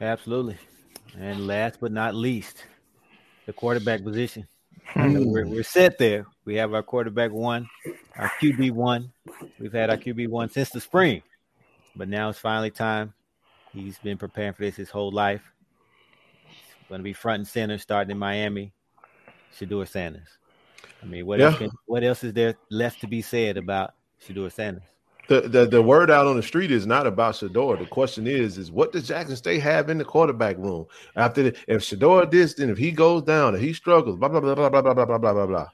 absolutely. 0.00 0.56
And 1.18 1.46
last 1.46 1.78
but 1.80 1.92
not 1.92 2.14
least, 2.14 2.64
the 3.46 3.52
quarterback 3.52 4.02
position. 4.02 4.46
Hmm. 4.86 5.26
we're, 5.26 5.46
we're 5.46 5.62
set 5.62 5.98
there. 5.98 6.26
We 6.44 6.56
have 6.56 6.74
our 6.74 6.82
quarterback 6.82 7.30
one, 7.30 7.68
our 8.16 8.30
QB 8.40 8.72
one. 8.72 9.12
We've 9.58 9.72
had 9.72 9.90
our 9.90 9.96
QB 9.96 10.28
one 10.28 10.48
since 10.48 10.70
the 10.70 10.80
spring, 10.80 11.22
but 11.94 12.08
now 12.08 12.28
it's 12.30 12.38
finally 12.38 12.70
time. 12.70 13.14
He's 13.72 13.98
been 13.98 14.18
preparing 14.18 14.54
for 14.54 14.62
this 14.62 14.76
his 14.76 14.90
whole 14.90 15.10
life. 15.10 15.42
He's 16.46 16.88
going 16.88 17.00
to 17.00 17.04
be 17.04 17.12
front 17.12 17.40
and 17.40 17.48
center 17.48 17.78
starting 17.78 18.10
in 18.10 18.18
Miami. 18.18 18.72
Shedeur 19.56 19.86
Sanders. 19.86 20.38
I 21.02 21.06
mean, 21.06 21.26
what 21.26 21.38
yeah. 21.38 21.46
else 21.46 21.58
can, 21.58 21.70
what 21.86 22.04
else 22.04 22.24
is 22.24 22.32
there 22.32 22.54
left 22.70 23.00
to 23.00 23.06
be 23.06 23.22
said 23.22 23.56
about 23.56 23.94
Shedeur 24.26 24.52
Sanders? 24.52 24.82
The, 25.28 25.42
the 25.42 25.66
the 25.66 25.82
word 25.82 26.10
out 26.10 26.26
on 26.26 26.36
the 26.36 26.42
street 26.42 26.70
is 26.70 26.86
not 26.86 27.06
about 27.06 27.34
Shedeur. 27.34 27.78
The 27.78 27.84
question 27.84 28.26
is, 28.26 28.56
is 28.56 28.72
what 28.72 28.92
does 28.92 29.06
Jackson 29.06 29.36
State 29.36 29.60
have 29.60 29.90
in 29.90 29.98
the 29.98 30.04
quarterback 30.04 30.56
room 30.56 30.86
after 31.16 31.42
the, 31.44 31.56
if 31.68 31.82
Shedeur 31.82 32.30
this, 32.30 32.54
then 32.54 32.70
if 32.70 32.78
he 32.78 32.90
goes 32.90 33.22
down 33.22 33.54
and 33.54 33.62
he 33.62 33.74
struggles, 33.74 34.16
blah 34.16 34.30
blah 34.30 34.40
blah 34.40 34.54
blah 34.54 34.70
blah 34.70 34.80
blah 34.80 34.94
blah 34.94 35.18
blah 35.18 35.32
blah 35.34 35.46
blah. 35.46 35.68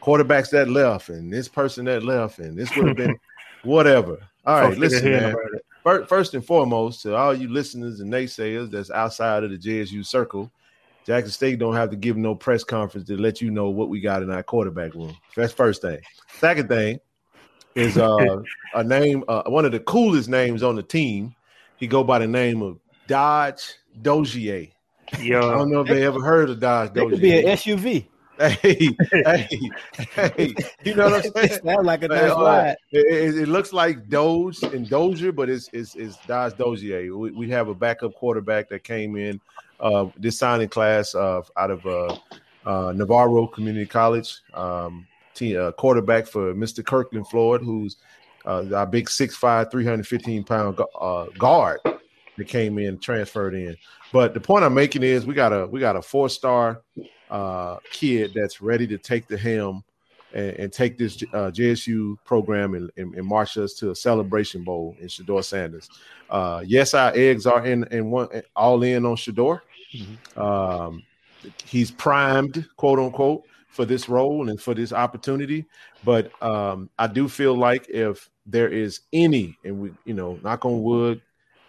Quarterbacks 0.00 0.48
that 0.50 0.70
left 0.70 1.10
and 1.10 1.30
this 1.30 1.46
person 1.46 1.84
that 1.84 2.02
left 2.02 2.38
and 2.38 2.56
this 2.58 2.74
would 2.74 2.88
have 2.88 2.96
been 2.96 3.18
whatever. 3.64 4.18
All 4.46 4.62
right, 4.62 4.78
listen, 4.78 5.12
man. 5.12 5.36
First 6.06 6.32
and 6.32 6.44
foremost, 6.44 7.02
to 7.02 7.14
all 7.14 7.34
you 7.34 7.48
listeners 7.48 8.00
and 8.00 8.10
naysayers 8.10 8.70
that's 8.70 8.90
outside 8.90 9.44
of 9.44 9.50
the 9.50 9.58
JSU 9.58 10.06
circle, 10.06 10.50
Jackson 11.04 11.32
State 11.32 11.58
don't 11.58 11.74
have 11.74 11.90
to 11.90 11.96
give 11.96 12.16
no 12.16 12.34
press 12.34 12.64
conference 12.64 13.06
to 13.08 13.16
let 13.18 13.42
you 13.42 13.50
know 13.50 13.68
what 13.68 13.90
we 13.90 14.00
got 14.00 14.22
in 14.22 14.30
our 14.30 14.42
quarterback 14.42 14.94
room. 14.94 15.14
That's 15.36 15.52
first 15.52 15.82
thing. 15.82 15.98
Second 16.38 16.68
thing 16.68 17.00
is 17.78 17.96
uh, 17.96 18.42
a 18.74 18.82
name, 18.84 19.24
uh, 19.28 19.44
one 19.46 19.64
of 19.64 19.72
the 19.72 19.80
coolest 19.80 20.28
names 20.28 20.62
on 20.62 20.74
the 20.76 20.82
team. 20.82 21.34
He 21.76 21.86
go 21.86 22.02
by 22.02 22.18
the 22.18 22.26
name 22.26 22.60
of 22.62 22.78
Dodge 23.06 23.74
Dozier. 24.02 24.68
Yo. 25.20 25.38
I 25.38 25.56
don't 25.56 25.70
know 25.70 25.80
if 25.82 25.88
they 25.88 26.04
ever 26.04 26.20
heard 26.20 26.50
of 26.50 26.60
Dodge 26.60 26.92
Dozier. 26.92 27.06
It 27.06 27.10
could 27.10 27.20
be 27.20 27.38
an 27.38 27.44
SUV. 27.56 28.06
Hey, 28.38 28.96
hey, 29.24 29.48
hey! 30.14 30.54
You 30.84 30.94
know 30.94 31.06
what 31.10 31.26
I'm 31.26 31.32
saying? 31.48 31.60
Sound 31.64 31.86
like 31.86 32.04
a 32.04 32.08
Hey, 32.08 32.28
uh, 32.28 32.72
it, 32.92 33.34
it- 33.34 33.42
it 33.42 33.48
looks 33.48 33.72
like 33.72 34.08
Doge 34.08 34.62
and 34.62 34.88
Dozier, 34.88 35.32
but 35.32 35.50
it's 35.50 35.68
it's 35.72 35.96
it's 35.96 36.24
Dodge 36.24 36.56
Dozier. 36.56 37.16
We, 37.16 37.32
we 37.32 37.50
have 37.50 37.66
a 37.66 37.74
backup 37.74 38.14
quarterback 38.14 38.68
that 38.68 38.84
came 38.84 39.16
in 39.16 39.40
uh, 39.80 40.06
this 40.16 40.38
signing 40.38 40.68
class 40.68 41.16
uh, 41.16 41.42
out 41.56 41.72
of 41.72 41.84
uh, 41.84 42.16
uh, 42.64 42.92
Navarro 42.92 43.48
Community 43.48 43.86
College. 43.86 44.40
Um, 44.54 45.07
team, 45.38 45.60
uh, 45.60 45.72
quarterback 45.72 46.26
for 46.26 46.54
Mr. 46.54 46.84
Kirkland 46.84 47.28
Floyd, 47.28 47.62
who's 47.62 47.96
uh, 48.44 48.64
our 48.74 48.86
big 48.86 49.06
6'5", 49.06 49.70
315 49.70 50.44
pound 50.44 50.80
uh, 51.00 51.26
guard 51.38 51.80
that 51.84 52.48
came 52.48 52.78
in, 52.78 52.98
transferred 52.98 53.54
in. 53.54 53.76
But 54.12 54.34
the 54.34 54.40
point 54.40 54.64
I'm 54.64 54.74
making 54.74 55.02
is 55.02 55.26
we 55.26 55.34
got 55.34 55.52
a 55.52 55.66
we 55.66 55.80
got 55.80 55.96
a 55.96 56.02
four 56.02 56.28
star 56.28 56.82
uh, 57.30 57.76
kid 57.90 58.32
that's 58.34 58.60
ready 58.60 58.86
to 58.86 58.98
take 58.98 59.28
the 59.28 59.36
helm 59.36 59.84
and, 60.32 60.50
and 60.56 60.72
take 60.72 60.96
this 60.96 61.22
uh, 61.34 61.50
JSU 61.50 62.16
program 62.24 62.74
and, 62.74 62.90
and, 62.96 63.14
and 63.14 63.26
march 63.26 63.58
us 63.58 63.74
to 63.74 63.90
a 63.90 63.94
celebration 63.94 64.64
bowl 64.64 64.96
in 65.00 65.08
Shedeur 65.08 65.44
Sanders. 65.44 65.88
Uh, 66.30 66.62
yes, 66.66 66.94
our 66.94 67.12
eggs 67.14 67.46
are 67.46 67.64
in 67.66 67.84
and 67.90 68.10
one 68.10 68.28
all 68.56 68.82
in 68.82 69.04
on 69.04 69.16
Shedeur. 69.16 69.60
Um, 70.36 71.02
he's 71.64 71.90
primed, 71.90 72.66
quote 72.76 72.98
unquote, 72.98 73.44
for 73.78 73.84
this 73.84 74.08
role 74.08 74.48
and 74.48 74.60
for 74.60 74.74
this 74.74 74.92
opportunity. 74.92 75.64
But 76.04 76.32
um, 76.42 76.90
I 76.98 77.06
do 77.06 77.28
feel 77.28 77.54
like 77.54 77.88
if 77.88 78.28
there 78.44 78.66
is 78.66 79.02
any, 79.12 79.56
and 79.62 79.78
we, 79.78 79.92
you 80.04 80.14
know, 80.14 80.36
knock 80.42 80.64
on 80.64 80.82
wood, 80.82 81.22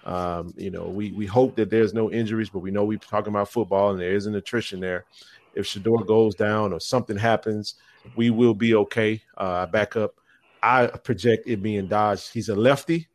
um, 0.06 0.52
you 0.58 0.72
know, 0.72 0.86
we 0.86 1.12
we 1.12 1.28
hope 1.28 1.56
that 1.58 1.70
there's 1.70 1.94
no 1.94 2.10
injuries, 2.12 2.50
but 2.50 2.62
we 2.62 2.72
know 2.72 2.84
we're 2.84 2.98
talking 2.98 3.32
about 3.32 3.50
football 3.50 3.92
and 3.92 4.02
there 4.02 4.16
is 4.16 4.26
an 4.26 4.34
attrition 4.34 4.80
there. 4.80 5.06
If 5.54 5.68
Shedeur 5.68 6.08
goes 6.08 6.34
down 6.34 6.74
or 6.74 6.80
something 6.80 7.16
happens, 7.16 7.76
we 8.16 8.32
will 8.32 8.56
be 8.56 8.74
okay. 8.74 9.22
Uh, 9.38 9.68
back 9.68 9.96
up. 9.96 10.16
I 10.64 10.88
project 10.88 11.48
it 11.48 11.62
being 11.62 11.86
Dodge. 11.86 12.32
He's 12.32 12.50
a 12.50 12.56
lefty. 12.56 13.08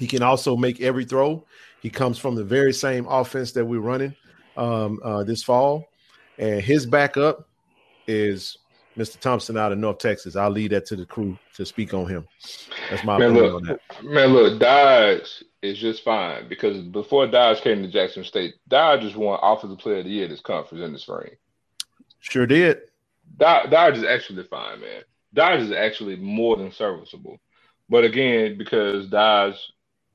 He 0.00 0.08
can 0.08 0.24
also 0.24 0.56
make 0.56 0.80
every 0.80 1.04
throw. 1.04 1.46
He 1.80 1.90
comes 1.90 2.18
from 2.18 2.34
the 2.34 2.42
very 2.42 2.72
same 2.72 3.06
offense 3.06 3.52
that 3.52 3.64
we're 3.64 3.78
running 3.78 4.16
um, 4.56 4.98
uh, 5.04 5.22
this 5.22 5.44
fall, 5.44 5.84
and 6.38 6.60
his 6.60 6.86
backup 6.86 7.46
is 8.10 8.58
Mr. 8.98 9.18
Thompson 9.18 9.56
out 9.56 9.72
of 9.72 9.78
North 9.78 9.98
Texas. 9.98 10.36
I'll 10.36 10.50
leave 10.50 10.70
that 10.70 10.84
to 10.86 10.96
the 10.96 11.06
crew 11.06 11.38
to 11.54 11.64
speak 11.64 11.94
on 11.94 12.08
him. 12.08 12.26
That's 12.90 13.04
my 13.04 13.18
Man, 13.18 13.30
opinion 13.30 13.52
look, 13.52 13.62
on 13.62 13.62
that. 13.68 13.80
man, 14.02 14.28
look, 14.32 14.60
Dodge 14.60 15.44
is 15.62 15.78
just 15.78 16.02
fine 16.02 16.48
because 16.48 16.80
before 16.82 17.26
Dodge 17.26 17.60
came 17.60 17.82
to 17.82 17.88
Jackson 17.90 18.24
State, 18.24 18.54
Dodge 18.68 19.02
just 19.02 19.16
won 19.16 19.38
Offensive 19.42 19.78
Player 19.78 19.98
of 19.98 20.04
the 20.04 20.10
Year 20.10 20.28
this 20.28 20.40
conference 20.40 20.84
in 20.84 20.92
the 20.92 20.98
spring. 20.98 21.30
Sure 22.18 22.46
did. 22.46 22.78
Dodge, 23.36 23.70
Dodge 23.70 23.98
is 23.98 24.04
actually 24.04 24.42
fine, 24.44 24.80
man. 24.80 25.02
Dodge 25.32 25.60
is 25.60 25.72
actually 25.72 26.16
more 26.16 26.56
than 26.56 26.72
serviceable. 26.72 27.38
But 27.88 28.04
again, 28.04 28.58
because 28.58 29.06
Dodge 29.08 29.56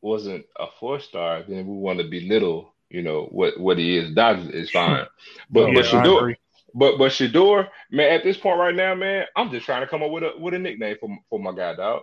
wasn't 0.02 0.46
a 0.60 0.68
four 0.80 1.00
star, 1.00 1.44
then 1.48 1.66
we 1.66 1.78
want 1.78 2.00
to 2.00 2.06
belittle, 2.10 2.74
you 2.90 3.02
know, 3.02 3.28
what 3.32 3.60
what 3.60 3.78
he 3.78 3.98
is. 3.98 4.14
Dodge 4.14 4.46
is 4.48 4.70
fine. 4.70 5.06
But 5.50 5.68
Yeah, 5.70 5.74
but 5.76 5.86
I 5.94 6.04
Shedeur, 6.04 6.18
agree. 6.18 6.36
But 6.78 6.98
but 6.98 7.12
Shedeur, 7.12 7.70
man, 7.90 8.12
at 8.12 8.24
this 8.26 8.36
point 8.36 8.60
right 8.60 8.76
now, 8.76 8.94
man, 8.96 9.26
I'm 9.38 9.50
just 9.50 9.66
trying 9.66 9.82
to 9.82 9.88
come 9.88 10.04
up 10.04 10.12
with 10.12 10.24
a 10.24 10.34
with 10.38 10.54
a 10.54 10.60
nickname 10.60 10.98
for 11.00 11.10
for 11.30 11.40
my 11.40 11.54
guy, 11.54 11.74
dog. 11.74 12.02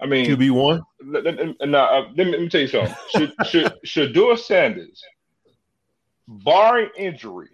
I 0.00 0.06
mean, 0.06 0.26
QB 0.26 0.50
one. 0.52 0.82
let, 1.06 1.24
let- 1.24 1.36
let- 1.38 1.68
nah, 1.68 1.84
uh, 1.84 2.08
let 2.16 2.26
me, 2.26 2.32
let 2.32 2.40
me 2.40 2.48
tell 2.48 2.60
you 2.62 2.66
something. 2.66 2.94
Should, 3.10 3.32
should, 3.46 3.72
Shedeur 3.86 4.38
Sanders, 4.38 5.02
barring 6.26 6.90
injury, 6.96 7.48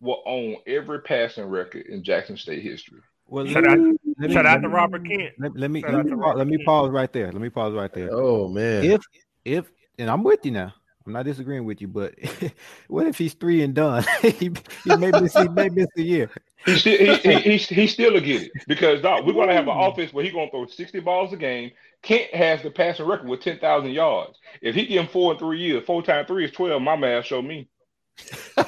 will 0.00 0.22
own 0.26 0.56
every 0.66 1.00
passing 1.00 1.44
record 1.44 1.86
in 1.86 2.04
Jackson 2.04 2.36
State 2.36 2.62
history. 2.62 3.00
Well, 3.26 3.46
Shout 3.46 3.66
out, 3.66 3.78
let 3.78 4.28
me- 4.28 4.34
shout 4.34 4.44
out 4.46 4.56
let 4.56 4.62
to 4.62 4.68
Robert 4.68 5.06
Kent. 5.06 5.34
Let, 5.38 5.56
let 5.56 5.70
me 5.70 5.82
let 5.82 6.04
me, 6.04 6.10
to 6.10 6.16
pa- 6.16 6.22
Robert 6.22 6.38
let 6.38 6.46
me 6.46 6.64
pause 6.64 6.90
right 6.90 7.12
there. 7.12 7.32
Let 7.32 7.40
me 7.40 7.48
pause 7.48 7.72
right 7.72 7.92
there. 7.92 8.10
Oh 8.12 8.48
man. 8.48 8.84
If 8.84 9.02
if 9.44 9.70
and 9.98 10.10
I'm 10.10 10.22
with 10.22 10.44
you 10.44 10.50
now. 10.52 10.74
I'm 11.06 11.12
not 11.12 11.24
disagreeing 11.24 11.64
with 11.64 11.80
you, 11.80 11.88
but 11.88 12.14
what 12.88 13.06
if 13.06 13.18
he's 13.18 13.34
three 13.34 13.62
and 13.62 13.74
done? 13.74 14.04
he, 14.22 14.52
he 14.84 14.96
may 14.96 15.10
miss 15.10 15.34
he 15.34 15.48
may 15.48 15.68
miss 15.68 15.88
a 15.96 16.02
year. 16.02 16.30
He 16.64 16.76
still 16.76 17.16
he, 17.16 17.16
he, 17.16 17.38
he, 17.38 17.56
he 17.74 17.86
still 17.86 18.12
will 18.12 18.20
get 18.20 18.42
it 18.42 18.52
because 18.68 19.00
dog, 19.02 19.26
we're 19.26 19.32
gonna 19.32 19.54
have 19.54 19.68
an 19.68 19.76
offense 19.76 20.12
where 20.12 20.24
he's 20.24 20.32
gonna 20.32 20.50
throw 20.50 20.66
60 20.66 21.00
balls 21.00 21.32
a 21.32 21.36
game. 21.36 21.72
Kent 22.02 22.34
has 22.34 22.62
the 22.62 22.70
passing 22.70 23.06
record 23.06 23.28
with 23.28 23.40
10,000 23.40 23.90
yards. 23.90 24.38
If 24.60 24.74
he 24.74 24.86
give 24.86 25.02
him 25.02 25.08
four 25.08 25.32
in 25.32 25.38
three 25.38 25.60
years, 25.60 25.84
four 25.86 26.02
times 26.02 26.26
three 26.26 26.44
is 26.44 26.50
12. 26.50 26.82
My 26.82 26.96
math 26.96 27.26
show 27.26 27.42
me. 27.42 27.68
So 28.16 28.64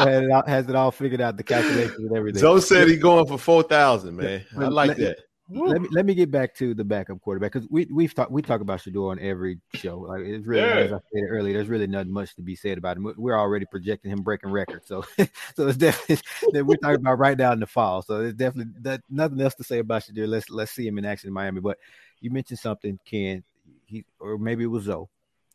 has 0.00 0.24
it, 0.24 0.30
all, 0.30 0.44
has 0.46 0.68
it 0.68 0.74
all 0.74 0.90
figured 0.90 1.20
out 1.20 1.36
the 1.36 1.42
calculations 1.42 1.98
and 1.98 2.16
everything. 2.16 2.40
Zoe 2.40 2.60
said 2.60 2.88
he 2.88 2.96
going 2.96 3.26
for 3.26 3.38
four 3.38 3.62
thousand, 3.62 4.16
man. 4.16 4.44
I 4.56 4.68
like 4.68 4.96
that. 4.96 5.18
Let 5.54 5.82
me 5.82 5.88
let 5.90 6.06
me 6.06 6.14
get 6.14 6.30
back 6.30 6.54
to 6.56 6.74
the 6.74 6.84
backup 6.84 7.20
quarterback 7.20 7.52
because 7.52 7.68
we 7.70 7.86
we've 7.90 8.14
talked 8.14 8.30
we 8.30 8.42
talk 8.42 8.60
about 8.60 8.80
Shedeur 8.80 9.10
on 9.10 9.18
every 9.18 9.58
show. 9.74 9.98
Like 9.98 10.22
it's 10.22 10.46
really 10.46 10.62
Yeah. 10.62 10.74
as 10.76 10.92
I 10.92 10.98
said 11.12 11.22
earlier, 11.28 11.54
there's 11.54 11.68
really 11.68 11.86
nothing 11.86 12.12
much 12.12 12.34
to 12.36 12.42
be 12.42 12.56
said 12.56 12.78
about 12.78 12.96
him. 12.96 13.12
We're 13.16 13.38
already 13.38 13.66
projecting 13.66 14.10
him 14.10 14.22
breaking 14.22 14.50
records, 14.50 14.86
so 14.86 15.02
so 15.54 15.68
it's 15.68 15.76
definitely 15.76 16.24
that 16.52 16.64
we're 16.64 16.76
talking 16.76 17.00
about 17.00 17.18
right 17.18 17.36
now 17.36 17.52
in 17.52 17.60
the 17.60 17.66
fall. 17.66 18.02
So 18.02 18.20
there's 18.20 18.34
definitely 18.34 18.72
that, 18.80 19.02
nothing 19.10 19.40
else 19.40 19.54
to 19.56 19.64
say 19.64 19.78
about 19.80 20.02
Shedeur. 20.02 20.26
Let's 20.26 20.48
let's 20.48 20.72
see 20.72 20.86
him 20.86 20.98
in 20.98 21.04
action 21.04 21.28
in 21.28 21.34
Miami. 21.34 21.60
But 21.60 21.78
you 22.20 22.30
mentioned 22.30 22.58
something, 22.58 22.98
Ken, 23.04 23.42
he 23.84 24.04
or 24.18 24.38
maybe 24.38 24.64
it 24.64 24.68
was 24.68 24.84
Zoe, 24.84 25.06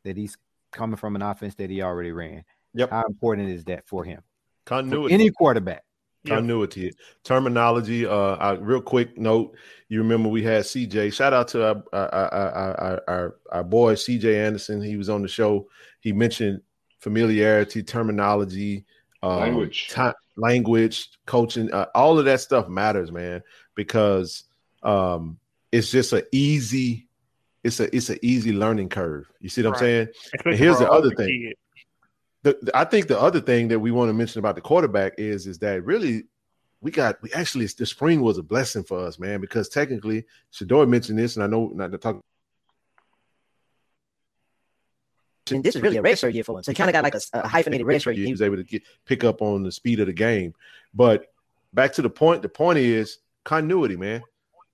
that 0.03 0.17
he's 0.17 0.37
coming 0.71 0.97
from 0.97 1.15
an 1.15 1.21
offense 1.21 1.55
that 1.55 1.69
he 1.69 1.81
already 1.81 2.11
ran. 2.11 2.43
Yep. 2.73 2.91
How 2.91 3.03
important 3.07 3.49
is 3.49 3.63
that 3.65 3.87
for 3.87 4.03
him? 4.03 4.21
For 5.07 5.09
any 5.09 5.31
quarterback. 5.31 5.83
Continuity. 6.27 6.93
Terminology 7.23 8.05
uh, 8.05 8.11
uh 8.11 8.57
real 8.59 8.81
quick 8.81 9.17
note 9.17 9.55
you 9.89 9.99
remember 9.99 10.29
we 10.29 10.43
had 10.43 10.63
cj 10.63 11.13
shout 11.13 11.33
out 11.33 11.47
to 11.47 11.65
our 11.65 11.83
our, 11.93 12.33
our, 12.33 13.03
our, 13.07 13.35
our, 13.51 13.63
boy 13.63 13.95
cj 13.95 14.45
anderson. 14.45 14.81
He 14.81 14.97
was 14.97 15.09
on 15.09 15.21
the 15.21 15.27
show. 15.27 15.67
He 15.99 16.11
mentioned 16.11 16.61
familiarity 16.99 17.83
terminology 17.83 18.85
um, 19.23 19.39
Language. 19.39 19.95
language 20.35 21.09
coaching 21.25 21.71
uh, 21.73 21.87
all 21.95 22.19
of 22.19 22.25
that 22.25 22.39
stuff 22.39 22.67
matters 22.67 23.11
man 23.11 23.41
because 23.75 24.43
um 24.83 25.39
it's 25.71 25.89
just 25.89 26.13
an 26.13 26.23
easy 26.31 27.07
it's 27.63 27.79
a 27.79 27.95
it's 27.95 28.09
an 28.09 28.19
easy 28.21 28.53
learning 28.53 28.89
curve. 28.89 29.29
You 29.39 29.49
see 29.49 29.61
what 29.63 29.73
i'm 29.73 29.79
saying? 29.79 30.07
Here's 30.45 30.79
the 30.79 30.89
other 30.89 31.11
thing. 31.11 31.27
kid. 31.27 31.55
The, 32.53 32.71
I 32.73 32.85
think 32.85 33.07
the 33.07 33.19
other 33.19 33.41
thing 33.41 33.67
that 33.69 33.79
we 33.79 33.91
want 33.91 34.09
to 34.09 34.13
mention 34.13 34.39
about 34.39 34.55
the 34.55 34.61
quarterback 34.61 35.15
is 35.17 35.47
is 35.47 35.59
that 35.59 35.83
really 35.83 36.23
we 36.81 36.91
got 36.91 37.21
we 37.21 37.31
actually 37.33 37.65
the 37.65 37.85
spring 37.85 38.21
was 38.21 38.37
a 38.37 38.43
blessing 38.43 38.83
for 38.83 38.99
us, 39.05 39.19
man, 39.19 39.41
because 39.41 39.67
technically 39.67 40.25
Shedeur 40.53 40.87
mentioned 40.87 41.19
this, 41.19 41.35
and 41.35 41.43
I 41.43 41.47
know 41.47 41.71
not 41.73 41.91
to 41.91 41.97
talk. 41.97 42.21
And 45.51 45.63
this 45.63 45.75
is 45.75 45.81
really 45.81 45.97
a 45.97 46.03
redshirt 46.03 46.33
year 46.33 46.43
for 46.43 46.57
him. 46.57 46.63
So 46.63 46.71
he 46.71 46.75
kind 46.75 46.89
of 46.89 46.93
got 46.93 47.03
like 47.03 47.15
a, 47.15 47.21
a 47.33 47.47
hyphenated 47.47 47.87
redshirt 47.87 48.15
He 48.15 48.31
was 48.31 48.41
able 48.41 48.57
to 48.57 48.63
get 48.63 48.83
pick 49.05 49.23
up 49.23 49.41
on 49.41 49.63
the 49.63 49.71
speed 49.71 49.99
of 49.99 50.07
the 50.07 50.13
game, 50.13 50.53
but 50.93 51.27
back 51.73 51.93
to 51.93 52.01
the 52.01 52.09
point. 52.09 52.41
The 52.41 52.49
point 52.49 52.79
is 52.79 53.19
continuity, 53.43 53.97
man, 53.97 54.23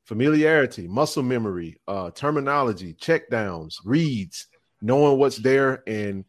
familiarity, 0.04 0.88
muscle 0.88 1.24
memory, 1.24 1.78
uh, 1.88 2.12
terminology, 2.12 2.94
check 2.94 3.30
downs, 3.30 3.80
reads, 3.84 4.48
knowing 4.82 5.18
what's 5.18 5.38
there, 5.38 5.84
and 5.88 6.26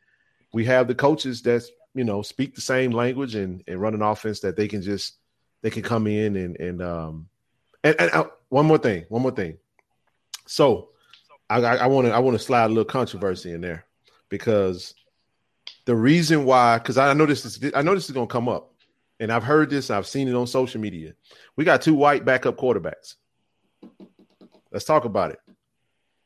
we 0.55 0.65
have 0.65 0.89
the 0.89 0.95
coaches 0.95 1.43
that 1.43 1.65
you 1.95 2.05
know 2.05 2.23
speak 2.23 2.55
the 2.55 2.61
same 2.61 2.93
language 2.93 3.35
and 3.35 3.63
and 3.67 3.81
run 3.81 3.95
an 3.95 4.03
offense 4.03 4.41
that 4.41 4.57
they 4.57 4.69
can 4.69 4.81
just 4.81 5.17
they 5.61 5.71
can 5.71 5.83
come 5.83 6.07
in 6.07 6.37
and 6.37 6.59
and 6.59 6.81
um 6.81 7.29
and, 7.83 7.97
and 7.99 8.11
uh, 8.13 8.25
one 8.49 8.67
more 8.67 8.79
thing, 8.79 9.05
one 9.09 9.21
more 9.21 9.31
thing. 9.31 9.59
So 10.47 10.91
I 11.51 11.59
I 11.59 11.87
want 11.87 12.07
to 12.07 12.13
I 12.13 12.19
want 12.21 12.39
to 12.39 12.43
slide 12.43 12.67
a 12.67 12.69
little 12.69 12.85
controversy 12.85 13.53
in 13.53 13.61
there 13.61 13.85
because 14.31 14.95
the 15.85 15.95
reason 15.95 16.45
why 16.45 16.79
because 16.79 16.97
I 16.97 17.13
know 17.13 17.27
this 17.27 17.45
is 17.45 17.73
I 17.75 17.83
know 17.83 17.95
this 17.95 18.07
is 18.07 18.13
gonna 18.13 18.27
come 18.27 18.49
up, 18.49 18.73
and 19.21 19.31
I've 19.33 19.45
heard 19.45 19.71
this, 19.71 19.91
I've 19.91 20.07
seen 20.07 20.29
it 20.29 20.35
on 20.35 20.47
social 20.47 20.81
media. 20.81 21.15
We 21.57 21.65
got 21.65 21.83
two 21.83 21.95
white 21.95 22.25
backup 22.25 22.57
quarterbacks. 22.57 23.17
Let's 24.71 24.85
talk 24.85 25.05
about 25.05 25.33
it. 25.33 25.41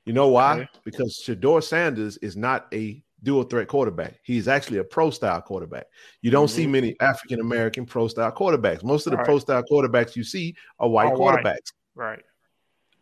You 0.04 0.12
know 0.12 0.28
why? 0.28 0.68
Because 0.84 1.22
Shedeur 1.22 1.62
Sanders 1.62 2.16
is 2.18 2.36
not 2.36 2.66
a 2.72 3.02
dual 3.22 3.44
threat 3.44 3.68
quarterback. 3.68 4.14
He's 4.22 4.48
actually 4.48 4.78
a 4.78 4.84
pro 4.84 5.10
style 5.10 5.40
quarterback. 5.40 5.86
You 6.22 6.30
don't 6.30 6.48
see 6.48 6.62
mm-hmm. 6.62 6.72
many 6.72 6.96
African 7.00 7.40
American 7.40 7.86
pro 7.86 8.08
style 8.08 8.32
quarterbacks. 8.32 8.84
Most 8.84 9.06
of 9.06 9.10
the 9.12 9.16
Right. 9.18 9.26
pro 9.26 9.38
style 9.38 9.62
quarterbacks 9.70 10.16
you 10.16 10.24
see 10.24 10.54
are 10.78 10.88
white 10.88 11.08
Are 11.08 11.16
white. 11.16 11.44
quarterbacks. 11.44 11.72
Right. 11.94 12.20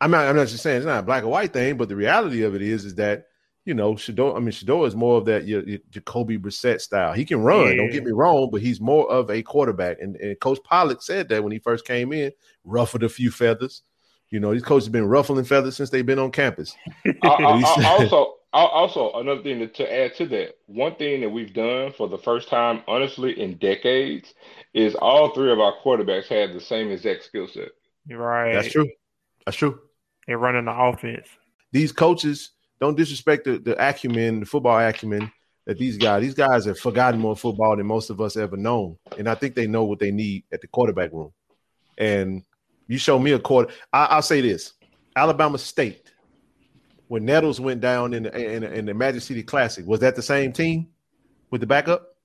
I'm 0.01 0.11
not. 0.11 0.27
I'm 0.27 0.37
not 0.37 0.49
just 0.49 0.63
saying 0.63 0.79
it's 0.79 0.87
not 0.87 1.01
a 1.01 1.03
black 1.03 1.25
or 1.25 1.29
white 1.29 1.53
thing, 1.53 1.77
but 1.77 1.89
the 1.89 1.97
reality 1.97 2.43
of 2.43 2.55
it 2.55 2.63
is, 2.63 2.85
is 2.85 2.95
that 2.97 3.27
you 3.65 3.75
know 3.75 3.95
Shedeur. 3.95 4.37
I 4.37 4.41
mean, 4.41 4.51
Shedeur 4.51 4.87
is 4.87 4.95
more 4.95 5.19
of 5.19 5.25
that 5.27 5.47
your, 5.47 5.63
your 5.63 5.79
Jacoby 5.91 6.39
Brissett 6.39 6.81
style. 6.81 7.13
He 7.13 7.25
can 7.25 7.43
run. 7.43 7.77
Don't 7.77 7.91
get 7.91 8.05
me 8.05 8.13
wrong, 8.13 8.51
but 8.53 8.61
he's 8.61 8.81
more 8.81 9.11
of 9.11 9.31
a 9.31 9.43
quarterback. 9.43 9.99
And, 10.01 10.17
and 10.17 10.39
Coach 10.41 10.59
Pollock 10.65 11.03
said 11.03 11.29
that 11.31 11.43
when 11.43 11.53
he 11.53 11.59
first 11.59 11.87
came 11.87 12.13
in, 12.13 12.31
ruffled 12.65 13.05
a 13.05 13.09
few 13.09 13.31
feathers. 13.31 13.83
You 14.31 14.41
know, 14.41 14.53
these 14.53 14.63
coaches 14.63 14.87
have 14.87 14.93
been 14.93 15.07
ruffling 15.07 15.45
feathers 15.45 15.77
since 15.77 15.89
they've 15.89 16.05
been 16.05 16.19
on 16.19 16.33
campus. 16.33 16.75
I, 17.23 17.29
I, 17.29 17.61
I 17.61 17.85
also 17.87 18.36
also 18.53 19.13
another 19.15 19.43
thing 19.43 19.59
to, 19.59 19.69
to 19.69 19.93
add 19.93 20.15
to 20.17 20.27
that, 20.27 20.57
one 20.67 20.95
thing 20.97 21.21
that 21.21 21.29
we've 21.29 21.53
done 21.53 21.93
for 21.93 22.09
the 22.09 22.19
first 22.19 22.49
time, 22.49 22.83
honestly, 22.89 23.39
in 23.41 23.59
decades, 23.59 24.33
is 24.73 24.95
all 24.95 25.35
three 25.35 25.53
of 25.53 25.61
our 25.61 25.75
quarterbacks 25.85 26.27
have 26.29 26.55
the 26.55 26.61
same 26.61 26.91
exact 26.91 27.25
skill 27.25 27.49
set. 27.49 27.69
You're 28.07 28.19
right. 28.19 28.55
That's 28.55 28.73
true. 28.73 28.89
That's 29.45 29.57
true. 29.57 29.81
They're 30.27 30.39
running 30.39 30.65
the 30.65 30.73
offense. 30.73 31.27
These 31.73 31.93
coaches 31.93 32.51
don't 32.81 32.97
disrespect 32.97 33.45
the, 33.45 33.59
the 33.59 33.77
acumen, 33.77 34.41
the 34.41 34.47
football 34.47 34.79
acumen 34.79 35.31
that 35.67 35.79
these 35.79 35.97
guys, 35.97 36.23
these 36.23 36.35
guys 36.35 36.65
have 36.65 36.79
forgotten 36.79 37.21
more 37.21 37.37
football 37.37 37.77
than 37.77 37.87
most 37.87 38.09
of 38.11 38.21
us 38.21 38.37
ever 38.37 38.57
known. 38.57 38.97
And 39.19 39.29
I 39.29 39.35
think 39.35 39.55
they 39.55 39.67
know 39.67 39.85
what 39.85 39.99
they 39.99 40.13
need 40.13 40.45
at 40.53 40.61
the 40.61 40.69
quarterback 40.69 41.13
room. 41.13 41.33
And 41.99 42.43
you 42.87 42.99
show 42.99 43.19
me 43.19 43.33
a 43.33 43.39
quarter. 43.39 43.73
I, 43.93 44.05
I'll 44.07 44.23
say 44.23 44.41
this 44.41 44.75
Alabama 45.17 45.59
State, 45.59 46.06
when 47.09 47.25
Nettles 47.25 47.61
went 47.61 47.81
down 47.81 48.15
in 48.15 48.25
the, 48.25 48.55
in, 48.55 48.65
in 48.65 48.87
the 48.87 48.95
Magic 48.95 49.23
City 49.23 49.43
Classic, 49.43 49.87
was 49.87 50.01
that 50.01 50.17
the 50.17 50.23
same 50.23 50.53
team 50.53 50.89
with 51.51 51.61
the 51.61 51.67
backup? 51.67 52.17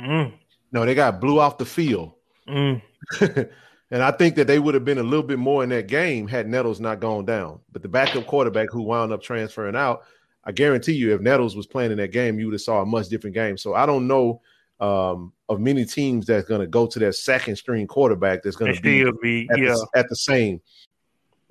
Mm. 0.00 0.32
No, 0.72 0.84
they 0.84 0.94
got 0.94 1.20
blew 1.20 1.40
off 1.40 1.58
the 1.58 1.64
field. 1.64 2.12
Mm. 2.48 2.80
and 3.20 4.02
I 4.02 4.10
think 4.12 4.36
that 4.36 4.46
they 4.46 4.58
would 4.58 4.74
have 4.74 4.84
been 4.84 4.98
a 4.98 5.02
little 5.02 5.26
bit 5.26 5.38
more 5.38 5.62
in 5.62 5.70
that 5.70 5.88
game 5.88 6.28
had 6.28 6.48
Nettles 6.48 6.80
not 6.80 7.00
gone 7.00 7.24
down. 7.24 7.60
But 7.72 7.82
the 7.82 7.88
backup 7.88 8.26
quarterback 8.26 8.68
who 8.70 8.82
wound 8.82 9.12
up 9.12 9.22
transferring 9.22 9.76
out, 9.76 10.04
I 10.44 10.52
guarantee 10.52 10.92
you, 10.92 11.14
if 11.14 11.20
Nettles 11.20 11.56
was 11.56 11.66
playing 11.66 11.90
in 11.90 11.98
that 11.98 12.12
game, 12.12 12.38
you 12.38 12.46
would 12.46 12.54
have 12.54 12.60
saw 12.60 12.82
a 12.82 12.86
much 12.86 13.08
different 13.08 13.34
game. 13.34 13.56
So 13.56 13.74
I 13.74 13.86
don't 13.86 14.06
know 14.06 14.42
um, 14.80 15.32
of 15.48 15.60
many 15.60 15.84
teams 15.84 16.26
that's 16.26 16.46
going 16.46 16.60
to 16.60 16.66
go 16.66 16.86
to 16.86 16.98
that 17.00 17.14
second 17.14 17.56
string 17.56 17.86
quarterback 17.86 18.42
that's 18.42 18.56
going 18.56 18.74
to 18.74 18.80
be, 18.80 19.04
be 19.22 19.48
at, 19.50 19.58
yeah. 19.58 19.74
the, 19.74 19.88
at 19.96 20.08
the 20.08 20.16
same. 20.16 20.60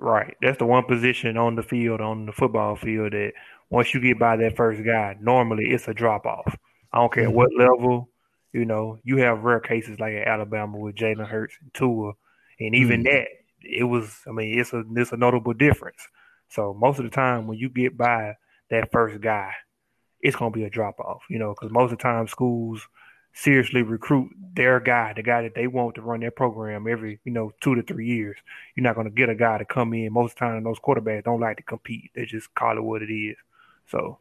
Right. 0.04 0.36
That's 0.42 0.58
the 0.58 0.66
one 0.66 0.84
position 0.84 1.38
on 1.38 1.56
the 1.56 1.64
field, 1.64 2.02
on 2.02 2.26
the 2.26 2.34
football 2.34 2.76
field, 2.76 3.14
that 3.14 3.32
once 3.70 3.94
you 3.94 4.02
get 4.02 4.20
by 4.20 4.36
that 4.36 4.58
first 4.58 4.84
guy, 4.84 5.16
normally 5.22 5.72
it's 5.72 5.88
a 5.88 5.94
drop 5.94 6.26
off. 6.26 6.58
I 6.92 6.98
don't 7.00 7.14
care 7.14 7.32
what 7.32 7.52
level. 7.58 8.10
You 8.52 8.66
know, 8.66 9.00
you 9.06 9.18
have 9.18 9.44
rare 9.46 9.62
cases 9.62 10.02
like 10.02 10.14
at 10.14 10.28
Alabama 10.28 10.78
with 10.78 10.96
Jalen 10.96 11.26
Hurts 11.26 11.56
and 11.62 11.74
Tua, 11.74 12.12
and 12.60 12.76
even 12.76 13.02
Mhm. 13.02 13.06
that, 13.06 13.28
it 13.62 13.86
was. 13.86 14.22
I 14.28 14.32
mean, 14.34 14.60
it's 14.60 14.74
a 14.74 14.84
it's 14.98 15.14
a 15.14 15.18
notable 15.18 15.54
difference. 15.54 16.06
So 16.50 16.74
most 16.74 17.00
of 17.00 17.06
the 17.06 17.10
time, 17.10 17.48
when 17.48 17.58
you 17.58 17.70
get 17.70 17.98
by 17.98 18.36
that 18.72 18.92
first 18.92 19.22
guy, 19.22 19.54
it's 20.22 20.36
gonna 20.36 20.52
be 20.52 20.66
a 20.66 20.70
drop 20.70 21.00
off. 21.00 21.24
You 21.30 21.40
know, 21.40 21.52
because 21.54 21.72
most 21.72 21.92
of 21.94 21.98
the 21.98 22.04
time 22.04 22.28
schools 22.28 22.88
seriously 23.34 23.82
recruit 23.82 24.32
their 24.56 24.80
guy, 24.80 25.14
the 25.14 25.24
guy 25.24 25.42
that 25.42 25.56
they 25.56 25.68
want 25.68 25.96
to 25.96 26.02
run 26.02 26.20
their 26.20 26.32
program 26.32 26.88
every 26.88 27.20
you 27.24 27.32
know 27.32 27.52
two 27.62 27.76
to 27.76 27.82
three 27.84 28.08
years. 28.08 28.38
You're 28.76 28.84
not 28.84 28.96
gonna 28.96 29.10
get 29.10 29.30
a 29.30 29.36
guy 29.36 29.58
to 29.58 29.66
come 29.66 29.94
in. 29.94 30.14
Most 30.14 30.34
of 30.34 30.40
the 30.40 30.46
time, 30.46 30.64
those 30.64 30.80
quarterbacks 30.80 31.26
don't 31.26 31.42
like 31.42 31.58
to 31.58 31.64
compete. 31.64 32.12
They 32.16 32.26
just 32.26 32.54
call 32.54 32.78
it 32.78 32.84
what 32.84 33.02
it 33.02 33.14
is. 33.14 33.38
So. 33.88 34.20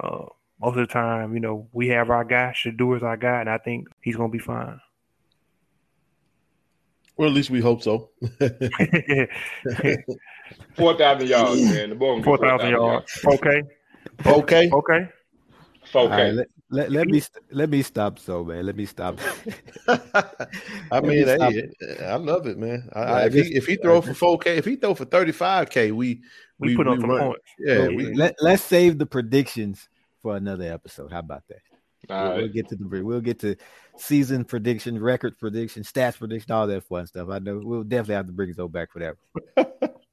Uh, 0.00 0.26
most 0.60 0.76
of 0.76 0.86
the 0.88 0.92
time, 0.92 1.34
you 1.34 1.40
know, 1.40 1.68
we 1.72 1.88
have 1.88 2.10
our 2.10 2.24
guy. 2.24 2.52
Shedeur's 2.52 3.02
our 3.02 3.16
guy, 3.16 3.40
and 3.40 3.50
I 3.50 3.58
think 3.58 3.88
he's 4.00 4.16
gonna 4.16 4.28
be 4.28 4.38
fine. 4.38 4.80
Well, 7.16 7.28
at 7.28 7.34
least 7.34 7.50
we 7.50 7.60
hope 7.60 7.82
so. 7.82 8.10
Four 10.74 10.96
thousand 10.96 11.28
yards, 11.28 11.62
man. 11.62 11.90
The 11.90 11.94
boy 11.94 12.22
Four 12.22 12.38
thousand 12.38 12.70
yards. 12.70 13.20
Okay. 13.24 13.62
Okay. 14.26 14.70
Okay. 14.70 15.08
Four 15.92 16.02
All 16.02 16.08
right, 16.08 16.32
let, 16.32 16.48
let, 16.70 16.90
let 16.90 17.08
me 17.08 17.22
let 17.52 17.70
me 17.70 17.82
stop 17.82 18.18
so 18.18 18.44
man. 18.44 18.66
Let 18.66 18.76
me 18.76 18.86
stop. 18.86 19.18
I 19.88 20.24
Let 20.90 21.04
mean, 21.04 21.24
me 21.26 21.34
stop. 21.34 21.52
hey, 21.52 22.04
I 22.04 22.16
love 22.16 22.46
it, 22.46 22.58
man. 22.58 22.88
I, 22.94 23.00
Yeah, 23.00 23.06
I, 23.12 23.20
I 23.20 23.26
if 23.26 23.34
he 23.34 23.40
if 23.54 23.66
he 23.66 23.76
throw 23.76 24.00
for 24.00 24.14
four 24.14 24.38
K, 24.38 24.56
if 24.56 24.64
he 24.64 24.76
throw 24.76 24.94
for 24.94 25.04
thirty 25.04 25.32
five 25.32 25.70
K, 25.70 25.92
we 25.92 26.22
We 26.58 26.76
put 26.76 26.86
on 26.88 27.00
some 27.00 27.10
run- 27.10 27.20
points. 27.20 27.44
Yeah, 27.58 27.78
Well, 27.80 27.94
we, 27.94 28.14
let, 28.14 28.34
let's 28.40 28.62
save 28.62 28.98
the 28.98 29.06
predictions 29.06 29.88
for 30.22 30.36
another 30.36 30.72
episode. 30.72 31.12
How 31.12 31.18
about 31.20 31.42
that? 31.48 31.58
All 32.10 32.24
We'll, 32.24 32.32
we'll 32.34 32.42
right. 32.42 32.52
get 32.52 32.68
to 32.68 32.76
the 32.76 33.02
we'll 33.02 33.20
get 33.20 33.38
to 33.40 33.56
season 33.96 34.44
prediction, 34.44 35.00
record 35.00 35.38
prediction, 35.38 35.82
stats 35.82 36.18
prediction, 36.18 36.52
all 36.52 36.66
that 36.66 36.84
fun 36.84 37.06
stuff. 37.06 37.28
I 37.30 37.38
know 37.38 37.60
we'll 37.62 37.82
definitely 37.82 38.14
have 38.16 38.26
to 38.26 38.32
bring 38.32 38.52
Zoe 38.52 38.68
back 38.68 38.90
for 38.92 38.98
that. 39.56 39.94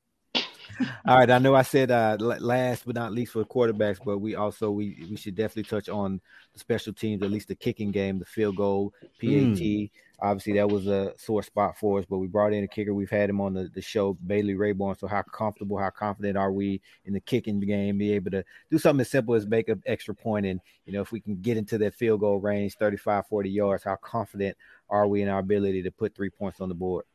all 1.05 1.17
right, 1.17 1.29
I 1.29 1.39
know 1.39 1.55
I 1.55 1.61
said 1.61 1.91
uh, 1.91 2.17
last 2.19 2.85
but 2.85 2.95
not 2.95 3.11
least 3.11 3.33
for 3.33 3.43
quarterbacks, 3.43 3.99
but 4.03 4.19
we 4.19 4.35
also 4.35 4.71
we 4.71 5.05
we 5.09 5.15
should 5.15 5.35
definitely 5.35 5.63
touch 5.63 5.89
on 5.89 6.21
the 6.53 6.59
special 6.59 6.93
teams, 6.93 7.23
at 7.23 7.31
least 7.31 7.47
the 7.47 7.55
kicking 7.55 7.91
game, 7.91 8.19
the 8.19 8.25
field 8.25 8.55
goal, 8.55 8.93
PAT. 9.21 9.89
Obviously, 10.23 10.53
that 10.53 10.69
was 10.69 10.85
a 10.85 11.13
sore 11.17 11.41
spot 11.41 11.79
for 11.79 11.97
us, 11.97 12.05
but 12.07 12.19
we 12.19 12.27
brought 12.27 12.53
in 12.53 12.63
a 12.63 12.67
kicker. 12.67 12.93
We've 12.93 13.09
had 13.09 13.27
him 13.27 13.41
on 13.41 13.55
the, 13.55 13.71
the 13.73 13.81
show, 13.81 14.13
Bailey 14.13 14.53
Rayborn. 14.53 14.99
So, 14.99 15.07
how 15.07 15.23
comfortable, 15.23 15.79
how 15.79 15.89
confident 15.89 16.37
are 16.37 16.51
we 16.51 16.79
in 17.05 17.13
the 17.13 17.19
kicking 17.19 17.59
game? 17.59 17.97
Be 17.97 18.13
able 18.13 18.29
to 18.31 18.43
do 18.69 18.77
something 18.77 19.01
as 19.01 19.09
simple 19.09 19.33
as 19.33 19.47
make 19.47 19.67
an 19.67 19.81
extra 19.87 20.13
point 20.13 20.45
and 20.45 20.61
you 20.85 20.93
know, 20.93 21.01
if 21.01 21.11
we 21.11 21.21
can 21.21 21.37
get 21.41 21.57
into 21.57 21.77
that 21.79 21.95
field 21.95 22.19
goal 22.19 22.39
range, 22.39 22.75
35, 22.75 23.25
40 23.27 23.49
yards, 23.49 23.83
how 23.83 23.95
confident 23.95 24.57
are 24.89 25.07
we 25.07 25.21
in 25.21 25.29
our 25.29 25.39
ability 25.39 25.83
to 25.83 25.91
put 25.91 26.13
three 26.13 26.29
points 26.29 26.59
on 26.59 26.69
the 26.69 26.75
board? 26.75 27.05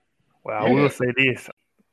Well, 0.44 0.64
I 0.64 0.70
will 0.70 0.88
say 0.88 1.12
this: 1.16 1.48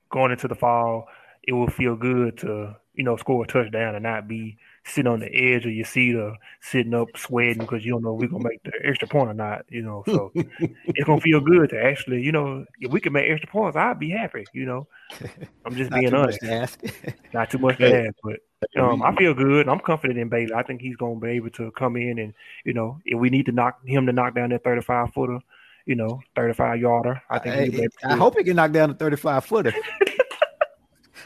going 0.09 0.31
into 0.31 0.47
the 0.47 0.55
fall, 0.55 1.07
it 1.43 1.53
will 1.53 1.69
feel 1.69 1.95
good 1.95 2.37
to 2.39 2.75
you 2.95 3.03
know 3.03 3.17
score 3.17 3.43
a 3.43 3.47
touchdown 3.47 3.95
and 3.95 4.03
not 4.03 4.27
be 4.27 4.57
sitting 4.85 5.11
on 5.11 5.19
the 5.19 5.33
edge 5.33 5.65
of 5.65 5.71
your 5.71 5.85
seat 5.85 6.15
or 6.15 6.35
sitting 6.61 6.93
up 6.93 7.07
sweating 7.15 7.59
because 7.59 7.85
you 7.85 7.91
don't 7.91 8.03
know 8.03 8.15
if 8.15 8.21
we're 8.21 8.27
gonna 8.27 8.49
make 8.49 8.61
the 8.63 8.71
extra 8.83 9.07
point 9.07 9.29
or 9.29 9.33
not. 9.33 9.65
You 9.69 9.81
know, 9.81 10.03
so 10.05 10.31
it's 10.35 11.05
gonna 11.05 11.21
feel 11.21 11.39
good 11.39 11.69
to 11.69 11.81
actually, 11.83 12.21
you 12.21 12.31
know, 12.31 12.65
if 12.79 12.91
we 12.91 12.99
can 12.99 13.13
make 13.13 13.29
extra 13.29 13.49
points, 13.49 13.77
I'd 13.77 13.99
be 13.99 14.09
happy. 14.09 14.45
You 14.53 14.65
know, 14.65 14.87
I'm 15.65 15.75
just 15.75 15.89
Not 15.89 15.99
being 15.99 16.11
too 16.11 16.17
much 16.17 16.23
honest. 16.25 16.39
to 16.41 16.53
ask. 16.53 16.81
Not 17.33 17.49
too 17.49 17.57
much 17.57 17.77
to 17.77 18.07
ask, 18.07 18.15
but 18.23 18.39
um, 18.77 19.01
I 19.01 19.15
feel 19.15 19.33
good. 19.33 19.67
I'm 19.67 19.79
confident 19.79 20.19
in 20.19 20.29
Bailey. 20.29 20.53
I 20.53 20.63
think 20.63 20.81
he's 20.81 20.95
going 20.95 21.19
to 21.19 21.25
be 21.25 21.31
able 21.33 21.49
to 21.51 21.71
come 21.71 21.95
in 21.95 22.19
and 22.19 22.33
you 22.65 22.73
know, 22.73 22.99
if 23.05 23.17
we 23.19 23.29
need 23.29 23.45
to 23.47 23.51
knock 23.51 23.79
him 23.85 24.05
to 24.05 24.13
knock 24.13 24.35
down 24.35 24.49
that 24.49 24.63
35 24.63 25.13
footer, 25.13 25.39
you 25.85 25.95
know, 25.95 26.21
35 26.35 26.79
yarder, 26.79 27.21
I 27.29 27.39
think 27.39 27.73
he'll 27.73 27.87
I, 28.05 28.13
I 28.13 28.17
hope 28.17 28.37
he 28.37 28.43
can 28.43 28.55
knock 28.55 28.71
down 28.71 28.91
a 28.91 28.93
35 28.93 29.45
footer. 29.45 29.73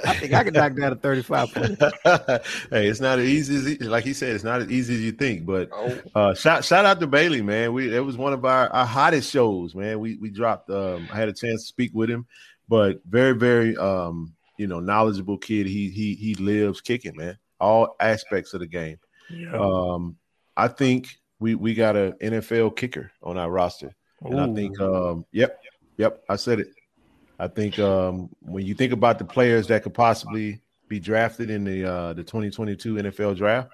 I 0.06 0.14
think 0.14 0.34
I 0.34 0.44
can 0.44 0.54
knock 0.54 0.76
down 0.76 0.92
a 0.92 0.96
35 0.96 1.50
footer. 1.52 1.92
hey, 2.70 2.88
it's 2.88 3.00
not 3.00 3.20
as 3.20 3.26
easy 3.28 3.56
as 3.56 3.66
he- 3.66 3.78
like 3.88 4.04
he 4.04 4.14
said. 4.14 4.36
It's 4.36 4.44
not 4.44 4.62
as 4.62 4.70
easy 4.70 4.96
as 4.96 5.02
you 5.02 5.12
think. 5.12 5.46
But 5.46 5.70
Oh, 5.72 6.00
uh, 6.16 6.34
shout 6.34 6.64
shout 6.66 6.86
out 6.86 7.00
to 7.00 7.08
Bailey, 7.08 7.42
man. 7.42 7.74
We 7.74 7.96
it 7.96 8.00
was 8.02 8.18
one 8.18 8.34
of 8.34 8.46
our, 8.46 8.70
our 8.70 8.86
hottest 8.86 9.32
shows, 9.32 9.74
man. 9.76 10.00
We 10.00 10.18
we 10.18 10.30
dropped. 10.30 10.70
Um, 10.70 11.08
I 11.12 11.16
had 11.16 11.30
a 11.30 11.34
chance 11.34 11.62
to 11.64 11.68
speak 11.68 11.92
with 11.94 12.10
him, 12.10 12.26
but 12.70 13.02
very 13.08 13.34
very 13.34 13.76
um, 13.78 14.34
you 14.58 14.68
know 14.68 14.80
knowledgeable 14.80 15.38
kid. 15.38 15.68
He 15.68 15.90
he 15.90 16.16
he 16.16 16.36
lives 16.36 16.82
kicking, 16.82 17.16
man. 17.16 17.38
All 17.60 17.96
aspects 18.00 18.54
of 18.54 18.60
the 18.60 18.68
game. 18.68 18.98
Yeah. 19.30 19.54
Um, 19.60 20.18
I 20.56 20.68
think 20.68 21.18
we 21.40 21.56
we 21.56 21.74
got 21.74 21.96
an 21.96 22.14
NFL 22.22 22.76
kicker 22.76 23.12
on 23.24 23.38
our 23.38 23.50
roster, 23.50 23.96
and 24.22 24.40
I 24.40 24.54
think 24.54 24.80
um, 24.80 25.26
yep, 25.32 25.60
yep, 25.98 26.24
I 26.30 26.36
said 26.36 26.60
it. 26.60 26.68
I 27.40 27.48
think 27.48 27.78
um, 27.80 28.30
when 28.42 28.66
you 28.66 28.74
think 28.74 28.94
about 28.94 29.20
the 29.20 29.26
players 29.26 29.68
that 29.68 29.84
could 29.84 29.94
possibly 29.94 30.62
be 30.88 31.00
drafted 31.00 31.50
in 31.50 31.64
the 31.64 31.84
uh, 31.86 32.14
the 32.14 32.24
2022 32.24 32.96
NFL 32.96 33.38
draft, 33.38 33.70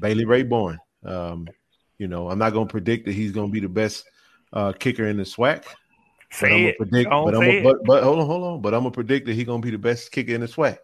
Bailey 0.00 0.24
Rayborn. 0.24 0.78
Um, 1.04 1.48
you 1.98 2.08
know, 2.08 2.28
I'm 2.30 2.38
not 2.38 2.52
going 2.52 2.68
to 2.68 2.70
predict 2.70 3.06
that 3.06 3.12
he's 3.12 3.32
going 3.32 3.48
to 3.48 3.52
be 3.52 3.60
the 3.60 3.68
best 3.68 4.04
uh, 4.52 4.72
kicker 4.72 5.06
in 5.06 5.16
the 5.16 5.24
SWAC. 5.24 5.64
But 6.30 6.46
I'm 6.46 6.50
say 6.50 6.62
gonna 6.62 6.72
predict, 6.74 7.10
but 7.10 7.34
I'm 7.34 7.40
say 7.40 7.62
gonna, 7.62 7.74
but, 7.74 7.84
but 7.84 8.02
hold 8.02 8.18
on, 8.18 8.26
hold 8.26 8.44
on. 8.44 8.60
But 8.60 8.74
I'm 8.74 8.80
gonna 8.80 8.90
predict 8.90 9.26
that 9.26 9.32
he's 9.32 9.46
gonna 9.46 9.62
be 9.62 9.70
the 9.70 9.78
best 9.78 10.12
kicker 10.12 10.34
in 10.34 10.42
the 10.42 10.46
SWAC. 10.46 10.76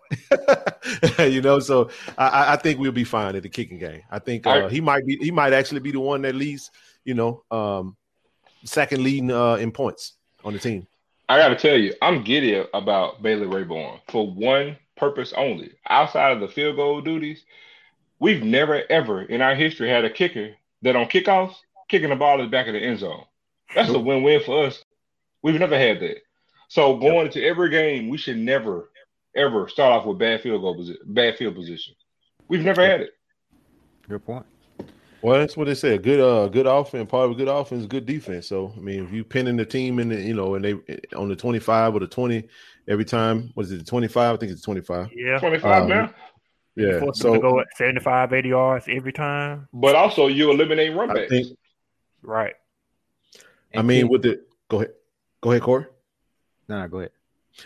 you 1.31 1.43
know, 1.43 1.61
so 1.61 1.91
I- 2.17 2.55
I, 2.55 2.57
think 2.57 2.79
we'll 2.81 2.93
be 2.93 3.05
fine 3.05 3.37
at 3.37 3.43
the 3.43 3.51
kicking 3.51 3.79
game. 3.79 4.01
I 4.11 4.21
think 4.21 4.47
uh, 4.47 4.69
he 4.69 4.81
might 4.81 5.05
be 5.07 5.17
he 5.17 5.31
might 5.31 5.53
actually 5.53 5.81
be 5.81 5.91
the 5.93 6.01
one 6.01 6.23
that 6.23 6.35
leads, 6.35 6.71
you 7.05 7.13
know, 7.13 7.45
um, 7.51 7.95
second 8.65 9.03
leading 9.03 9.31
uh, 9.31 9.57
in 9.57 9.71
points 9.71 10.15
on 10.45 10.55
the 10.55 10.59
team. 10.59 10.87
I 11.29 11.39
got 11.39 11.49
to 11.49 11.57
tell 11.57 11.79
you, 11.79 11.95
I'm 12.03 12.23
giddy 12.23 12.63
about 12.75 13.23
Bailey 13.23 13.47
Rayborn 13.47 14.01
for 14.09 14.31
one 14.31 14.77
purpose 14.97 15.33
only. 15.37 15.73
Outside 15.89 16.33
of 16.33 16.41
the 16.41 16.49
field 16.49 16.77
goal 16.77 17.01
duties, 17.01 17.45
we've 18.19 18.43
never 18.43 18.83
ever 18.91 19.23
in 19.23 19.41
our 19.41 19.55
history 19.55 19.89
had 19.89 20.05
a 20.05 20.11
kicker 20.11 20.55
that 20.83 20.97
on 20.97 21.07
kickoffs 21.07 21.57
kicking 21.89 22.11
the 22.11 22.17
ball 22.17 22.39
in 22.39 22.47
the 22.47 22.51
back 22.51 22.67
of 22.67 22.75
the 22.75 22.81
end 22.81 22.99
zone. 22.99 23.25
That's 23.75 23.91
a 23.91 23.99
win-win 23.99 24.43
for 24.45 24.67
us. 24.67 24.85
We've 25.43 25.59
never 25.59 25.79
had 25.79 26.01
that. 26.01 26.19
So 26.69 26.97
going 26.97 27.27
into 27.27 27.43
every 27.43 27.71
game, 27.71 28.09
we 28.09 28.19
should 28.19 28.39
never 28.39 28.91
ever 29.35 29.69
start 29.69 29.93
off 29.93 30.07
with 30.07 30.19
bad 30.19 30.43
field 30.43 30.63
goal 30.63 30.77
position, 30.77 31.03
bad 31.07 31.37
field 31.37 31.55
position. 31.55 31.95
We've 32.49 32.65
never 32.65 32.85
had 32.87 33.01
it. 33.01 33.11
Good 34.09 34.25
point. 34.25 34.47
Well, 35.25 35.39
that's 35.39 35.57
what 35.57 35.67
they 35.69 35.75
said. 35.75 36.03
Good, 36.03 36.21
uh, 36.21 36.49
good 36.49 36.67
offense. 36.67 37.11
Part 37.11 37.25
of 37.25 37.31
a 37.31 37.35
good 37.35 37.49
offense, 37.49 37.87
good 37.87 38.05
defense. 38.05 38.47
So, 38.47 38.75
I 38.77 38.81
mean, 38.81 39.05
if 39.07 39.11
you 39.11 39.25
pinning 39.25 39.57
the 39.57 39.65
team 39.65 39.99
in 39.99 40.11
the, 40.11 40.21
you 40.21 40.35
know, 40.35 40.55
and 40.55 40.63
they 40.63 40.75
on 41.17 41.31
the 41.31 41.35
twenty-five 41.37 41.95
or 41.95 42.01
the 42.01 42.07
twenty 42.07 42.47
every 42.89 43.07
time, 43.07 43.51
was 43.57 43.73
it 43.73 43.79
the 43.79 43.85
twenty-five? 43.85 44.35
I 44.35 44.37
think 44.37 44.53
it's 44.53 44.61
twenty-five. 44.61 45.09
Yeah. 45.15 45.39
25 45.39 45.83
Um, 45.85 45.89
now. 45.89 46.15
Yeah. 46.77 47.01
Force 47.01 47.21
them 47.21 47.33
to 47.33 47.39
So, 47.39 47.41
go 47.41 47.61
at 47.61 47.69
75, 47.77 48.33
80 48.35 48.49
yards 48.51 48.85
every 48.89 49.13
time. 49.15 49.67
But 49.73 49.95
also 49.95 50.27
you 50.27 50.51
eliminate 50.51 50.95
run 50.95 51.11
I 51.11 51.15
backs. 51.15 51.31
think. 51.31 51.59
Right. 52.21 52.55
I 53.75 53.81
mean, 53.81 54.09
with 54.09 54.23
the 54.23 54.45
go 54.69 54.79
ahead, 54.83 54.93
go 55.41 55.53
ahead, 55.53 55.63
Corey. 55.63 55.87
no, 56.69 56.81
no, 56.83 56.89
go 56.89 56.99
ahead. 56.99 57.13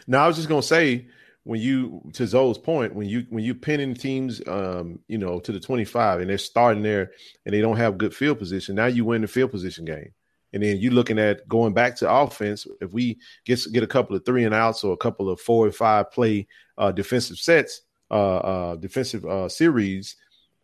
Now, 0.07 0.25
I 0.25 0.27
was 0.29 0.37
just 0.37 0.49
gonna 0.49 0.63
say 0.63 1.09
when 1.49 1.63
you 1.63 2.03
to 2.13 2.27
Zoe's 2.27 2.59
point, 2.59 2.95
when 2.95 3.09
you 3.09 3.25
when 3.31 3.43
you 3.43 3.55
pinning 3.55 3.95
teams, 3.95 4.43
um, 4.47 4.99
you 5.09 5.17
know, 5.17 5.41
to 5.41 5.51
the 5.51 5.59
twenty 5.59 5.87
five, 5.87 6.21
and 6.21 6.29
they're 6.29 6.37
starting 6.37 6.83
there, 6.83 7.13
and 7.47 7.55
they 7.55 7.63
don't 7.63 7.79
have 7.79 7.97
good 7.97 8.15
field 8.15 8.39
position. 8.39 8.75
Now 8.75 8.85
you 8.85 9.07
win 9.07 9.23
the 9.23 9.29
field 9.29 9.51
position 9.51 9.87
game, 9.87 10.13
and 10.53 10.63
then 10.63 10.77
you're 10.77 10.93
looking 10.93 11.19
at 11.19 11.49
going 11.49 11.73
back 11.73 11.97
to 11.97 12.13
offense. 12.13 12.67
If 12.83 12.93
we 12.93 13.17
get 13.47 13.61
get 13.73 13.83
a 13.83 13.87
couple 13.87 14.15
of 14.15 14.27
three 14.27 14.45
and 14.45 14.55
outs 14.55 14.85
or 14.85 14.93
a 14.93 14.99
couple 14.99 15.31
of 15.31 15.41
four 15.41 15.65
and 15.65 15.75
five 15.75 16.11
play 16.11 16.49
uh, 16.77 16.93
defensive 16.93 17.39
sets, 17.39 17.81
uh, 18.11 18.37
uh, 18.37 18.77
defensive 18.77 19.25
uh, 19.25 19.49
series, 19.49 20.17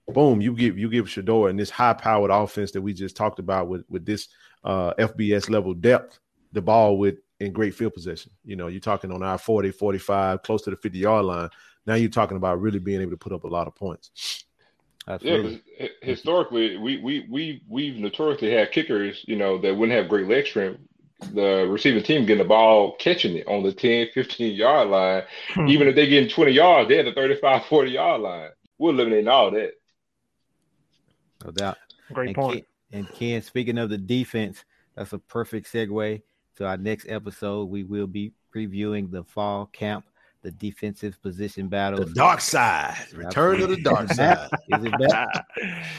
boom, 0.09 0.43
you 0.43 0.53
give 0.53 0.79
you 0.79 0.91
give 0.91 1.07
Shedeur 1.07 1.49
and 1.49 1.59
this 1.59 1.71
high 1.71 1.95
powered 1.95 2.31
offense 2.31 2.73
that 2.73 2.83
we 2.83 2.93
just 2.93 3.17
talked 3.17 3.39
about 3.39 3.69
with 3.69 3.87
with 3.89 4.05
this 4.05 4.29
uh, 4.65 4.93
FBS 4.99 5.49
level 5.49 5.73
depth, 5.73 6.19
the 6.53 6.61
ball 6.61 6.99
with 6.99 7.15
in 7.41 7.53
great 7.53 7.75
field 7.75 7.95
position. 7.95 8.33
You 8.45 8.57
know, 8.57 8.69
you're 8.69 8.81
talking 8.81 9.13
on 9.13 9.23
our 9.23 9.39
40, 9.39 9.71
45, 9.71 10.43
close 10.43 10.63
to 10.63 10.71
the 10.71 10.77
50 10.77 10.99
yard 10.99 11.25
line. 11.25 11.51
Now 11.87 11.95
you're 11.95 12.11
talking 12.11 12.37
about 12.37 12.61
really 12.61 12.79
being 12.79 13.01
able 13.01 13.13
to 13.13 13.17
put 13.17 13.33
up 13.33 13.45
a 13.45 13.49
lot 13.49 13.67
of 13.67 13.75
points. 13.75 14.45
Absolutely. 15.07 15.63
Yeah, 15.79 15.89
historically, 16.01 16.79
we 16.79 16.97
we 16.99 17.27
we 17.31 17.63
we've 17.69 17.97
notoriously 17.97 18.51
had 18.51 18.73
kickers, 18.73 19.23
you 19.27 19.37
know, 19.37 19.59
that 19.59 19.77
wouldn't 19.77 19.97
have 19.97 20.09
great 20.09 20.29
leg 20.29 20.47
strength. 20.47 20.81
The 21.33 21.67
receiving 21.69 22.03
team 22.03 22.25
getting 22.25 22.43
the 22.43 22.49
ball, 22.49 22.97
catching 22.97 23.37
it 23.37 23.47
on 23.47 23.63
the 23.63 23.73
10, 23.73 24.09
15 24.15 24.55
yard 24.55 24.89
line. 24.89 25.23
Hmm. 25.51 25.69
Even 25.69 25.89
if 25.89 25.95
they 25.95 26.09
getting 26.09 26.29
20 26.29 26.53
yards, 26.53 26.89
they're 26.89 27.01
at 27.01 27.05
the 27.05 27.13
35, 27.13 27.67
40 27.67 27.91
yard 27.91 28.21
line. 28.23 28.51
We're 28.79 28.91
eliminating 28.91 29.29
all 29.29 29.51
that. 29.51 29.73
No 31.45 31.51
doubt. 31.51 31.77
Great 32.13 32.29
and 32.29 32.37
point. 32.37 32.67
Ken, 32.91 33.01
and 33.01 33.09
Ken, 33.13 33.43
speaking 33.43 33.79
of 33.79 33.91
the 33.91 33.99
defense, 33.99 34.65
that's 34.95 35.13
a 35.13 35.19
perfect 35.19 35.71
segue 35.71 36.23
to 36.57 36.67
our 36.67 36.77
next 36.77 37.07
episode. 37.09 37.69
We 37.69 37.85
will 37.85 38.07
be 38.07 38.33
previewing 38.55 39.11
the 39.11 39.25
fall 39.25 39.67
camp, 39.67 40.05
the 40.43 40.51
defensive 40.51 41.21
position 41.23 41.69
battle. 41.69 42.05
The 42.05 42.15
dark 42.15 42.41
side. 42.41 42.97
Return 43.15 43.59
to 43.59 43.67
the 43.67 43.81
dark 43.81 44.13
side. 44.13 44.49
Is 44.69 44.85
it 44.85 44.93
bad? 44.99 45.45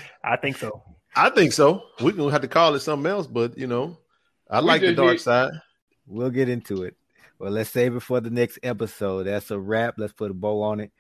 I 0.24 0.36
think 0.38 0.58
so. 0.58 0.82
I 1.16 1.30
think 1.30 1.54
so. 1.54 1.84
We're 2.02 2.12
gonna 2.12 2.32
have 2.32 2.42
to 2.42 2.48
call 2.48 2.76
it 2.76 2.82
something 2.82 3.10
else, 3.10 3.28
but 3.28 3.58
you 3.58 3.68
know, 3.68 3.98
I 4.50 4.60
we 4.60 4.68
like 4.68 4.82
the 4.82 4.94
dark 4.94 5.20
side. 5.20 5.52
We'll 6.08 6.30
get 6.30 6.50
into 6.50 6.84
it. 6.84 6.96
Well, 7.40 7.52
let's 7.52 7.70
save 7.70 7.96
it 7.96 8.02
for 8.02 8.22
the 8.22 8.30
next 8.30 8.60
episode. 8.64 9.24
That's 9.24 9.52
a 9.52 9.60
wrap. 9.60 9.96
Let's 9.98 10.14
put 10.14 10.32
a 10.32 10.34
bow 10.34 10.62
on 10.62 10.80
it. 10.80 10.92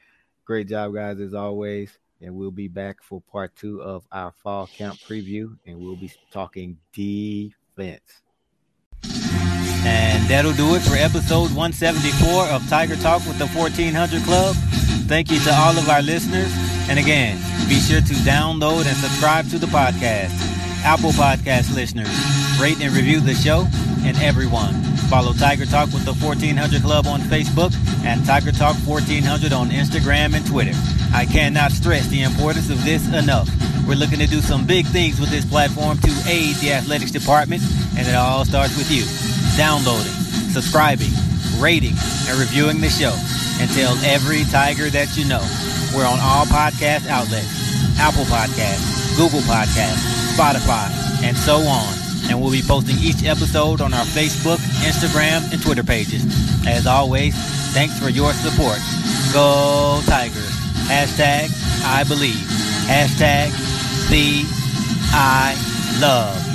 Great 0.45 0.67
job, 0.67 0.93
guys, 0.93 1.19
as 1.19 1.33
always. 1.33 1.97
And 2.21 2.35
we'll 2.35 2.51
be 2.51 2.67
back 2.67 3.03
for 3.03 3.21
part 3.21 3.55
two 3.55 3.81
of 3.81 4.05
our 4.11 4.31
fall 4.31 4.67
camp 4.67 4.97
preview, 5.07 5.57
and 5.65 5.77
we'll 5.77 5.95
be 5.95 6.11
talking 6.31 6.77
defense. 6.93 8.21
And 9.85 10.23
that'll 10.27 10.53
do 10.53 10.73
it 10.73 10.81
for 10.81 10.95
episode 10.95 11.53
174 11.53 12.47
of 12.49 12.67
Tiger 12.67 12.95
Talk 12.95 13.25
with 13.27 13.37
the 13.37 13.45
1400 13.45 14.23
Club. 14.23 14.55
Thank 15.05 15.29
you 15.29 15.39
to 15.41 15.53
all 15.53 15.77
of 15.77 15.87
our 15.87 16.01
listeners. 16.01 16.51
And 16.89 16.97
again, 16.97 17.37
be 17.69 17.75
sure 17.75 18.01
to 18.01 18.13
download 18.25 18.87
and 18.87 18.97
subscribe 18.97 19.47
to 19.51 19.59
the 19.59 19.67
podcast. 19.67 20.33
Apple 20.83 21.11
Podcast 21.11 21.73
listeners, 21.73 22.09
rate 22.59 22.81
and 22.81 22.95
review 22.95 23.19
the 23.19 23.35
show. 23.35 23.67
And 24.01 24.17
everyone, 24.17 24.73
follow 25.09 25.33
Tiger 25.33 25.65
Talk 25.65 25.93
with 25.93 26.05
the 26.05 26.13
1400 26.13 26.81
Club 26.81 27.05
on 27.05 27.21
Facebook 27.21 27.73
and 28.03 28.25
Tiger 28.25 28.51
Talk 28.51 28.75
1400 28.87 29.53
on 29.53 29.69
Instagram 29.69 30.33
and 30.35 30.45
Twitter. 30.47 30.73
I 31.13 31.25
cannot 31.25 31.71
stress 31.71 32.07
the 32.07 32.23
importance 32.23 32.71
of 32.71 32.83
this 32.83 33.05
enough. 33.13 33.49
We're 33.87 33.95
looking 33.95 34.19
to 34.19 34.27
do 34.27 34.41
some 34.41 34.65
big 34.65 34.87
things 34.87 35.19
with 35.19 35.29
this 35.29 35.45
platform 35.45 35.99
to 35.99 36.11
aid 36.27 36.55
the 36.55 36.73
athletics 36.73 37.11
department, 37.11 37.61
and 37.95 38.07
it 38.07 38.15
all 38.15 38.45
starts 38.45 38.75
with 38.77 38.91
you 38.91 39.34
downloading, 39.57 40.11
subscribing, 40.51 41.11
rating, 41.59 41.95
and 42.27 42.39
reviewing 42.39 42.81
the 42.81 42.89
show. 42.89 43.15
And 43.59 43.71
tell 43.71 43.95
every 44.03 44.43
Tiger 44.51 44.89
that 44.89 45.15
you 45.15 45.25
know. 45.25 45.43
We're 45.95 46.05
on 46.05 46.19
all 46.19 46.45
podcast 46.45 47.07
outlets 47.07 47.47
Apple 47.99 48.25
Podcasts, 48.25 49.15
Google 49.15 49.39
Podcasts, 49.47 50.03
Spotify, 50.35 50.91
and 51.23 51.37
so 51.37 51.57
on. 51.57 51.93
And 52.29 52.41
we'll 52.41 52.51
be 52.51 52.61
posting 52.61 52.97
each 52.99 53.23
episode 53.23 53.79
on 53.79 53.93
our 53.93 54.05
Facebook, 54.05 54.57
Instagram, 54.83 55.51
and 55.53 55.61
Twitter 55.61 55.83
pages. 55.83 56.25
As 56.67 56.87
always, 56.87 57.35
thanks 57.73 57.97
for 57.99 58.09
your 58.09 58.33
support. 58.33 58.79
Go 59.31 60.01
Tigers. 60.05 60.51
Hashtag 60.87 61.49
I 61.85 62.03
believe. 62.03 62.35
Hashtag 62.87 63.51
the 64.09 64.43
I 65.13 65.55
love. 66.01 66.54